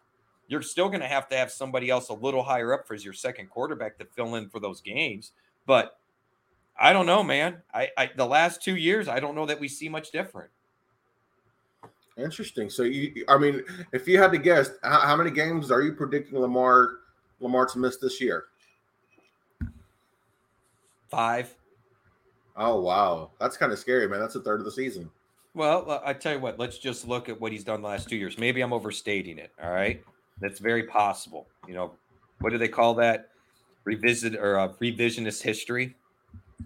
You're 0.47 0.61
still 0.61 0.89
going 0.89 0.99
to 0.99 1.07
have 1.07 1.29
to 1.29 1.37
have 1.37 1.49
somebody 1.49 1.89
else 1.89 2.09
a 2.09 2.13
little 2.13 2.43
higher 2.43 2.73
up 2.73 2.85
for 2.85 2.95
your 2.95 3.13
second 3.13 3.49
quarterback 3.49 3.97
to 3.99 4.05
fill 4.05 4.35
in 4.35 4.49
for 4.49 4.59
those 4.59 4.81
games. 4.81 5.31
But 5.65 5.97
I 6.81 6.93
don't 6.93 7.05
know, 7.05 7.21
man. 7.21 7.61
I, 7.73 7.89
I 7.95 8.09
the 8.15 8.25
last 8.25 8.63
two 8.63 8.75
years, 8.75 9.07
I 9.07 9.19
don't 9.19 9.35
know 9.35 9.45
that 9.45 9.59
we 9.59 9.67
see 9.67 9.87
much 9.87 10.11
different. 10.11 10.49
Interesting. 12.17 12.71
So 12.71 12.83
you, 12.83 13.23
I 13.29 13.37
mean, 13.37 13.61
if 13.93 14.07
you 14.07 14.17
had 14.17 14.31
to 14.31 14.39
guess, 14.39 14.71
how, 14.83 14.99
how 15.01 15.15
many 15.15 15.29
games 15.29 15.69
are 15.69 15.83
you 15.83 15.93
predicting 15.93 16.39
Lamar 16.39 16.97
Lamar 17.39 17.67
to 17.67 17.77
miss 17.77 17.97
this 17.97 18.19
year? 18.19 18.45
Five. 21.09 21.55
Oh 22.57 22.81
wow, 22.81 23.29
that's 23.39 23.57
kind 23.57 23.71
of 23.71 23.77
scary, 23.77 24.09
man. 24.09 24.19
That's 24.19 24.35
a 24.35 24.41
third 24.41 24.59
of 24.59 24.65
the 24.65 24.71
season. 24.71 25.09
Well, 25.53 26.01
I 26.03 26.13
tell 26.13 26.33
you 26.33 26.39
what, 26.39 26.57
let's 26.57 26.77
just 26.77 27.07
look 27.07 27.29
at 27.29 27.39
what 27.39 27.51
he's 27.51 27.63
done 27.63 27.81
the 27.81 27.87
last 27.87 28.09
two 28.09 28.15
years. 28.15 28.37
Maybe 28.37 28.61
I'm 28.61 28.73
overstating 28.73 29.37
it. 29.37 29.51
All 29.61 29.71
right. 29.71 30.01
That's 30.39 30.59
very 30.59 30.83
possible. 30.83 31.47
You 31.67 31.73
know, 31.73 31.91
what 32.39 32.51
do 32.51 32.57
they 32.57 32.69
call 32.69 32.93
that? 32.95 33.29
Revisit 33.83 34.35
or 34.35 34.57
uh, 34.59 34.69
revisionist 34.81 35.41
history. 35.41 35.95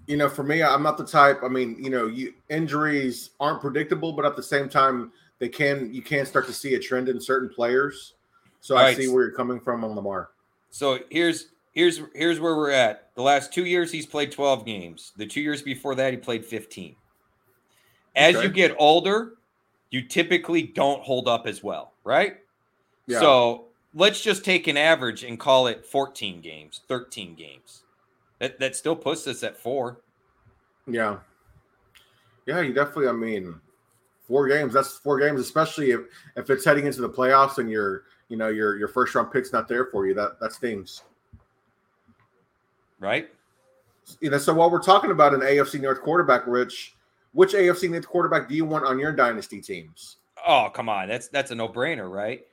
You 0.07 0.17
know, 0.17 0.29
for 0.29 0.43
me, 0.43 0.63
I'm 0.63 0.83
not 0.83 0.97
the 0.97 1.05
type. 1.05 1.41
I 1.43 1.47
mean, 1.47 1.77
you 1.83 1.89
know, 1.89 2.07
you 2.07 2.33
injuries 2.49 3.31
aren't 3.39 3.61
predictable, 3.61 4.13
but 4.13 4.25
at 4.25 4.35
the 4.35 4.43
same 4.43 4.69
time, 4.69 5.11
they 5.39 5.49
can 5.49 5.93
you 5.93 6.01
can 6.01 6.25
start 6.25 6.47
to 6.47 6.53
see 6.53 6.75
a 6.75 6.79
trend 6.79 7.09
in 7.09 7.19
certain 7.19 7.49
players. 7.49 8.13
So 8.61 8.75
All 8.75 8.81
I 8.81 8.85
right. 8.85 8.97
see 8.97 9.07
where 9.07 9.25
you're 9.25 9.35
coming 9.35 9.59
from 9.59 9.83
on 9.83 9.95
Lamar. 9.95 10.29
So 10.69 10.99
here's 11.09 11.49
here's 11.73 12.01
here's 12.13 12.39
where 12.39 12.55
we're 12.55 12.71
at. 12.71 13.09
The 13.15 13.21
last 13.21 13.53
two 13.53 13.65
years 13.65 13.91
he's 13.91 14.05
played 14.05 14.31
12 14.31 14.65
games. 14.65 15.13
The 15.17 15.25
two 15.25 15.41
years 15.41 15.61
before 15.61 15.95
that 15.95 16.11
he 16.11 16.17
played 16.17 16.45
15. 16.45 16.95
As 18.15 18.35
okay. 18.35 18.45
you 18.45 18.51
get 18.51 18.75
older, 18.79 19.33
you 19.91 20.01
typically 20.01 20.63
don't 20.63 21.03
hold 21.03 21.27
up 21.27 21.45
as 21.45 21.61
well, 21.63 21.93
right? 22.03 22.37
Yeah. 23.07 23.19
So 23.19 23.65
let's 23.93 24.21
just 24.21 24.43
take 24.43 24.67
an 24.67 24.77
average 24.77 25.23
and 25.23 25.39
call 25.39 25.67
it 25.67 25.85
14 25.85 26.41
games, 26.41 26.81
13 26.87 27.35
games. 27.35 27.83
That 28.39 28.59
that 28.59 28.75
still 28.75 28.95
puts 28.95 29.27
us 29.27 29.43
at 29.43 29.57
four. 29.57 30.01
Yeah. 30.87 31.17
Yeah, 32.45 32.61
you 32.61 32.73
definitely, 32.73 33.07
I 33.07 33.13
mean, 33.13 33.59
four 34.27 34.47
games, 34.47 34.73
that's 34.73 34.97
four 34.97 35.19
games, 35.19 35.39
especially 35.39 35.91
if 35.91 36.01
if 36.35 36.49
it's 36.49 36.65
heading 36.65 36.85
into 36.85 37.01
the 37.01 37.09
playoffs 37.09 37.57
and 37.57 37.69
your 37.69 38.03
you 38.29 38.37
know 38.37 38.49
your 38.49 38.77
your 38.77 38.87
first 38.87 39.15
round 39.15 39.31
pick's 39.31 39.53
not 39.53 39.67
there 39.67 39.85
for 39.85 40.05
you. 40.05 40.13
That 40.13 40.39
that 40.39 40.53
stings. 40.53 41.03
Right. 42.99 43.29
You 44.21 44.29
know, 44.29 44.37
so 44.37 44.53
while 44.53 44.69
we're 44.69 44.81
talking 44.81 45.11
about 45.11 45.33
an 45.33 45.41
AFC 45.41 45.81
North 45.81 46.01
quarterback, 46.01 46.45
Rich, 46.45 46.95
which 47.33 47.53
AFC 47.53 47.89
North 47.89 48.07
quarterback 48.07 48.47
do 48.47 48.55
you 48.55 48.65
want 48.65 48.85
on 48.85 48.99
your 48.99 49.11
dynasty 49.11 49.61
teams? 49.61 50.17
Oh, 50.47 50.69
come 50.73 50.89
on. 50.89 51.07
That's 51.07 51.27
that's 51.27 51.51
a 51.51 51.55
no-brainer, 51.55 52.09
right? 52.09 52.45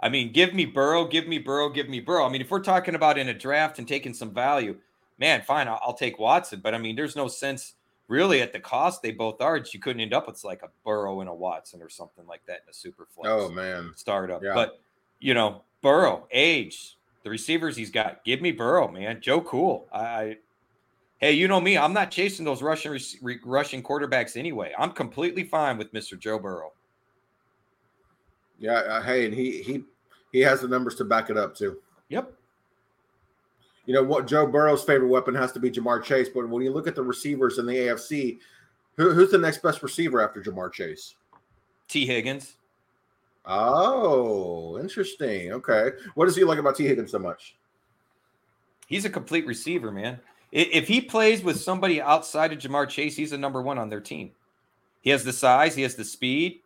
I 0.00 0.08
mean, 0.08 0.32
give 0.32 0.54
me 0.54 0.64
Burrow, 0.64 1.06
give 1.06 1.26
me 1.26 1.38
Burrow, 1.38 1.70
give 1.70 1.88
me 1.88 2.00
Burrow. 2.00 2.24
I 2.24 2.28
mean, 2.28 2.40
if 2.40 2.50
we're 2.50 2.60
talking 2.60 2.94
about 2.94 3.18
in 3.18 3.28
a 3.30 3.34
draft 3.34 3.78
and 3.78 3.88
taking 3.88 4.14
some 4.14 4.32
value, 4.32 4.76
man, 5.18 5.42
fine, 5.42 5.68
I'll, 5.68 5.80
I'll 5.82 5.94
take 5.94 6.18
Watson. 6.18 6.60
But 6.62 6.74
I 6.74 6.78
mean, 6.78 6.96
there's 6.96 7.16
no 7.16 7.28
sense 7.28 7.74
really 8.08 8.40
at 8.40 8.52
the 8.52 8.60
cost 8.60 9.02
they 9.02 9.12
both 9.12 9.40
are. 9.40 9.56
You 9.56 9.80
couldn't 9.80 10.00
end 10.00 10.14
up 10.14 10.26
with 10.26 10.42
like 10.44 10.62
a 10.62 10.68
Burrow 10.84 11.20
and 11.20 11.28
a 11.28 11.34
Watson 11.34 11.82
or 11.82 11.88
something 11.88 12.26
like 12.26 12.44
that 12.46 12.62
in 12.64 12.70
a 12.70 12.74
super 12.74 13.06
flex. 13.14 13.28
Oh 13.30 13.50
man, 13.50 13.92
startup. 13.96 14.42
Yeah. 14.42 14.54
But 14.54 14.80
you 15.20 15.34
know, 15.34 15.62
Burrow, 15.82 16.26
age, 16.30 16.96
the 17.22 17.30
receivers 17.30 17.76
he's 17.76 17.90
got. 17.90 18.24
Give 18.24 18.40
me 18.40 18.52
Burrow, 18.52 18.88
man. 18.88 19.20
Joe 19.20 19.40
Cool. 19.40 19.86
I 19.92 20.38
Hey, 21.18 21.32
you 21.32 21.48
know 21.48 21.60
me. 21.60 21.76
I'm 21.76 21.92
not 21.92 22.12
chasing 22.12 22.44
those 22.44 22.62
Russian 22.62 22.96
re- 23.22 23.40
rushing 23.44 23.82
quarterbacks 23.82 24.36
anyway. 24.36 24.72
I'm 24.78 24.92
completely 24.92 25.42
fine 25.42 25.76
with 25.76 25.92
Mr. 25.92 26.16
Joe 26.16 26.38
Burrow. 26.38 26.72
Yeah, 28.60 28.74
uh, 28.74 29.02
hey, 29.02 29.26
and 29.26 29.34
he 29.34 29.62
he 29.62 29.84
he 30.32 30.40
has 30.40 30.60
the 30.60 30.68
numbers 30.68 30.94
to 30.96 31.04
back 31.04 31.28
it 31.28 31.36
up 31.36 31.56
too. 31.56 31.78
Yep. 32.08 32.32
You 33.88 33.94
know 33.94 34.02
what? 34.02 34.26
Joe 34.26 34.46
Burrow's 34.46 34.84
favorite 34.84 35.08
weapon 35.08 35.34
has 35.34 35.50
to 35.52 35.58
be 35.58 35.70
Ja'Marr 35.70 36.04
Chase, 36.04 36.28
but 36.28 36.46
when 36.46 36.62
you 36.62 36.70
look 36.70 36.86
at 36.86 36.94
the 36.94 37.02
receivers 37.02 37.56
in 37.56 37.64
the 37.64 37.72
AFC, 37.72 38.38
who, 38.98 39.14
who's 39.14 39.30
the 39.30 39.38
next 39.38 39.62
best 39.62 39.82
receiver 39.82 40.20
after 40.20 40.42
Ja'Marr 40.42 40.70
Chase? 40.70 41.14
Tee 41.88 42.04
Higgins. 42.04 42.56
Oh, 43.46 44.78
interesting. 44.78 45.52
Okay, 45.52 45.92
what 46.16 46.26
does 46.26 46.36
he 46.36 46.44
like 46.44 46.58
about 46.58 46.76
Tee 46.76 46.86
Higgins 46.86 47.12
so 47.12 47.18
much? 47.18 47.56
He's 48.86 49.06
a 49.06 49.10
complete 49.10 49.46
receiver, 49.46 49.90
man. 49.90 50.20
If 50.52 50.86
he 50.86 51.00
plays 51.00 51.42
with 51.42 51.58
somebody 51.58 51.98
outside 52.02 52.52
of 52.52 52.58
Ja'Marr 52.58 52.90
Chase, 52.90 53.16
he's 53.16 53.32
a 53.32 53.38
number 53.38 53.62
one 53.62 53.78
on 53.78 53.88
their 53.88 54.02
team. 54.02 54.32
He 55.00 55.08
has 55.08 55.24
the 55.24 55.32
size, 55.32 55.74
he 55.74 55.82
has 55.82 55.94
the 55.94 56.04
speed. 56.04 56.60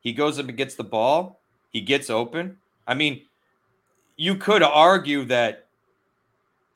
He 0.00 0.12
goes 0.12 0.40
up 0.40 0.48
and 0.48 0.56
gets 0.56 0.74
the 0.74 0.82
ball. 0.82 1.38
He 1.70 1.80
gets 1.80 2.10
open. 2.10 2.56
I 2.88 2.94
mean, 2.94 3.22
you 4.16 4.34
could 4.34 4.64
argue 4.64 5.24
that 5.26 5.65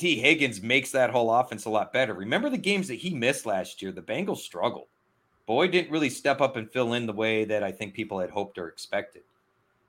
Tee 0.01 0.19
Higgins 0.19 0.63
makes 0.63 0.91
that 0.93 1.11
whole 1.11 1.31
offense 1.31 1.67
a 1.67 1.71
lot 1.71 1.93
better. 1.93 2.15
Remember 2.15 2.49
the 2.49 2.57
games 2.57 2.89
that 2.89 2.95
he 2.95 3.11
missed 3.11 3.45
last 3.45 3.83
year? 3.83 3.93
The 3.93 4.01
Bengals 4.01 4.39
struggled. 4.39 4.87
Boyd 5.45 5.73
didn't 5.73 5.91
really 5.91 6.09
step 6.09 6.41
up 6.41 6.57
and 6.57 6.73
fill 6.73 6.95
in 6.95 7.05
the 7.05 7.13
way 7.13 7.45
that 7.45 7.63
I 7.63 7.71
think 7.71 7.93
people 7.93 8.19
had 8.19 8.31
hoped 8.31 8.57
or 8.57 8.69
expected. 8.69 9.25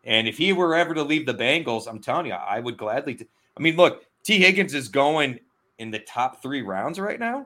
And 0.04 0.28
if 0.28 0.38
he 0.38 0.52
were 0.52 0.76
ever 0.76 0.94
to 0.94 1.04
leave 1.04 1.26
the 1.26 1.34
Bengals, 1.34 1.88
I'm 1.88 2.00
telling 2.00 2.26
you, 2.26 2.34
I 2.34 2.60
would 2.60 2.76
gladly. 2.76 3.16
T- 3.16 3.28
I 3.56 3.62
mean, 3.62 3.78
look, 3.78 4.04
Tee 4.24 4.40
Higgins 4.40 4.74
is 4.74 4.90
going 4.90 5.40
in 5.78 5.92
the 5.92 6.00
top 6.00 6.42
three 6.42 6.62
rounds 6.62 7.00
right 7.00 7.20
now, 7.20 7.46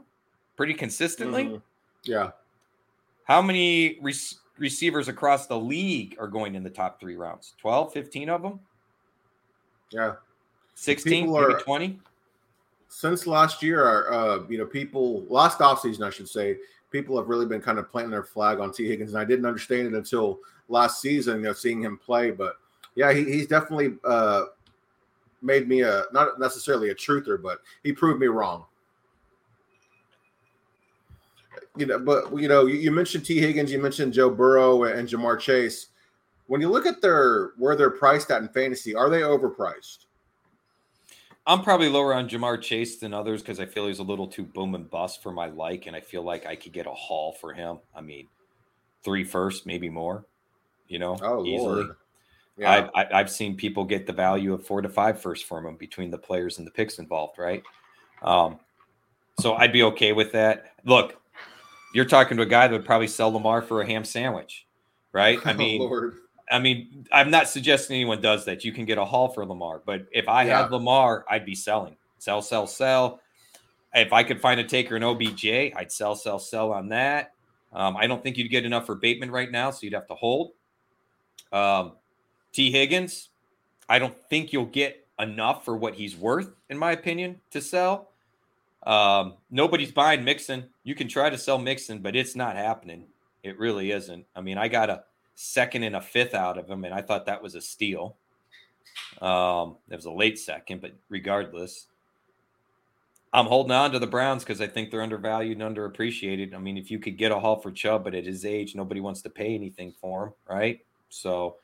pretty 0.57 0.73
consistently. 0.73 1.43
Mm-hmm. 1.43 1.57
Yeah. 2.05 2.31
How 3.25 3.43
many 3.43 3.99
re- 4.01 4.15
receivers 4.57 5.07
across 5.07 5.45
the 5.45 5.59
league 5.59 6.15
are 6.19 6.27
going 6.27 6.55
in 6.55 6.63
the 6.63 6.71
top 6.71 6.99
three 6.99 7.15
rounds? 7.15 7.53
12, 7.59 7.93
15 7.93 8.29
of 8.29 8.41
them? 8.41 8.59
Yeah. 9.91 10.13
16, 10.73 11.31
maybe 11.31 11.53
20? 11.61 11.99
Since 12.95 13.27
last 13.27 13.61
year, 13.61 14.09
uh, 14.09 14.43
you 14.47 14.57
know, 14.57 14.65
people, 14.65 15.25
last 15.27 15.59
offseason, 15.59 16.07
I 16.07 16.09
should 16.09 16.29
say, 16.29 16.59
people 16.91 17.17
have 17.17 17.27
really 17.27 17.45
been 17.45 17.59
kind 17.59 17.77
of 17.77 17.91
planting 17.91 18.11
their 18.11 18.23
flag 18.23 18.61
on 18.61 18.71
Tee 18.71 18.87
Higgins. 18.87 19.13
And 19.13 19.19
I 19.19 19.25
didn't 19.25 19.45
understand 19.45 19.87
it 19.87 19.93
until 19.93 20.39
last 20.69 21.01
season, 21.01 21.39
you 21.39 21.43
know, 21.43 21.51
seeing 21.51 21.81
him 21.81 21.97
play. 21.97 22.31
But 22.31 22.55
yeah, 22.95 23.11
he, 23.11 23.25
he's 23.25 23.47
definitely 23.47 23.97
uh, 24.05 24.45
made 25.41 25.67
me 25.67 25.81
a 25.81 26.05
not 26.13 26.39
necessarily 26.39 26.89
a 26.91 26.95
truther, 26.95 27.39
but 27.39 27.59
he 27.83 27.91
proved 27.91 28.21
me 28.21 28.27
wrong. 28.27 28.63
You 31.75 31.87
know, 31.87 31.99
but 31.99 32.33
you 32.39 32.47
know, 32.47 32.65
you, 32.65 32.75
you 32.75 32.91
mentioned 32.91 33.25
Tee 33.25 33.41
Higgins, 33.41 33.73
you 33.73 33.81
mentioned 33.81 34.13
Joe 34.13 34.29
Burrow 34.29 34.85
and 34.85 35.05
Ja'Marr 35.05 35.37
Chase. 35.37 35.87
When 36.47 36.61
you 36.61 36.69
look 36.69 36.85
at 36.85 37.01
their 37.01 37.49
where 37.57 37.75
they're 37.75 37.89
priced 37.89 38.31
at 38.31 38.41
in 38.41 38.47
fantasy, 38.47 38.95
are 38.95 39.09
they 39.09 39.19
overpriced? 39.19 40.04
I'm 41.47 41.61
probably 41.61 41.89
lower 41.89 42.13
on 42.13 42.27
Ja'Marr 42.27 42.61
Chase 42.61 42.97
than 42.97 43.13
others 43.13 43.41
because 43.41 43.59
I 43.59 43.65
feel 43.65 43.87
he's 43.87 43.99
a 43.99 44.03
little 44.03 44.27
too 44.27 44.43
boom 44.43 44.73
and 44.73 44.89
bust 44.89 45.21
for 45.21 45.31
my 45.31 45.47
like, 45.47 45.85
and 45.85 45.95
I 45.95 46.01
feel 46.01 46.23
like 46.23 46.45
I 46.45 46.55
could 46.55 46.73
get 46.73 46.87
a 46.87 46.91
haul 46.91 47.33
for 47.33 47.53
him. 47.53 47.79
I 47.95 48.01
mean, 48.01 48.27
three 49.03 49.23
first, 49.23 49.65
maybe 49.65 49.89
more. 49.89 50.25
You 50.87 50.99
know, 50.99 51.17
oh 51.21 51.45
easily. 51.45 51.83
Lord. 51.83 51.95
Yeah. 52.57 52.89
I've, 52.95 53.07
I've 53.13 53.31
seen 53.31 53.57
people 53.57 53.83
get 53.83 54.07
the 54.07 54.13
value 54.13 54.53
of 54.53 54.65
four 54.65 54.81
to 54.81 54.87
five 54.87 55.21
first 55.21 55.45
for 55.45 55.59
him 55.59 55.75
between 55.75 56.09
the 56.09 56.17
players 56.17 56.57
and 56.57 56.65
the 56.65 56.71
picks 56.71 56.99
involved, 56.99 57.37
right? 57.37 57.61
Um, 58.23 58.59
so 59.39 59.55
I'd 59.55 59.73
be 59.73 59.83
okay 59.83 60.13
with 60.13 60.31
that. 60.31 60.73
Look, 60.85 61.21
you're 61.93 62.05
talking 62.05 62.37
to 62.37 62.43
a 62.43 62.47
guy 62.47 62.67
that 62.67 62.73
would 62.73 62.85
probably 62.85 63.07
sell 63.07 63.31
Lamar 63.31 63.61
for 63.61 63.81
a 63.81 63.85
ham 63.85 64.05
sandwich, 64.05 64.65
right? 65.11 65.39
I 65.45 65.51
oh, 65.53 65.55
mean, 65.55 65.81
oh, 65.81 66.11
I 66.49 66.59
mean, 66.59 67.07
I'm 67.11 67.31
not 67.31 67.49
suggesting 67.49 67.95
anyone 67.95 68.21
does 68.21 68.45
that. 68.45 68.63
You 68.63 68.71
can 68.71 68.85
get 68.85 68.97
a 68.97 69.05
haul 69.05 69.29
for 69.29 69.45
Lamar, 69.45 69.81
but 69.85 70.05
if 70.11 70.29
I 70.29 70.43
yeah. 70.43 70.61
had 70.61 70.71
Lamar, 70.71 71.25
I'd 71.29 71.45
be 71.45 71.55
selling, 71.55 71.95
sell, 72.19 72.41
sell, 72.41 72.67
sell. 72.67 73.19
If 73.93 74.13
I 74.13 74.23
could 74.23 74.41
find 74.41 74.59
a 74.59 74.63
taker 74.63 74.95
in 74.95 75.03
OBJ, 75.03 75.45
I'd 75.45 75.91
sell, 75.91 76.15
sell, 76.15 76.37
sell 76.37 76.71
on 76.71 76.89
that. 76.89 77.33
Um, 77.73 77.97
I 77.97 78.07
don't 78.07 78.21
think 78.21 78.37
you'd 78.37 78.51
get 78.51 78.65
enough 78.65 78.85
for 78.85 78.95
Bateman 78.95 79.31
right 79.31 79.51
now, 79.51 79.71
so 79.71 79.79
you'd 79.83 79.93
have 79.93 80.07
to 80.07 80.15
hold. 80.15 80.51
Um, 81.51 81.93
Tee 82.51 82.71
Higgins, 82.71 83.29
I 83.89 83.99
don't 83.99 84.15
think 84.29 84.53
you'll 84.53 84.65
get 84.65 85.05
enough 85.19 85.65
for 85.65 85.75
what 85.75 85.95
he's 85.95 86.15
worth, 86.15 86.51
in 86.69 86.77
my 86.77 86.91
opinion, 86.91 87.41
to 87.51 87.61
sell. 87.61 88.11
Um, 88.83 89.35
nobody's 89.49 89.91
buying 89.91 90.23
Mixon. 90.23 90.65
You 90.83 90.95
can 90.95 91.07
try 91.07 91.29
to 91.29 91.37
sell 91.37 91.57
Mixon, 91.57 91.99
but 91.99 92.15
it's 92.15 92.35
not 92.35 92.55
happening. 92.55 93.05
It 93.43 93.57
really 93.57 93.91
isn't. 93.91 94.25
I 94.35 94.41
mean, 94.41 94.57
I 94.57 94.67
got 94.67 94.89
a 94.89 95.03
second 95.35 95.83
and 95.83 95.95
a 95.95 96.01
fifth 96.01 96.33
out 96.33 96.57
of 96.57 96.69
him, 96.69 96.85
and 96.85 96.93
I 96.93 97.01
thought 97.01 97.25
that 97.27 97.43
was 97.43 97.55
a 97.55 97.61
steal. 97.61 98.17
Um, 99.21 99.77
it 99.89 99.95
was 99.95 100.05
a 100.05 100.11
late 100.11 100.39
second, 100.39 100.81
but 100.81 100.93
regardless, 101.09 101.87
I'm 103.33 103.45
holding 103.45 103.71
on 103.71 103.91
to 103.91 103.99
the 103.99 104.07
Browns 104.07 104.43
because 104.43 104.61
I 104.61 104.67
think 104.67 104.89
they're 104.89 105.01
undervalued 105.01 105.59
and 105.59 105.75
underappreciated. 105.75 106.53
I 106.55 106.57
mean, 106.57 106.77
if 106.77 106.89
you 106.89 106.99
could 106.99 107.17
get 107.17 107.31
a 107.31 107.39
haul 107.39 107.59
for 107.59 107.71
Chubb, 107.71 108.05
but 108.05 108.15
at 108.15 108.25
his 108.25 108.45
age, 108.45 108.75
nobody 108.75 109.01
wants 109.01 109.21
to 109.23 109.29
pay 109.29 109.53
anything 109.53 109.93
for 109.99 110.27
him, 110.27 110.33
right? 110.47 110.79
So 111.09 111.57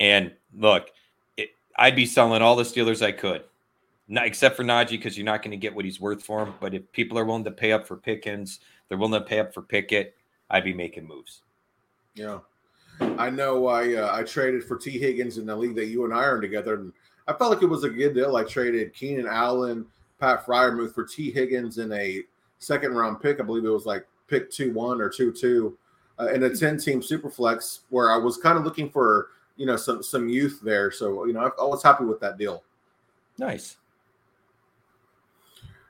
and 0.00 0.32
look, 0.56 0.90
it, 1.36 1.50
I'd 1.76 1.96
be 1.96 2.06
selling 2.06 2.42
all 2.42 2.56
the 2.56 2.62
Steelers 2.62 3.04
I 3.04 3.12
could, 3.12 3.44
not 4.06 4.26
except 4.26 4.56
for 4.56 4.64
Najee 4.64 4.90
because 4.90 5.16
you're 5.16 5.24
not 5.24 5.42
going 5.42 5.50
to 5.50 5.56
get 5.56 5.74
what 5.74 5.84
he's 5.84 6.00
worth 6.00 6.22
for 6.22 6.42
him. 6.42 6.54
But 6.60 6.74
if 6.74 6.90
people 6.92 7.18
are 7.18 7.24
willing 7.24 7.44
to 7.44 7.50
pay 7.50 7.72
up 7.72 7.86
for 7.86 7.96
Pickens, 7.96 8.60
they're 8.88 8.98
willing 8.98 9.20
to 9.20 9.26
pay 9.26 9.40
up 9.40 9.52
for 9.52 9.62
Pickett. 9.62 10.16
I'd 10.50 10.64
be 10.64 10.74
making 10.74 11.06
moves. 11.06 11.42
Yeah, 12.14 12.38
I 13.00 13.30
know. 13.30 13.66
I 13.66 13.94
uh, 13.94 14.14
I 14.14 14.22
traded 14.22 14.64
for 14.64 14.76
Tee 14.76 14.98
Higgins 14.98 15.38
in 15.38 15.46
the 15.46 15.56
league 15.56 15.74
that 15.76 15.86
you 15.86 16.04
and 16.04 16.14
I 16.14 16.24
are 16.24 16.36
in 16.36 16.40
together, 16.40 16.74
and 16.74 16.92
I 17.26 17.32
felt 17.32 17.52
like 17.52 17.62
it 17.62 17.66
was 17.66 17.84
a 17.84 17.90
good 17.90 18.14
deal. 18.14 18.36
I 18.36 18.44
traded 18.44 18.94
Keenan 18.94 19.26
Allen, 19.26 19.86
Pat 20.18 20.44
Freiermuth 20.44 20.94
for 20.94 21.04
Tee 21.04 21.30
Higgins 21.30 21.78
in 21.78 21.92
a 21.92 22.22
second 22.58 22.94
round 22.94 23.20
pick. 23.20 23.40
I 23.40 23.44
believe 23.44 23.64
it 23.64 23.70
was 23.70 23.86
like 23.86 24.06
pick 24.26 24.50
two 24.50 24.72
one 24.72 25.00
or 25.00 25.08
two 25.08 25.32
two 25.32 25.76
uh, 26.18 26.28
in 26.28 26.42
a 26.44 26.54
ten 26.54 26.78
team 26.78 27.02
super 27.02 27.30
flex 27.30 27.80
where 27.90 28.10
I 28.10 28.16
was 28.16 28.36
kind 28.36 28.58
of 28.58 28.64
looking 28.64 28.90
for 28.90 29.28
you 29.56 29.66
know 29.66 29.76
some 29.76 30.02
some 30.02 30.28
youth 30.28 30.60
there. 30.62 30.90
So 30.90 31.26
you 31.26 31.32
know 31.32 31.40
I, 31.40 31.62
I 31.62 31.66
was 31.66 31.82
happy 31.82 32.04
with 32.04 32.20
that 32.20 32.38
deal. 32.38 32.62
Nice. 33.38 33.76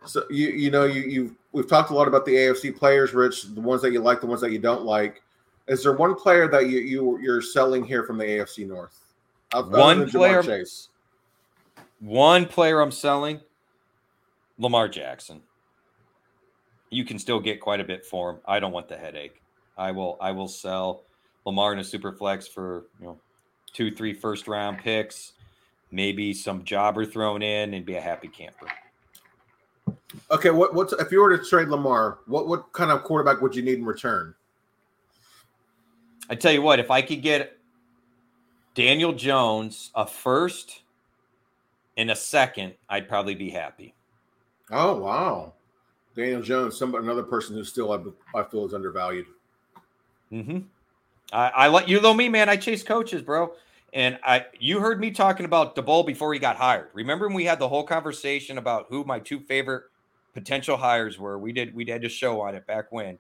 So 0.05 0.25
you 0.31 0.49
you 0.49 0.71
know 0.71 0.85
you 0.85 1.03
you 1.03 1.37
we've 1.53 1.69
talked 1.69 1.91
a 1.91 1.95
lot 1.95 2.09
about 2.09 2.25
the 2.25 2.35
AFC 2.35 2.77
players, 2.77 3.15
Rich, 3.15 3.55
the 3.55 3.61
ones 3.61 3.83
that 3.83 3.93
you 3.93 4.01
like, 4.01 4.21
the 4.21 4.27
ones 4.27 4.41
that 4.41 4.53
you 4.53 4.59
don't 4.59 4.85
like. 4.85 5.23
Is 5.69 5.83
there 5.83 5.93
one 5.93 6.15
player 6.15 6.49
that 6.49 6.69
you, 6.69 6.79
you 6.79 7.19
you're 7.21 7.43
selling 7.43 7.85
here 7.85 8.05
from 8.05 8.17
the 8.19 8.25
AFC 8.25 8.67
North? 8.67 8.99
One 9.53 10.09
player. 10.09 10.43
Chase. 10.43 10.89
One 12.01 12.47
player 12.47 12.81
I'm 12.81 12.91
selling. 12.91 13.41
Lamar 14.59 14.89
Jackson. 14.89 15.43
You 16.91 17.05
can 17.05 17.19
still 17.19 17.39
get 17.39 17.61
quite 17.61 17.81
a 17.81 17.85
bit 17.85 18.05
for 18.05 18.31
him. 18.31 18.39
I 18.47 18.61
don't 18.61 18.73
want 18.73 18.89
the 18.89 18.97
headache. 18.97 19.43
I 19.77 19.91
will. 19.91 20.17
I 20.21 20.33
will 20.33 20.49
sell 20.49 21.03
Lamar 21.45 21.73
in 21.73 21.79
a 21.79 21.85
super 21.85 22.13
flex 22.13 22.49
for 22.49 22.87
you 22.99 23.07
know 23.07 23.19
two, 23.73 23.95
three 23.95 24.15
first 24.15 24.49
round 24.49 24.79
picks, 24.79 25.33
maybe 25.91 26.33
some 26.33 26.65
jobber 26.65 27.05
thrown 27.05 27.43
in, 27.43 27.75
and 27.75 27.85
be 27.85 27.97
a 27.97 28.01
happy 28.01 28.29
camper. 28.29 28.67
Okay, 30.31 30.51
what 30.51 30.75
what's 30.75 30.95
if 30.95 31.13
you 31.13 31.21
were 31.21 31.37
to 31.37 31.45
trade 31.45 31.69
Lamar, 31.69 32.19
what 32.27 32.49
what 32.49 32.73
kind 32.73 32.91
of 32.91 33.05
quarterback 33.05 33.43
would 33.43 33.55
you 33.55 33.63
need 33.63 33.79
in 33.79 33.85
return? 33.85 34.35
I 36.29 36.35
tell 36.35 36.53
you 36.53 36.63
what, 36.63 36.79
if 36.79 36.91
I 36.91 37.03
could 37.03 37.23
get 37.23 37.59
Daniel 38.75 39.13
Jones 39.13 39.91
a 39.95 40.07
first 40.07 40.83
and 41.97 42.11
a 42.11 42.17
second, 42.17 42.75
I'd 42.89 43.09
probably 43.09 43.35
be 43.35 43.51
happy. 43.51 43.95
Oh 44.71 44.97
wow, 44.97 45.55
Daniel 46.15 46.43
Jones, 46.43 46.77
some 46.77 46.95
another 46.95 47.23
person 47.23 47.57
who 47.57 47.65
still 47.65 47.93
I, 47.93 48.39
I 48.39 48.45
feel 48.45 48.67
is 48.67 48.75
undervalued. 48.75 49.27
Hmm. 50.31 50.59
I, 51.33 51.49
I 51.49 51.69
let 51.69 51.89
you 51.89 52.01
know 52.01 52.15
me, 52.15 52.29
man. 52.29 52.49
I 52.49 52.57
chase 52.57 52.83
coaches, 52.83 53.23
bro. 53.23 53.53
And 53.95 54.19
I, 54.23 54.47
you 54.59 54.81
heard 54.81 55.01
me 55.01 55.11
talking 55.11 55.47
about 55.47 55.75
Daboll 55.75 56.07
before 56.07 56.33
he 56.35 56.39
got 56.39 56.57
hired. 56.57 56.89
Remember 56.93 57.27
when 57.27 57.35
we 57.35 57.45
had 57.45 57.59
the 57.59 57.69
whole 57.69 57.85
conversation 57.85 58.59
about 58.59 58.87
who 58.91 59.05
my 59.05 59.19
two 59.19 59.41
favorite 59.41 59.85
potential 60.35 60.77
hires 60.77 61.19
were? 61.19 61.39
We 61.39 61.53
did, 61.53 61.75
we 61.75 61.85
did 61.85 62.05
a 62.05 62.09
show 62.09 62.41
on 62.41 62.55
it 62.55 62.67
back 62.67 62.93
when, 62.93 63.19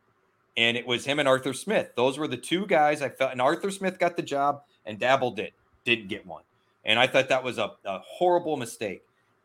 and 0.58 0.76
it 0.76 0.86
was 0.86 1.06
him 1.06 1.18
and 1.18 1.26
Arthur 1.26 1.54
Smith. 1.54 1.92
Those 1.96 2.18
were 2.18 2.28
the 2.28 2.36
two 2.36 2.66
guys 2.66 3.00
I 3.00 3.08
felt. 3.08 3.32
And 3.32 3.40
Arthur 3.40 3.70
Smith 3.70 3.98
got 3.98 4.16
the 4.16 4.22
job, 4.22 4.60
and 4.84 5.00
Daboll 5.00 5.34
did 5.34 5.52
didn't 5.86 6.08
get 6.08 6.26
one. 6.26 6.42
And 6.84 6.98
I 6.98 7.06
thought 7.06 7.30
that 7.30 7.42
was 7.42 7.56
a, 7.56 7.72
a 7.86 8.00
horrible 8.00 8.58
mistake. 8.58 9.02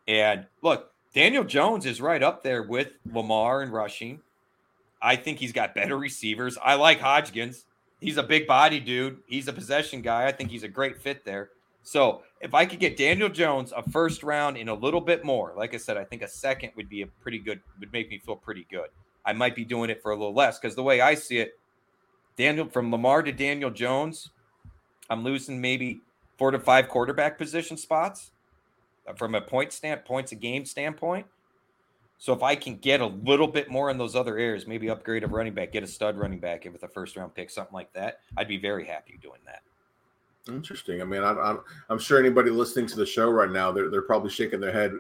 And 0.10 0.46
look, 0.62 0.92
Daniel 1.14 1.46
Jones 1.46 1.86
is 1.86 2.02
right 2.02 2.22
up 2.22 2.44
there 2.44 2.64
with 2.64 2.98
Lamar 3.10 3.62
and 3.62 3.72
rushing. 3.72 4.20
I 5.02 5.16
think 5.16 5.40
he's 5.40 5.54
got 5.54 5.74
better 5.74 5.98
receivers. 5.98 6.58
I 6.62 6.76
like 6.76 7.00
Hodgins 7.00 7.64
he's 8.04 8.18
a 8.18 8.24
big 8.24 8.46
body 8.46 8.80
dude. 8.80 9.20
He's 9.26 9.48
a 9.48 9.54
possession 9.54 10.02
guy. 10.02 10.28
I 10.28 10.32
think 10.32 10.52
he's 10.52 10.64
a 10.64 10.68
great 10.68 11.02
fit 11.02 11.26
there. 11.26 11.50
So 11.84 12.22
if 12.42 12.54
I 12.54 12.66
could 12.66 12.80
get 12.80 12.98
Daniel 12.98 13.30
Jones 13.30 13.74
a 13.76 13.82
first 13.90 14.24
round 14.24 14.58
in 14.58 14.70
a 14.70 14.74
little 14.74 15.02
bit 15.02 15.24
more, 15.24 15.54
like 15.58 15.74
I 15.74 15.78
said, 15.78 15.98
I 15.98 16.04
think 16.04 16.22
a 16.22 16.28
second 16.28 16.72
would 16.76 16.90
be 16.90 17.02
a 17.02 17.08
pretty 17.08 17.40
good, 17.40 17.62
would 17.80 17.92
make 17.92 18.10
me 18.10 18.20
feel 18.20 18.36
pretty 18.36 18.68
good. 18.70 18.90
I 19.26 19.34
might 19.34 19.56
be 19.56 19.66
doing 19.66 19.90
it 19.90 20.02
for 20.02 20.12
a 20.12 20.16
little 20.16 20.34
less 20.34 20.60
because 20.60 20.76
the 20.76 20.84
way 20.84 21.02
I 21.02 21.16
see 21.16 21.38
it, 21.38 21.60
Daniel 22.38 22.68
from 22.68 22.92
Lamar 22.92 23.24
to 23.24 23.32
Daniel 23.32 23.70
Jones, 23.70 24.32
I'm 25.10 25.24
losing 25.24 25.62
maybe 25.62 26.02
four 26.38 26.52
to 26.52 26.60
five 26.60 26.90
quarterback 26.90 27.38
position 27.38 27.78
spots 27.78 28.32
uh, 29.08 29.14
from 29.14 29.36
a 29.36 29.42
point 29.42 29.72
stand 29.72 30.04
points 30.06 30.32
a 30.32 30.36
game 30.36 30.66
standpoint. 30.66 31.28
So 32.18 32.32
if 32.32 32.42
I 32.42 32.56
can 32.56 32.78
get 32.78 33.02
a 33.02 33.08
little 33.08 33.48
bit 33.48 33.70
more 33.70 33.90
in 33.90 33.98
those 33.98 34.16
other 34.16 34.38
areas, 34.38 34.66
maybe 34.66 34.90
upgrade 34.90 35.24
a 35.24 35.28
running 35.28 35.54
back, 35.54 35.74
get 35.74 35.84
a 35.84 35.88
stud 35.88 36.18
running 36.18 36.40
back 36.40 36.66
with 36.72 36.82
a 36.84 36.88
first 36.88 37.18
round 37.18 37.36
pick, 37.36 37.50
something 37.50 37.74
like 37.74 37.92
that, 37.94 38.20
I'd 38.38 38.48
be 38.48 38.58
very 38.58 38.86
happy 38.86 39.20
doing 39.22 39.42
that. 39.46 39.62
Interesting. 40.48 41.02
I 41.02 41.06
mean, 41.06 41.24
I'm, 41.24 41.38
I'm, 41.40 41.60
I'm 41.90 42.00
sure 42.00 42.20
anybody 42.20 42.50
listening 42.50 42.88
to 42.88 42.96
the 42.96 43.06
show 43.06 43.30
right 43.30 43.50
now, 43.50 43.72
they're, 43.72 43.90
they're 43.90 44.02
probably 44.02 44.30
shaking 44.30 44.60
their 44.60 44.74
head, 44.74 44.94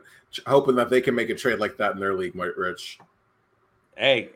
hoping 0.47 0.75
that 0.75 0.89
they 0.89 1.01
can 1.01 1.15
make 1.15 1.29
a 1.29 1.35
trade 1.35 1.59
like 1.59 1.77
that 1.77 1.93
in 1.93 1.99
their 1.99 2.13
league, 2.13 2.35
Rich. 2.35 2.99
Hey, 3.97 4.29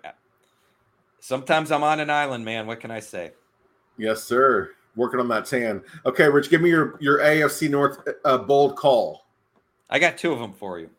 sometimes 1.20 1.72
I'm 1.72 1.84
on 1.84 2.00
an 2.00 2.10
island, 2.10 2.46
man. 2.46 2.68
What 2.68 2.80
can 2.80 2.92
I 2.92 3.00
say? 3.00 3.32
Yes, 3.98 4.24
sir. 4.24 4.72
Working 4.96 5.20
on 5.20 5.28
that 5.30 5.46
tan. 5.46 5.82
Okay, 6.06 6.28
Rich, 6.28 6.50
give 6.50 6.62
me 6.62 6.70
your 6.70 6.98
your 7.00 7.20
AFC 7.20 7.70
North 7.70 8.00
uh, 8.26 8.38
bold 8.38 8.76
call. 8.76 9.26
I 9.90 10.00
got 10.00 10.18
two 10.18 10.34
of 10.34 10.40
them 10.40 10.54
for 10.54 10.80
you. 10.80 10.90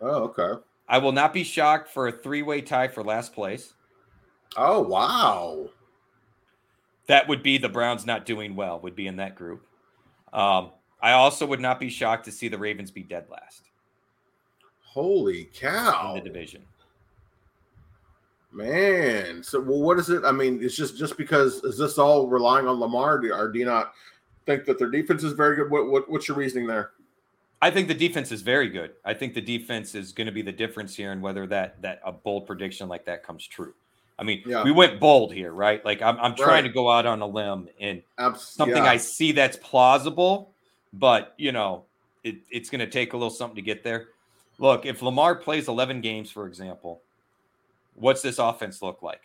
Oh, 0.00 0.24
okay. 0.24 0.60
I 0.88 0.98
will 0.98 1.12
not 1.12 1.32
be 1.32 1.44
shocked 1.44 1.88
for 1.88 2.08
a 2.08 2.12
three 2.12 2.42
way 2.42 2.60
tie 2.60 2.88
for 2.88 3.02
last 3.02 3.32
place. 3.32 3.74
Oh, 4.56 4.80
wow. 4.80 5.70
That 7.06 7.28
would 7.28 7.42
be 7.42 7.58
the 7.58 7.68
Browns 7.68 8.06
not 8.06 8.26
doing 8.26 8.54
well, 8.54 8.78
would 8.80 8.94
be 8.94 9.06
in 9.06 9.16
that 9.16 9.34
group. 9.34 9.66
Um, 10.32 10.70
I 11.00 11.12
also 11.12 11.46
would 11.46 11.60
not 11.60 11.80
be 11.80 11.88
shocked 11.88 12.26
to 12.26 12.32
see 12.32 12.48
the 12.48 12.58
Ravens 12.58 12.90
be 12.90 13.02
dead 13.02 13.26
last. 13.30 13.70
Holy 14.82 15.48
cow. 15.54 16.14
In 16.14 16.22
the 16.22 16.28
division. 16.28 16.62
Man. 18.52 19.42
So, 19.42 19.60
well, 19.60 19.80
what 19.80 19.98
is 19.98 20.10
it? 20.10 20.24
I 20.24 20.32
mean, 20.32 20.62
it's 20.62 20.76
just 20.76 20.96
just 20.96 21.16
because 21.16 21.64
is 21.64 21.78
this 21.78 21.98
all 21.98 22.28
relying 22.28 22.66
on 22.66 22.78
Lamar, 22.78 23.22
or 23.32 23.50
do 23.50 23.58
you 23.58 23.64
not 23.64 23.92
think 24.46 24.64
that 24.66 24.78
their 24.78 24.90
defense 24.90 25.24
is 25.24 25.32
very 25.32 25.56
good? 25.56 25.70
What, 25.70 25.88
what 25.88 26.10
what's 26.10 26.28
your 26.28 26.36
reasoning 26.36 26.66
there? 26.66 26.90
I 27.62 27.70
think 27.70 27.88
the 27.88 27.94
defense 27.94 28.32
is 28.32 28.42
very 28.42 28.68
good. 28.68 28.90
I 29.04 29.14
think 29.14 29.34
the 29.34 29.40
defense 29.40 29.94
is 29.94 30.12
going 30.12 30.26
to 30.26 30.32
be 30.32 30.42
the 30.42 30.52
difference 30.52 30.96
here, 30.96 31.12
and 31.12 31.22
whether 31.22 31.46
that 31.46 31.80
that 31.82 32.00
a 32.04 32.12
bold 32.12 32.46
prediction 32.46 32.88
like 32.88 33.06
that 33.06 33.22
comes 33.22 33.46
true. 33.46 33.72
I 34.18 34.24
mean, 34.24 34.42
yeah. 34.46 34.62
we 34.62 34.72
went 34.72 35.00
bold 35.00 35.32
here, 35.32 35.52
right? 35.52 35.84
Like 35.84 36.02
I'm, 36.02 36.18
I'm 36.18 36.34
trying 36.34 36.48
right. 36.48 36.60
to 36.62 36.68
go 36.68 36.90
out 36.90 37.06
on 37.06 37.22
a 37.22 37.26
limb 37.26 37.68
and 37.80 38.02
Abs- 38.18 38.42
something 38.42 38.84
yeah. 38.84 38.90
I 38.90 38.96
see 38.96 39.32
that's 39.32 39.56
plausible, 39.56 40.52
but 40.92 41.34
you 41.38 41.52
know, 41.52 41.84
it, 42.22 42.36
it's 42.50 42.68
going 42.68 42.80
to 42.80 42.86
take 42.86 43.14
a 43.14 43.16
little 43.16 43.30
something 43.30 43.56
to 43.56 43.62
get 43.62 43.82
there. 43.82 44.08
Look, 44.58 44.86
if 44.86 45.02
Lamar 45.02 45.34
plays 45.34 45.66
11 45.66 46.02
games, 46.02 46.30
for 46.30 46.46
example, 46.46 47.00
what's 48.02 48.20
this 48.20 48.38
offense 48.38 48.82
look 48.82 49.00
like? 49.00 49.22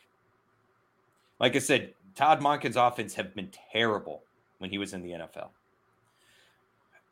Like 1.39 1.55
I 1.55 1.59
said, 1.59 1.93
Todd 2.15 2.41
Monken's 2.41 2.75
offense 2.75 3.15
have 3.15 3.35
been 3.35 3.49
terrible 3.71 4.21
when 4.59 4.69
he 4.69 4.77
was 4.77 4.93
in 4.93 5.01
the 5.01 5.11
NFL. 5.11 5.49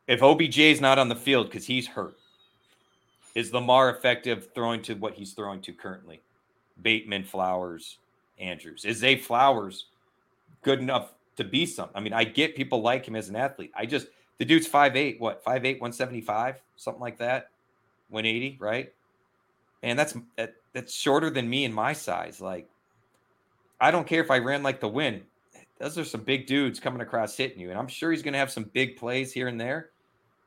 If 0.06 0.22
OBJ 0.22 0.58
is 0.58 0.80
not 0.80 0.98
on 0.98 1.08
the 1.08 1.16
field 1.16 1.48
because 1.48 1.66
he's 1.66 1.88
hurt, 1.88 2.16
is 3.34 3.52
Lamar 3.52 3.90
effective 3.90 4.48
throwing 4.54 4.80
to 4.82 4.94
what 4.94 5.14
he's 5.14 5.32
throwing 5.32 5.60
to 5.62 5.72
currently? 5.72 6.22
Bateman, 6.80 7.24
Flowers, 7.24 7.98
Andrews. 8.38 8.84
Is 8.84 8.98
Zay 8.98 9.16
Flowers 9.16 9.86
good 10.62 10.78
enough 10.78 11.12
to 11.36 11.44
be 11.44 11.66
something? 11.66 11.96
I 11.96 12.00
mean, 12.00 12.12
I 12.12 12.24
get 12.24 12.54
people 12.54 12.80
like 12.80 13.06
him 13.06 13.16
as 13.16 13.28
an 13.28 13.36
athlete. 13.36 13.72
I 13.74 13.86
just 13.86 14.06
the 14.38 14.44
dude's 14.44 14.68
5'8, 14.68 15.18
what, 15.18 15.44
5'8, 15.44 15.80
175, 15.80 16.56
something 16.76 17.00
like 17.00 17.18
that. 17.18 17.50
180, 18.10 18.56
right? 18.60 18.92
And 19.82 19.98
that's 19.98 20.14
that, 20.36 20.54
that's 20.76 20.94
shorter 20.94 21.30
than 21.30 21.48
me 21.48 21.64
and 21.64 21.74
my 21.74 21.94
size. 21.94 22.38
Like, 22.38 22.68
I 23.80 23.90
don't 23.90 24.06
care 24.06 24.22
if 24.22 24.30
I 24.30 24.38
ran 24.38 24.62
like 24.62 24.78
the 24.78 24.88
wind. 24.88 25.22
Those 25.78 25.96
are 25.96 26.04
some 26.04 26.20
big 26.20 26.46
dudes 26.46 26.78
coming 26.78 27.00
across 27.00 27.34
hitting 27.34 27.58
you. 27.58 27.70
And 27.70 27.78
I'm 27.78 27.88
sure 27.88 28.10
he's 28.10 28.22
going 28.22 28.34
to 28.34 28.38
have 28.38 28.52
some 28.52 28.64
big 28.74 28.98
plays 28.98 29.32
here 29.32 29.48
and 29.48 29.58
there. 29.58 29.88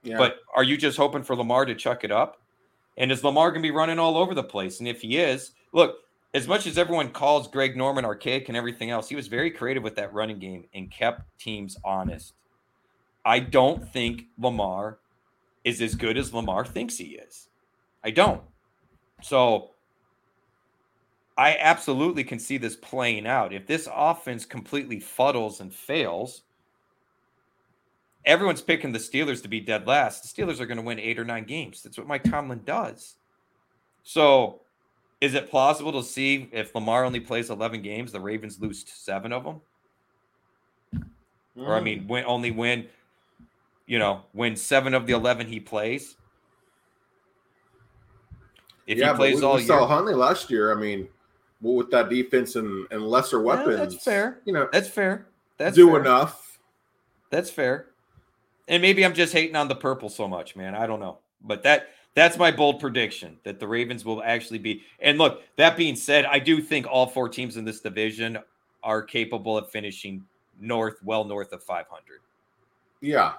Yeah. 0.04 0.20
But 0.20 0.38
are 0.54 0.64
you 0.64 0.78
just 0.78 0.98
hoping 0.98 1.24
for 1.24 1.36
Lamar 1.36 1.66
to 1.66 1.74
chuck 1.74 2.04
it 2.04 2.12
up? 2.12 2.44
And 2.96 3.12
is 3.12 3.24
Lamar 3.24 3.50
going 3.50 3.64
to 3.64 3.68
be 3.68 3.76
running 3.76 3.98
all 3.98 4.18
over 4.18 4.36
the 4.36 4.44
place? 4.44 4.78
And 4.78 4.88
if 4.88 5.02
he 5.02 5.18
is, 5.18 5.54
look, 5.74 5.98
as 6.36 6.48
much 6.48 6.68
as 6.68 6.78
everyone 6.78 7.10
calls 7.10 7.48
Greg 7.48 7.76
Roman 7.76 8.06
archaic 8.06 8.50
and 8.50 8.58
everything 8.58 8.92
else, 8.92 9.10
he 9.10 9.16
was 9.16 9.28
very 9.28 9.50
creative 9.50 9.82
with 9.82 9.96
that 9.96 10.14
running 10.14 10.38
game 10.38 10.66
and 10.76 10.92
kept 10.92 11.24
teams 11.40 11.76
honest. 11.84 12.36
I 13.26 13.40
don't 13.40 13.92
think 13.92 14.26
Lamar 14.38 15.00
is 15.64 15.82
as 15.82 15.96
good 15.96 16.20
as 16.20 16.36
Lamar 16.36 16.66
thinks 16.66 16.98
he 16.98 17.16
is. 17.16 17.50
I 18.04 18.12
don't. 18.12 18.44
So 19.24 19.72
I 21.40 21.56
absolutely 21.58 22.26
can 22.26 22.38
see 22.38 22.58
this 22.58 22.76
playing 22.76 23.26
out. 23.26 23.54
If 23.54 23.66
this 23.66 23.88
offense 23.96 24.46
completely 24.46 24.98
fuddles 24.98 25.62
and 25.62 25.74
fails, 25.74 26.42
everyone's 28.26 28.60
picking 28.60 28.92
the 28.92 29.00
Steelers 29.00 29.42
to 29.44 29.48
be 29.48 29.62
dead 29.62 29.88
last. 29.88 30.36
The 30.36 30.44
Steelers 30.44 30.60
are 30.60 30.66
going 30.66 30.80
to 30.80 30.84
win 30.84 31.00
eight 31.00 31.18
or 31.18 31.24
nine 31.24 31.46
games. 31.46 31.82
That's 31.82 31.98
what 31.98 32.08
Mike 32.08 32.26
Tomlin 32.26 32.64
does. 32.66 33.16
So, 34.04 34.60
is 35.22 35.34
it 35.34 35.50
plausible 35.50 35.94
to 35.94 36.04
see 36.04 36.50
if 36.52 36.76
Lamar 36.76 37.06
only 37.06 37.22
plays 37.22 37.50
11 37.50 37.84
games, 37.84 38.12
the 38.12 38.20
Ravens 38.20 38.60
lose 38.60 38.84
seven 38.86 39.32
of 39.32 39.46
them? 39.46 39.62
Mm. 41.58 41.68
Or, 41.68 41.74
I 41.74 41.80
mean, 41.80 42.06
win, 42.06 42.26
only 42.28 42.52
win, 42.52 42.88
you 43.88 43.98
know, 43.98 44.24
win 44.34 44.58
seven 44.58 44.94
of 44.94 45.08
the 45.08 45.14
11 45.14 45.48
he 45.48 45.62
plays? 45.62 46.18
If 48.88 48.98
yeah, 48.98 49.14
he 49.14 49.16
plays 49.16 49.38
we, 49.38 49.44
all 49.44 49.56
we 49.56 49.62
year. 49.62 49.68
saw 49.68 49.88
Huntley 49.88 50.16
last 50.16 50.50
year. 50.50 50.76
I 50.76 50.76
mean, 50.76 51.08
with 51.62 51.92
that 51.92 52.10
defense 52.10 52.56
and, 52.56 52.88
and 52.92 53.02
lesser 53.08 53.42
weapons. 53.42 53.78
Yeah, 53.78 53.86
that's 53.86 54.04
fair. 54.04 54.40
You 54.46 54.54
know, 54.54 54.70
that's 54.72 54.88
fair. 54.88 55.28
That's 55.58 55.76
do 55.76 55.92
fair. 55.92 56.00
enough. 56.00 56.60
That's 57.30 57.50
fair. 57.50 57.88
And 58.68 58.82
maybe 58.82 59.04
I'm 59.04 59.14
just 59.14 59.34
hating 59.34 59.56
on 59.56 59.68
the 59.68 59.76
purple 59.76 60.10
so 60.10 60.28
much, 60.28 60.56
man. 60.56 60.76
I 60.76 60.88
don't 60.88 61.00
know. 61.00 61.18
But 61.42 61.64
that 61.64 61.90
that's 62.16 62.38
my 62.38 62.52
bold 62.52 62.80
prediction 62.80 63.38
that 63.44 63.60
the 63.60 63.68
Ravens 63.68 64.06
will 64.06 64.24
actually 64.24 64.60
be. 64.60 64.84
And 65.00 65.18
look, 65.18 65.42
that 65.58 65.78
being 65.78 65.96
said, 65.96 66.26
I 66.26 66.40
do 66.40 66.62
think 66.62 66.88
all 66.88 67.08
four 67.08 67.30
teams 67.30 67.58
in 67.58 67.66
this 67.66 67.82
division 67.82 68.38
are 68.84 69.02
capable 69.02 69.58
of 69.58 69.70
finishing 69.70 70.24
north, 70.60 70.96
well 71.04 71.24
north 71.24 71.54
of 71.54 71.64
500. 71.64 72.22
Yeah. 73.02 73.34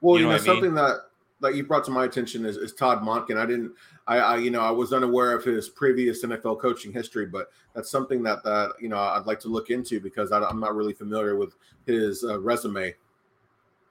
Well, 0.00 0.18
you 0.18 0.24
know, 0.24 0.32
you 0.32 0.38
know 0.38 0.42
something 0.42 0.74
mean? 0.74 0.74
that 0.74 1.02
that 1.40 1.54
you 1.54 1.64
brought 1.64 1.84
to 1.84 1.90
my 1.90 2.04
attention 2.04 2.44
is, 2.46 2.56
is 2.56 2.72
Todd 2.72 3.02
Monken. 3.02 3.36
I 3.36 3.46
didn't, 3.46 3.72
I, 4.06 4.18
I, 4.18 4.36
you 4.36 4.50
know, 4.50 4.60
I 4.60 4.70
was 4.70 4.92
unaware 4.92 5.32
of 5.36 5.44
his 5.44 5.68
previous 5.68 6.24
NFL 6.24 6.60
coaching 6.60 6.92
history, 6.92 7.26
but 7.26 7.50
that's 7.74 7.90
something 7.90 8.22
that 8.22 8.42
that 8.44 8.72
you 8.80 8.88
know 8.88 8.98
I'd 8.98 9.26
like 9.26 9.40
to 9.40 9.48
look 9.48 9.70
into 9.70 10.00
because 10.00 10.32
I, 10.32 10.48
am 10.48 10.60
not 10.60 10.74
really 10.74 10.94
familiar 10.94 11.36
with 11.36 11.54
his 11.86 12.24
uh, 12.24 12.40
resume. 12.40 12.94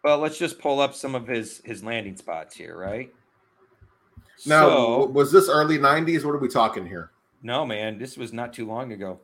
Well, 0.03 0.19
let's 0.19 0.37
just 0.37 0.59
pull 0.59 0.79
up 0.79 0.93
some 0.93 1.15
of 1.15 1.27
his 1.27 1.61
his 1.65 1.83
landing 1.83 2.17
spots 2.17 2.55
here, 2.55 2.77
right? 2.77 3.13
Now, 4.45 4.67
so, 4.67 5.05
was 5.05 5.31
this 5.31 5.49
early 5.49 5.77
'90s? 5.77 6.25
What 6.25 6.31
are 6.31 6.39
we 6.39 6.49
talking 6.49 6.85
here? 6.85 7.11
No, 7.43 7.65
man, 7.65 7.99
this 7.99 8.17
was 8.17 8.33
not 8.33 8.53
too 8.53 8.65
long 8.65 8.91
ago. 8.91 9.19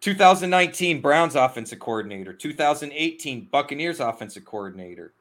2019 0.00 1.00
Browns 1.00 1.34
offensive 1.34 1.78
coordinator, 1.78 2.32
2018 2.32 3.48
Buccaneers 3.50 3.98
offensive 3.98 4.44
coordinator, 4.44 5.14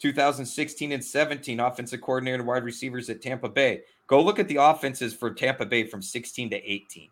2016 0.00 0.92
and 0.92 1.04
17 1.04 1.60
offensive 1.60 2.00
coordinator 2.00 2.36
and 2.36 2.46
wide 2.46 2.64
receivers 2.64 3.10
at 3.10 3.20
Tampa 3.20 3.48
Bay. 3.48 3.82
Go 4.06 4.22
look 4.22 4.38
at 4.38 4.48
the 4.48 4.56
offenses 4.56 5.14
for 5.14 5.32
Tampa 5.32 5.66
Bay 5.66 5.86
from 5.86 6.02
16 6.02 6.50
to 6.50 6.56
18. 6.56 7.08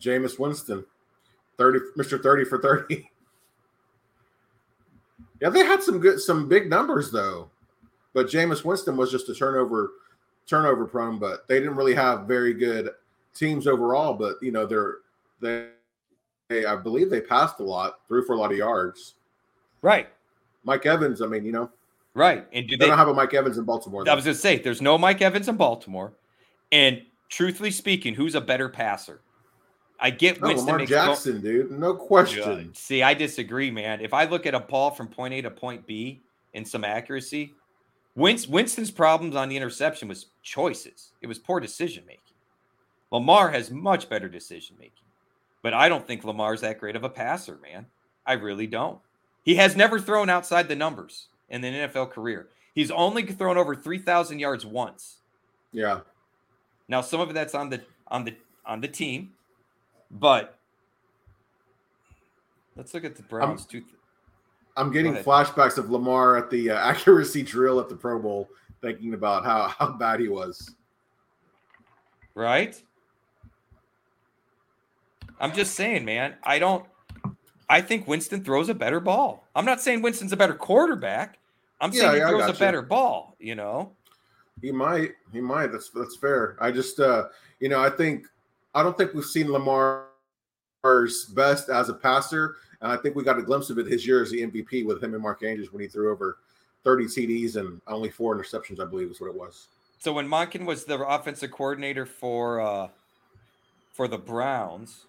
Jameis 0.00 0.38
Winston, 0.38 0.84
30 1.58 1.78
Mr. 1.98 2.22
30 2.22 2.44
for 2.44 2.60
30. 2.60 2.94
yeah, 5.40 5.48
they 5.48 5.64
had 5.64 5.82
some 5.82 5.98
good 5.98 6.20
some 6.20 6.48
big 6.48 6.70
numbers 6.70 7.10
though. 7.10 7.50
But 8.12 8.26
Jameis 8.26 8.64
Winston 8.64 8.96
was 8.96 9.10
just 9.10 9.28
a 9.28 9.34
turnover 9.34 9.92
turnover 10.46 10.86
prone, 10.86 11.18
but 11.18 11.48
they 11.48 11.58
didn't 11.58 11.76
really 11.76 11.94
have 11.94 12.28
very 12.28 12.54
good 12.54 12.90
teams 13.34 13.66
overall, 13.66 14.14
but 14.14 14.36
you 14.40 14.52
know, 14.52 14.66
they're 14.66 14.98
they, 15.40 15.68
they 16.48 16.64
I 16.64 16.76
believe 16.76 17.10
they 17.10 17.20
passed 17.20 17.60
a 17.60 17.64
lot, 17.64 18.00
threw 18.06 18.24
for 18.24 18.34
a 18.34 18.38
lot 18.38 18.52
of 18.52 18.58
yards. 18.58 19.14
Right. 19.82 20.08
Mike 20.64 20.86
Evans, 20.86 21.22
I 21.22 21.26
mean, 21.26 21.44
you 21.44 21.52
know. 21.52 21.70
Right. 22.14 22.46
And 22.52 22.68
do 22.68 22.76
they, 22.76 22.84
they 22.84 22.88
don't 22.88 22.98
have 22.98 23.08
a 23.08 23.14
Mike 23.14 23.34
Evans 23.34 23.58
in 23.58 23.64
Baltimore. 23.64 24.04
Though. 24.04 24.12
I 24.12 24.14
was 24.14 24.24
to 24.24 24.34
say, 24.34 24.58
there's 24.58 24.80
no 24.80 24.96
Mike 24.96 25.20
Evans 25.20 25.48
in 25.48 25.56
Baltimore. 25.56 26.12
And 26.70 27.02
truthfully 27.28 27.70
speaking, 27.70 28.14
who's 28.14 28.34
a 28.34 28.40
better 28.40 28.68
passer? 28.68 29.20
I 30.00 30.10
get 30.10 30.40
no, 30.40 30.48
Winston 30.48 30.72
Lamar 30.72 30.86
Jackson, 30.86 31.40
go- 31.40 31.48
dude. 31.48 31.70
No 31.72 31.94
question. 31.94 32.74
See, 32.74 33.02
I 33.02 33.14
disagree, 33.14 33.70
man. 33.70 34.00
If 34.00 34.12
I 34.12 34.24
look 34.24 34.46
at 34.46 34.54
a 34.54 34.60
ball 34.60 34.90
from 34.90 35.08
point 35.08 35.34
A 35.34 35.42
to 35.42 35.50
point 35.50 35.86
B 35.86 36.20
in 36.52 36.64
some 36.64 36.84
accuracy, 36.84 37.54
Winston's 38.16 38.90
problems 38.90 39.34
on 39.34 39.48
the 39.48 39.56
interception 39.56 40.08
was 40.08 40.26
choices. 40.42 41.12
It 41.20 41.26
was 41.26 41.38
poor 41.38 41.58
decision 41.60 42.04
making. 42.06 42.20
Lamar 43.10 43.50
has 43.50 43.70
much 43.70 44.08
better 44.08 44.28
decision 44.28 44.76
making. 44.78 45.04
But 45.62 45.74
I 45.74 45.88
don't 45.88 46.06
think 46.06 46.24
Lamar's 46.24 46.60
that 46.60 46.78
great 46.78 46.96
of 46.96 47.04
a 47.04 47.08
passer, 47.08 47.58
man. 47.62 47.86
I 48.26 48.34
really 48.34 48.66
don't. 48.66 48.98
He 49.44 49.54
has 49.56 49.76
never 49.76 50.00
thrown 50.00 50.28
outside 50.30 50.68
the 50.68 50.74
numbers 50.74 51.28
in 51.48 51.62
an 51.62 51.90
NFL 51.90 52.10
career. 52.10 52.48
He's 52.74 52.90
only 52.90 53.24
thrown 53.24 53.56
over 53.56 53.76
3,000 53.76 54.38
yards 54.38 54.66
once. 54.66 55.18
Yeah. 55.72 56.00
Now 56.88 57.02
some 57.02 57.20
of 57.20 57.32
that's 57.32 57.54
on 57.54 57.70
the 57.70 57.80
on 58.08 58.24
the 58.24 58.34
on 58.66 58.80
the 58.80 58.88
team, 58.88 59.32
but 60.10 60.58
let's 62.76 62.92
look 62.92 63.04
at 63.04 63.16
the 63.16 63.22
Browns. 63.22 63.62
I'm, 63.62 63.68
two, 63.68 63.84
I'm 64.76 64.92
getting 64.92 65.14
flashbacks 65.14 65.78
of 65.78 65.90
Lamar 65.90 66.36
at 66.36 66.50
the 66.50 66.70
uh, 66.70 66.74
accuracy 66.90 67.42
drill 67.42 67.80
at 67.80 67.88
the 67.88 67.96
Pro 67.96 68.18
Bowl, 68.18 68.48
thinking 68.82 69.14
about 69.14 69.44
how 69.44 69.68
how 69.68 69.92
bad 69.92 70.20
he 70.20 70.28
was. 70.28 70.74
Right. 72.34 72.80
I'm 75.40 75.52
just 75.52 75.74
saying, 75.74 76.04
man. 76.04 76.34
I 76.42 76.58
don't. 76.58 76.84
I 77.68 77.80
think 77.80 78.06
Winston 78.06 78.44
throws 78.44 78.68
a 78.68 78.74
better 78.74 79.00
ball. 79.00 79.46
I'm 79.54 79.64
not 79.64 79.80
saying 79.80 80.02
Winston's 80.02 80.32
a 80.32 80.36
better 80.36 80.54
quarterback. 80.54 81.38
I'm 81.80 81.92
saying 81.92 82.16
yeah, 82.18 82.26
he 82.26 82.30
throws 82.30 82.48
a 82.50 82.52
you. 82.52 82.58
better 82.58 82.82
ball, 82.82 83.36
you 83.38 83.54
know. 83.54 83.92
He 84.62 84.70
might. 84.70 85.12
He 85.32 85.40
might. 85.40 85.68
That's 85.72 85.90
that's 85.90 86.16
fair. 86.16 86.56
I 86.60 86.70
just 86.70 87.00
uh, 87.00 87.28
you 87.60 87.68
know, 87.68 87.80
I 87.80 87.90
think 87.90 88.26
I 88.74 88.82
don't 88.82 88.96
think 88.96 89.14
we've 89.14 89.24
seen 89.24 89.50
Lamar's 89.50 91.24
best 91.34 91.68
as 91.68 91.88
a 91.88 91.94
passer. 91.94 92.56
And 92.80 92.92
I 92.92 92.96
think 92.96 93.16
we 93.16 93.24
got 93.24 93.38
a 93.38 93.42
glimpse 93.42 93.70
of 93.70 93.78
it 93.78 93.86
his 93.86 94.06
year 94.06 94.22
as 94.22 94.30
the 94.30 94.42
MVP 94.42 94.84
with 94.84 95.02
him 95.02 95.14
and 95.14 95.22
Mark 95.22 95.42
Andrews 95.42 95.72
when 95.72 95.80
he 95.82 95.88
threw 95.88 96.12
over 96.12 96.38
30 96.82 97.06
TDs 97.06 97.56
and 97.56 97.80
only 97.86 98.10
four 98.10 98.36
interceptions, 98.36 98.80
I 98.80 98.84
believe 98.84 99.10
is 99.10 99.20
what 99.20 99.28
it 99.28 99.34
was. 99.34 99.68
So 99.98 100.12
when 100.12 100.28
Monken 100.28 100.66
was 100.66 100.84
the 100.84 100.98
offensive 100.98 101.50
coordinator 101.50 102.04
for 102.04 102.60
uh 102.60 102.88
for 103.92 104.08
the 104.08 104.18
Browns, 104.18 105.06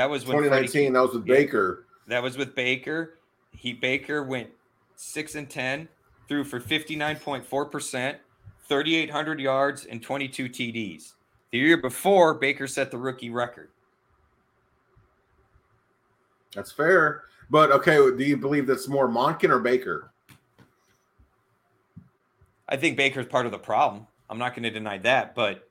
that 0.00 0.08
was 0.08 0.24
when 0.24 0.38
2019. 0.38 0.72
Freddie, 0.72 0.92
that 0.94 1.02
was 1.02 1.12
with 1.12 1.26
Baker. 1.26 1.84
That 2.06 2.22
was 2.22 2.38
with 2.38 2.54
Baker. 2.54 3.18
He 3.52 3.74
Baker 3.74 4.22
went 4.22 4.48
six 4.96 5.34
and 5.34 5.48
ten, 5.48 5.88
threw 6.26 6.42
for 6.42 6.58
59.4 6.58 7.70
percent, 7.70 8.16
3,800 8.66 9.38
yards 9.38 9.84
and 9.84 10.02
22 10.02 10.48
TDs. 10.48 11.12
The 11.52 11.58
year 11.58 11.76
before, 11.76 12.32
Baker 12.32 12.66
set 12.66 12.90
the 12.90 12.96
rookie 12.96 13.28
record. 13.28 13.68
That's 16.54 16.72
fair. 16.72 17.24
But 17.50 17.70
okay, 17.70 17.96
do 17.96 18.24
you 18.24 18.38
believe 18.38 18.66
that's 18.66 18.88
more 18.88 19.06
Monken 19.06 19.50
or 19.50 19.58
Baker? 19.58 20.12
I 22.70 22.78
think 22.78 22.96
Baker's 22.96 23.26
part 23.26 23.44
of 23.44 23.52
the 23.52 23.58
problem. 23.58 24.06
I'm 24.30 24.38
not 24.38 24.54
going 24.54 24.62
to 24.62 24.70
deny 24.70 24.96
that, 24.96 25.34
but 25.34 25.68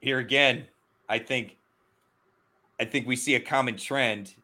here 0.00 0.18
again, 0.18 0.66
I 1.10 1.18
think 1.18 1.57
I 2.80 2.84
think 2.84 3.06
we 3.06 3.16
see 3.16 3.34
a 3.34 3.40
common 3.40 3.76
trend. 3.76 4.34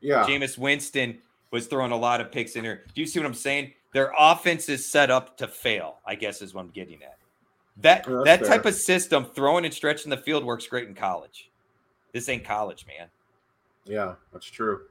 Yeah. 0.00 0.24
Jameis 0.24 0.58
Winston 0.58 1.18
was 1.50 1.66
throwing 1.66 1.92
a 1.92 1.96
lot 1.96 2.20
of 2.20 2.30
picks 2.30 2.56
in 2.56 2.64
here. 2.64 2.84
Do 2.94 3.00
you 3.00 3.06
see 3.06 3.18
what 3.18 3.26
I'm 3.26 3.34
saying? 3.34 3.72
Their 3.92 4.12
offense 4.18 4.68
is 4.68 4.88
set 4.88 5.10
up 5.10 5.36
to 5.38 5.48
fail, 5.48 5.98
I 6.06 6.14
guess 6.14 6.42
is 6.42 6.54
what 6.54 6.62
I'm 6.62 6.70
getting 6.70 7.02
at. 7.02 7.16
That 7.78 8.04
that 8.24 8.40
fair. 8.40 8.48
type 8.48 8.66
of 8.66 8.74
system, 8.74 9.24
throwing 9.24 9.64
and 9.64 9.72
stretching 9.72 10.10
the 10.10 10.16
field 10.16 10.44
works 10.44 10.66
great 10.66 10.88
in 10.88 10.94
college. 10.94 11.50
This 12.12 12.28
ain't 12.28 12.44
college, 12.44 12.86
man. 12.86 13.08
Yeah, 13.84 14.14
that's 14.32 14.46
true. 14.46 14.82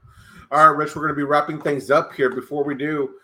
All 0.52 0.66
right, 0.66 0.78
Rich, 0.78 0.96
we're 0.96 1.04
going 1.04 1.14
to 1.14 1.16
be 1.16 1.24
wrapping 1.24 1.62
things 1.62 1.92
up 1.92 2.14
here. 2.14 2.30
Before 2.30 2.64
we 2.64 2.74
do, 2.74 3.16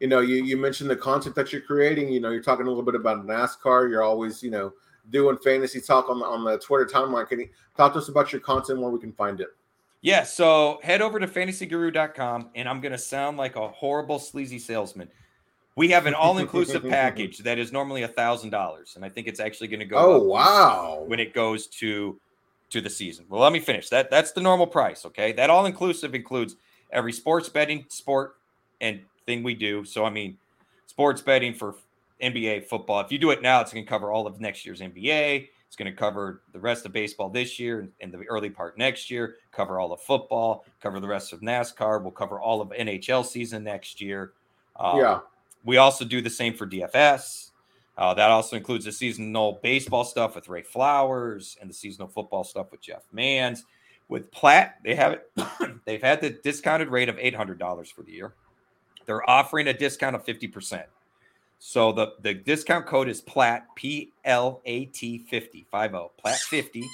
you 0.00 0.08
know, 0.08 0.20
you, 0.20 0.44
you 0.44 0.56
mentioned 0.56 0.90
the 0.90 0.96
content 0.96 1.34
that 1.36 1.52
you're 1.52 1.62
creating. 1.62 2.12
You 2.12 2.20
know, 2.20 2.30
you're 2.30 2.42
talking 2.42 2.66
a 2.66 2.68
little 2.68 2.84
bit 2.84 2.94
about 2.94 3.26
NASCAR. 3.26 3.88
You're 3.88 4.02
always, 4.02 4.42
you 4.42 4.50
know, 4.50 4.72
doing 5.10 5.36
fantasy 5.38 5.80
talk 5.80 6.08
on 6.08 6.18
the 6.18 6.24
on 6.24 6.44
the 6.44 6.58
Twitter 6.58 6.86
timeline. 6.86 7.28
Can 7.28 7.40
you 7.40 7.48
talk 7.76 7.92
to 7.92 7.98
us 7.98 8.08
about 8.08 8.32
your 8.32 8.40
content 8.40 8.80
where 8.80 8.90
we 8.90 8.98
can 8.98 9.12
find 9.12 9.40
it? 9.40 9.48
Yeah, 10.02 10.22
so 10.22 10.78
head 10.82 11.02
over 11.02 11.18
to 11.18 11.26
fantasyguru.com 11.26 12.50
and 12.54 12.68
I'm 12.68 12.80
going 12.80 12.92
to 12.92 12.98
sound 12.98 13.38
like 13.38 13.56
a 13.56 13.68
horrible 13.68 14.18
sleazy 14.18 14.58
salesman. 14.58 15.08
We 15.74 15.88
have 15.88 16.06
an 16.06 16.14
all-inclusive 16.14 16.88
package 16.88 17.38
that 17.38 17.58
is 17.58 17.72
normally 17.72 18.02
a 18.02 18.08
thousand 18.08 18.50
dollars, 18.50 18.94
and 18.96 19.04
I 19.04 19.08
think 19.08 19.26
it's 19.26 19.40
actually 19.40 19.68
going 19.68 19.80
to 19.80 19.86
go. 19.86 19.96
Oh 19.96 20.22
wow! 20.22 21.04
When 21.06 21.20
it 21.20 21.34
goes 21.34 21.66
to 21.68 22.20
to 22.70 22.80
the 22.80 22.90
season. 22.90 23.26
Well, 23.28 23.40
let 23.40 23.52
me 23.52 23.60
finish. 23.60 23.88
That 23.88 24.10
that's 24.10 24.32
the 24.32 24.40
normal 24.40 24.66
price. 24.66 25.04
Okay, 25.06 25.32
that 25.32 25.50
all-inclusive 25.50 26.14
includes 26.14 26.56
every 26.90 27.12
sports 27.12 27.48
betting, 27.48 27.84
sport, 27.88 28.36
and 28.80 29.00
thing 29.26 29.42
we 29.42 29.54
do. 29.54 29.84
So 29.84 30.04
I 30.04 30.10
mean, 30.10 30.38
sports 30.86 31.20
betting 31.20 31.54
for 31.54 31.74
NBA 32.22 32.64
football. 32.66 33.00
If 33.00 33.12
you 33.12 33.18
do 33.18 33.30
it 33.30 33.42
now, 33.42 33.60
it's 33.60 33.72
going 33.72 33.84
to 33.84 33.88
cover 33.88 34.10
all 34.10 34.26
of 34.26 34.40
next 34.40 34.64
year's 34.64 34.80
NBA. 34.80 35.48
It's 35.66 35.76
going 35.76 35.90
to 35.90 35.96
cover 35.96 36.42
the 36.52 36.60
rest 36.60 36.86
of 36.86 36.92
baseball 36.92 37.28
this 37.28 37.58
year 37.58 37.88
and 38.00 38.12
the 38.12 38.18
early 38.28 38.50
part 38.50 38.78
next 38.78 39.10
year, 39.10 39.36
cover 39.52 39.80
all 39.80 39.92
of 39.92 40.00
football, 40.00 40.64
cover 40.80 41.00
the 41.00 41.08
rest 41.08 41.32
of 41.32 41.40
NASCAR. 41.40 42.02
We'll 42.02 42.12
cover 42.12 42.40
all 42.40 42.60
of 42.60 42.68
NHL 42.70 43.26
season 43.26 43.64
next 43.64 44.00
year. 44.00 44.32
Um, 44.76 44.98
yeah. 44.98 45.20
We 45.64 45.78
also 45.78 46.04
do 46.04 46.20
the 46.20 46.30
same 46.30 46.54
for 46.54 46.66
DFS. 46.66 47.50
Uh, 47.98 48.14
that 48.14 48.30
also 48.30 48.56
includes 48.56 48.84
the 48.84 48.92
seasonal 48.92 49.58
baseball 49.62 50.04
stuff 50.04 50.34
with 50.34 50.48
Ray 50.48 50.62
Flowers 50.62 51.56
and 51.60 51.68
the 51.68 51.74
seasonal 51.74 52.08
football 52.08 52.44
stuff 52.44 52.70
with 52.70 52.80
Jeff 52.80 53.02
Mans. 53.12 53.64
With 54.08 54.30
Platt, 54.30 54.76
they 54.84 54.94
have 54.94 55.14
it. 55.14 55.30
they've 55.84 56.02
had 56.02 56.20
the 56.20 56.30
discounted 56.30 56.88
rate 56.88 57.08
of 57.08 57.18
eight 57.18 57.34
hundred 57.34 57.58
dollars 57.58 57.90
for 57.90 58.02
the 58.02 58.12
year. 58.12 58.34
They're 59.04 59.28
offering 59.28 59.66
a 59.66 59.72
discount 59.72 60.14
of 60.14 60.24
fifty 60.24 60.46
percent. 60.46 60.86
So 61.58 61.92
the, 61.92 62.14
the 62.20 62.34
discount 62.34 62.86
code 62.86 63.08
is 63.08 63.20
PLAT, 63.20 63.66
P 63.74 64.12
L 64.24 64.60
A 64.64 64.86
T 64.86 65.18
50, 65.18 65.66
50, 65.70 66.08
PLAT 66.18 66.38
50. 66.38 66.84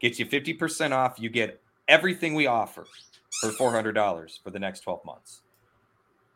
Gets 0.00 0.18
you 0.18 0.26
50% 0.26 0.92
off. 0.92 1.14
You 1.18 1.30
get 1.30 1.60
everything 1.88 2.34
we 2.34 2.46
offer 2.46 2.86
for 3.40 3.50
$400 3.50 4.42
for 4.42 4.50
the 4.50 4.58
next 4.58 4.80
12 4.80 5.04
months. 5.04 5.42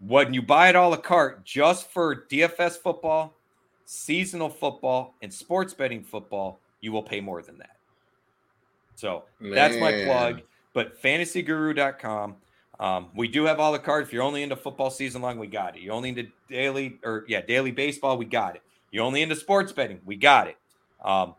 When 0.00 0.32
you 0.32 0.42
buy 0.42 0.68
it 0.68 0.76
all 0.76 0.92
a 0.92 0.98
cart 0.98 1.44
just 1.44 1.90
for 1.90 2.24
DFS 2.30 2.76
football, 2.76 3.34
seasonal 3.84 4.48
football, 4.48 5.14
and 5.22 5.32
sports 5.32 5.74
betting 5.74 6.04
football, 6.04 6.60
you 6.80 6.92
will 6.92 7.02
pay 7.02 7.20
more 7.20 7.42
than 7.42 7.58
that. 7.58 7.76
So 8.94 9.24
Man. 9.40 9.52
that's 9.52 9.76
my 9.76 10.04
plug. 10.04 10.42
But 10.72 11.00
fantasyguru.com 11.02 12.36
um, 12.80 13.08
we 13.14 13.28
do 13.28 13.44
have 13.44 13.58
all 13.60 13.72
the 13.72 13.78
cards. 13.78 14.08
If 14.08 14.12
you're 14.12 14.22
only 14.22 14.42
into 14.42 14.56
football 14.56 14.90
season 14.90 15.22
long, 15.22 15.38
we 15.38 15.46
got 15.46 15.76
it. 15.76 15.82
You're 15.82 15.94
only 15.94 16.10
into 16.10 16.26
daily 16.48 16.98
or 17.04 17.24
yeah, 17.28 17.40
daily 17.40 17.70
baseball, 17.70 18.16
we 18.16 18.24
got 18.24 18.56
it. 18.56 18.62
You're 18.90 19.04
only 19.04 19.22
into 19.22 19.36
sports 19.36 19.72
betting, 19.72 20.00
we 20.04 20.16
got 20.16 20.48
it. 20.48 20.56
Um, 21.04 21.34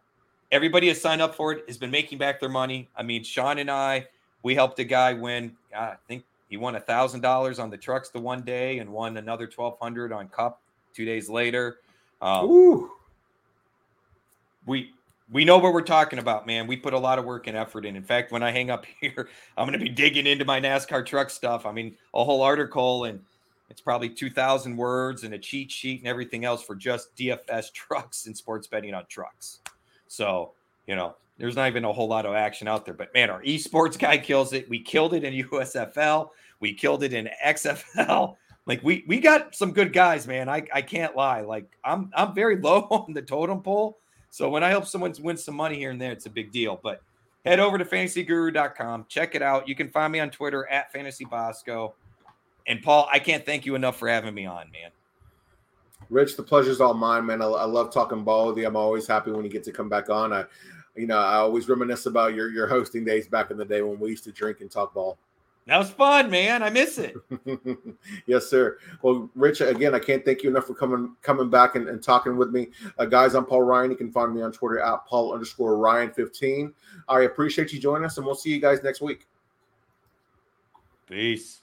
everybody 0.51 0.87
has 0.89 1.01
signed 1.01 1.21
up 1.21 1.35
for 1.35 1.53
it, 1.53 1.63
has 1.67 1.77
been 1.77 1.91
making 1.91 2.17
back 2.17 2.39
their 2.39 2.49
money. 2.49 2.87
I 2.95 3.03
mean, 3.03 3.23
Sean 3.23 3.57
and 3.59 3.71
I, 3.71 4.07
we 4.43 4.55
helped 4.55 4.79
a 4.79 4.83
guy 4.83 5.13
win. 5.13 5.55
I 5.75 5.95
think 6.07 6.23
he 6.49 6.57
won 6.57 6.75
a 6.75 6.79
thousand 6.79 7.21
dollars 7.21 7.59
on 7.59 7.69
the 7.69 7.77
trucks 7.77 8.09
the 8.09 8.19
one 8.19 8.41
day 8.41 8.79
and 8.79 8.89
won 8.91 9.17
another 9.17 9.47
twelve 9.47 9.77
hundred 9.81 10.11
on 10.11 10.27
Cup 10.27 10.61
two 10.93 11.05
days 11.05 11.29
later. 11.29 11.79
Um, 12.21 12.89
we 14.65 14.91
we 15.31 15.45
know 15.45 15.57
what 15.57 15.73
we're 15.73 15.81
talking 15.81 16.19
about, 16.19 16.47
man. 16.47 16.65
We 16.65 16.75
put 16.75 16.93
a 16.93 16.99
lot 16.99 17.19
of 17.19 17.25
work 17.25 17.47
and 17.47 17.55
effort 17.55 17.85
in. 17.85 17.95
In 17.95 18.03
fact, 18.03 18.31
when 18.31 18.41
I 18.41 18.51
hang 18.51 18.69
up 18.69 18.85
here, 19.01 19.29
I'm 19.57 19.67
going 19.67 19.77
to 19.77 19.83
be 19.83 19.89
digging 19.89 20.27
into 20.27 20.45
my 20.45 20.59
NASCAR 20.59 21.05
truck 21.05 21.29
stuff. 21.29 21.65
I 21.65 21.71
mean, 21.71 21.95
a 22.13 22.23
whole 22.23 22.41
article 22.41 23.05
and 23.05 23.19
it's 23.69 23.81
probably 23.81 24.09
2,000 24.09 24.75
words 24.75 25.23
and 25.23 25.33
a 25.35 25.37
cheat 25.37 25.71
sheet 25.71 25.99
and 25.99 26.07
everything 26.07 26.43
else 26.43 26.63
for 26.63 26.75
just 26.75 27.15
DFS 27.15 27.71
trucks 27.73 28.25
and 28.25 28.35
sports 28.35 28.67
betting 28.67 28.93
on 28.93 29.05
trucks. 29.07 29.59
So, 30.07 30.53
you 30.87 30.95
know, 30.95 31.15
there's 31.37 31.55
not 31.55 31.67
even 31.67 31.85
a 31.85 31.93
whole 31.93 32.07
lot 32.07 32.25
of 32.25 32.33
action 32.33 32.67
out 32.67 32.83
there. 32.83 32.95
But 32.95 33.13
man, 33.13 33.29
our 33.29 33.41
esports 33.43 33.97
guy 33.97 34.17
kills 34.17 34.53
it. 34.53 34.67
We 34.69 34.79
killed 34.79 35.13
it 35.13 35.23
in 35.23 35.33
USFL. 35.49 36.29
We 36.59 36.73
killed 36.73 37.03
it 37.03 37.13
in 37.13 37.29
XFL. 37.45 38.35
Like 38.65 38.83
we 38.83 39.03
we 39.07 39.19
got 39.19 39.55
some 39.55 39.71
good 39.71 39.93
guys, 39.93 40.27
man. 40.27 40.49
I, 40.49 40.63
I 40.73 40.81
can't 40.81 41.15
lie. 41.15 41.41
Like 41.41 41.65
I'm 41.83 42.11
I'm 42.15 42.35
very 42.35 42.57
low 42.59 42.81
on 42.91 43.13
the 43.13 43.21
totem 43.21 43.61
pole. 43.61 43.99
So 44.29 44.49
when 44.49 44.63
I 44.63 44.69
help 44.69 44.85
someone 44.85 45.13
win 45.21 45.37
some 45.37 45.55
money 45.55 45.75
here 45.75 45.91
and 45.91 45.99
there, 45.99 46.11
it's 46.11 46.25
a 46.25 46.29
big 46.29 46.51
deal. 46.51 46.79
But 46.81 47.01
head 47.45 47.59
over 47.59 47.77
to 47.77 47.85
fantasyguru.com, 47.85 49.05
check 49.09 49.35
it 49.35 49.41
out. 49.41 49.67
You 49.67 49.75
can 49.75 49.89
find 49.89 50.11
me 50.11 50.19
on 50.19 50.29
Twitter 50.29 50.67
at 50.67 50.93
fantasybosco. 50.93 51.93
And 52.67 52.81
Paul, 52.81 53.09
I 53.11 53.19
can't 53.19 53.45
thank 53.45 53.65
you 53.65 53.75
enough 53.75 53.97
for 53.97 54.07
having 54.07 54.33
me 54.33 54.45
on, 54.45 54.71
man. 54.71 54.91
Rich, 56.09 56.37
the 56.37 56.43
pleasure's 56.43 56.81
all 56.81 56.93
mine, 56.93 57.25
man. 57.25 57.41
I, 57.41 57.45
I 57.45 57.65
love 57.65 57.91
talking 57.91 58.23
ball 58.23 58.47
with 58.47 58.57
you. 58.57 58.67
I'm 58.67 58.75
always 58.75 59.07
happy 59.07 59.31
when 59.31 59.43
you 59.43 59.51
get 59.51 59.63
to 59.65 59.71
come 59.71 59.89
back 59.89 60.09
on. 60.09 60.33
I, 60.33 60.45
you 60.95 61.07
know, 61.07 61.17
I 61.17 61.35
always 61.35 61.69
reminisce 61.69 62.05
about 62.05 62.33
your 62.33 62.51
your 62.51 62.67
hosting 62.67 63.05
days 63.05 63.27
back 63.27 63.51
in 63.51 63.57
the 63.57 63.65
day 63.65 63.81
when 63.81 63.99
we 63.99 64.09
used 64.09 64.23
to 64.25 64.31
drink 64.31 64.61
and 64.61 64.71
talk 64.71 64.93
ball. 64.93 65.17
That 65.65 65.77
was 65.77 65.91
fun, 65.91 66.31
man. 66.31 66.63
I 66.63 66.71
miss 66.71 66.97
it. 66.97 67.15
yes, 68.25 68.47
sir. 68.47 68.79
Well, 69.03 69.29
Rich, 69.35 69.61
again, 69.61 69.93
I 69.93 69.99
can't 69.99 70.25
thank 70.25 70.41
you 70.41 70.49
enough 70.49 70.65
for 70.65 70.73
coming 70.73 71.15
coming 71.21 71.49
back 71.49 71.75
and, 71.75 71.87
and 71.87 72.01
talking 72.01 72.37
with 72.37 72.49
me. 72.49 72.69
Uh, 72.97 73.05
guys, 73.05 73.35
I'm 73.35 73.45
Paul 73.45 73.61
Ryan. 73.61 73.91
You 73.91 73.97
can 73.97 74.11
find 74.11 74.33
me 74.33 74.41
on 74.41 74.51
Twitter 74.51 74.79
at 74.79 75.05
Paul 75.05 75.31
underscore 75.31 75.77
Ryan 75.77 76.11
15. 76.11 76.73
I 77.07 77.21
appreciate 77.21 77.71
you 77.71 77.79
joining 77.79 78.05
us, 78.05 78.17
and 78.17 78.25
we'll 78.25 78.33
see 78.33 78.49
you 78.49 78.59
guys 78.59 78.81
next 78.81 78.99
week. 79.01 79.27
Peace. 81.07 81.61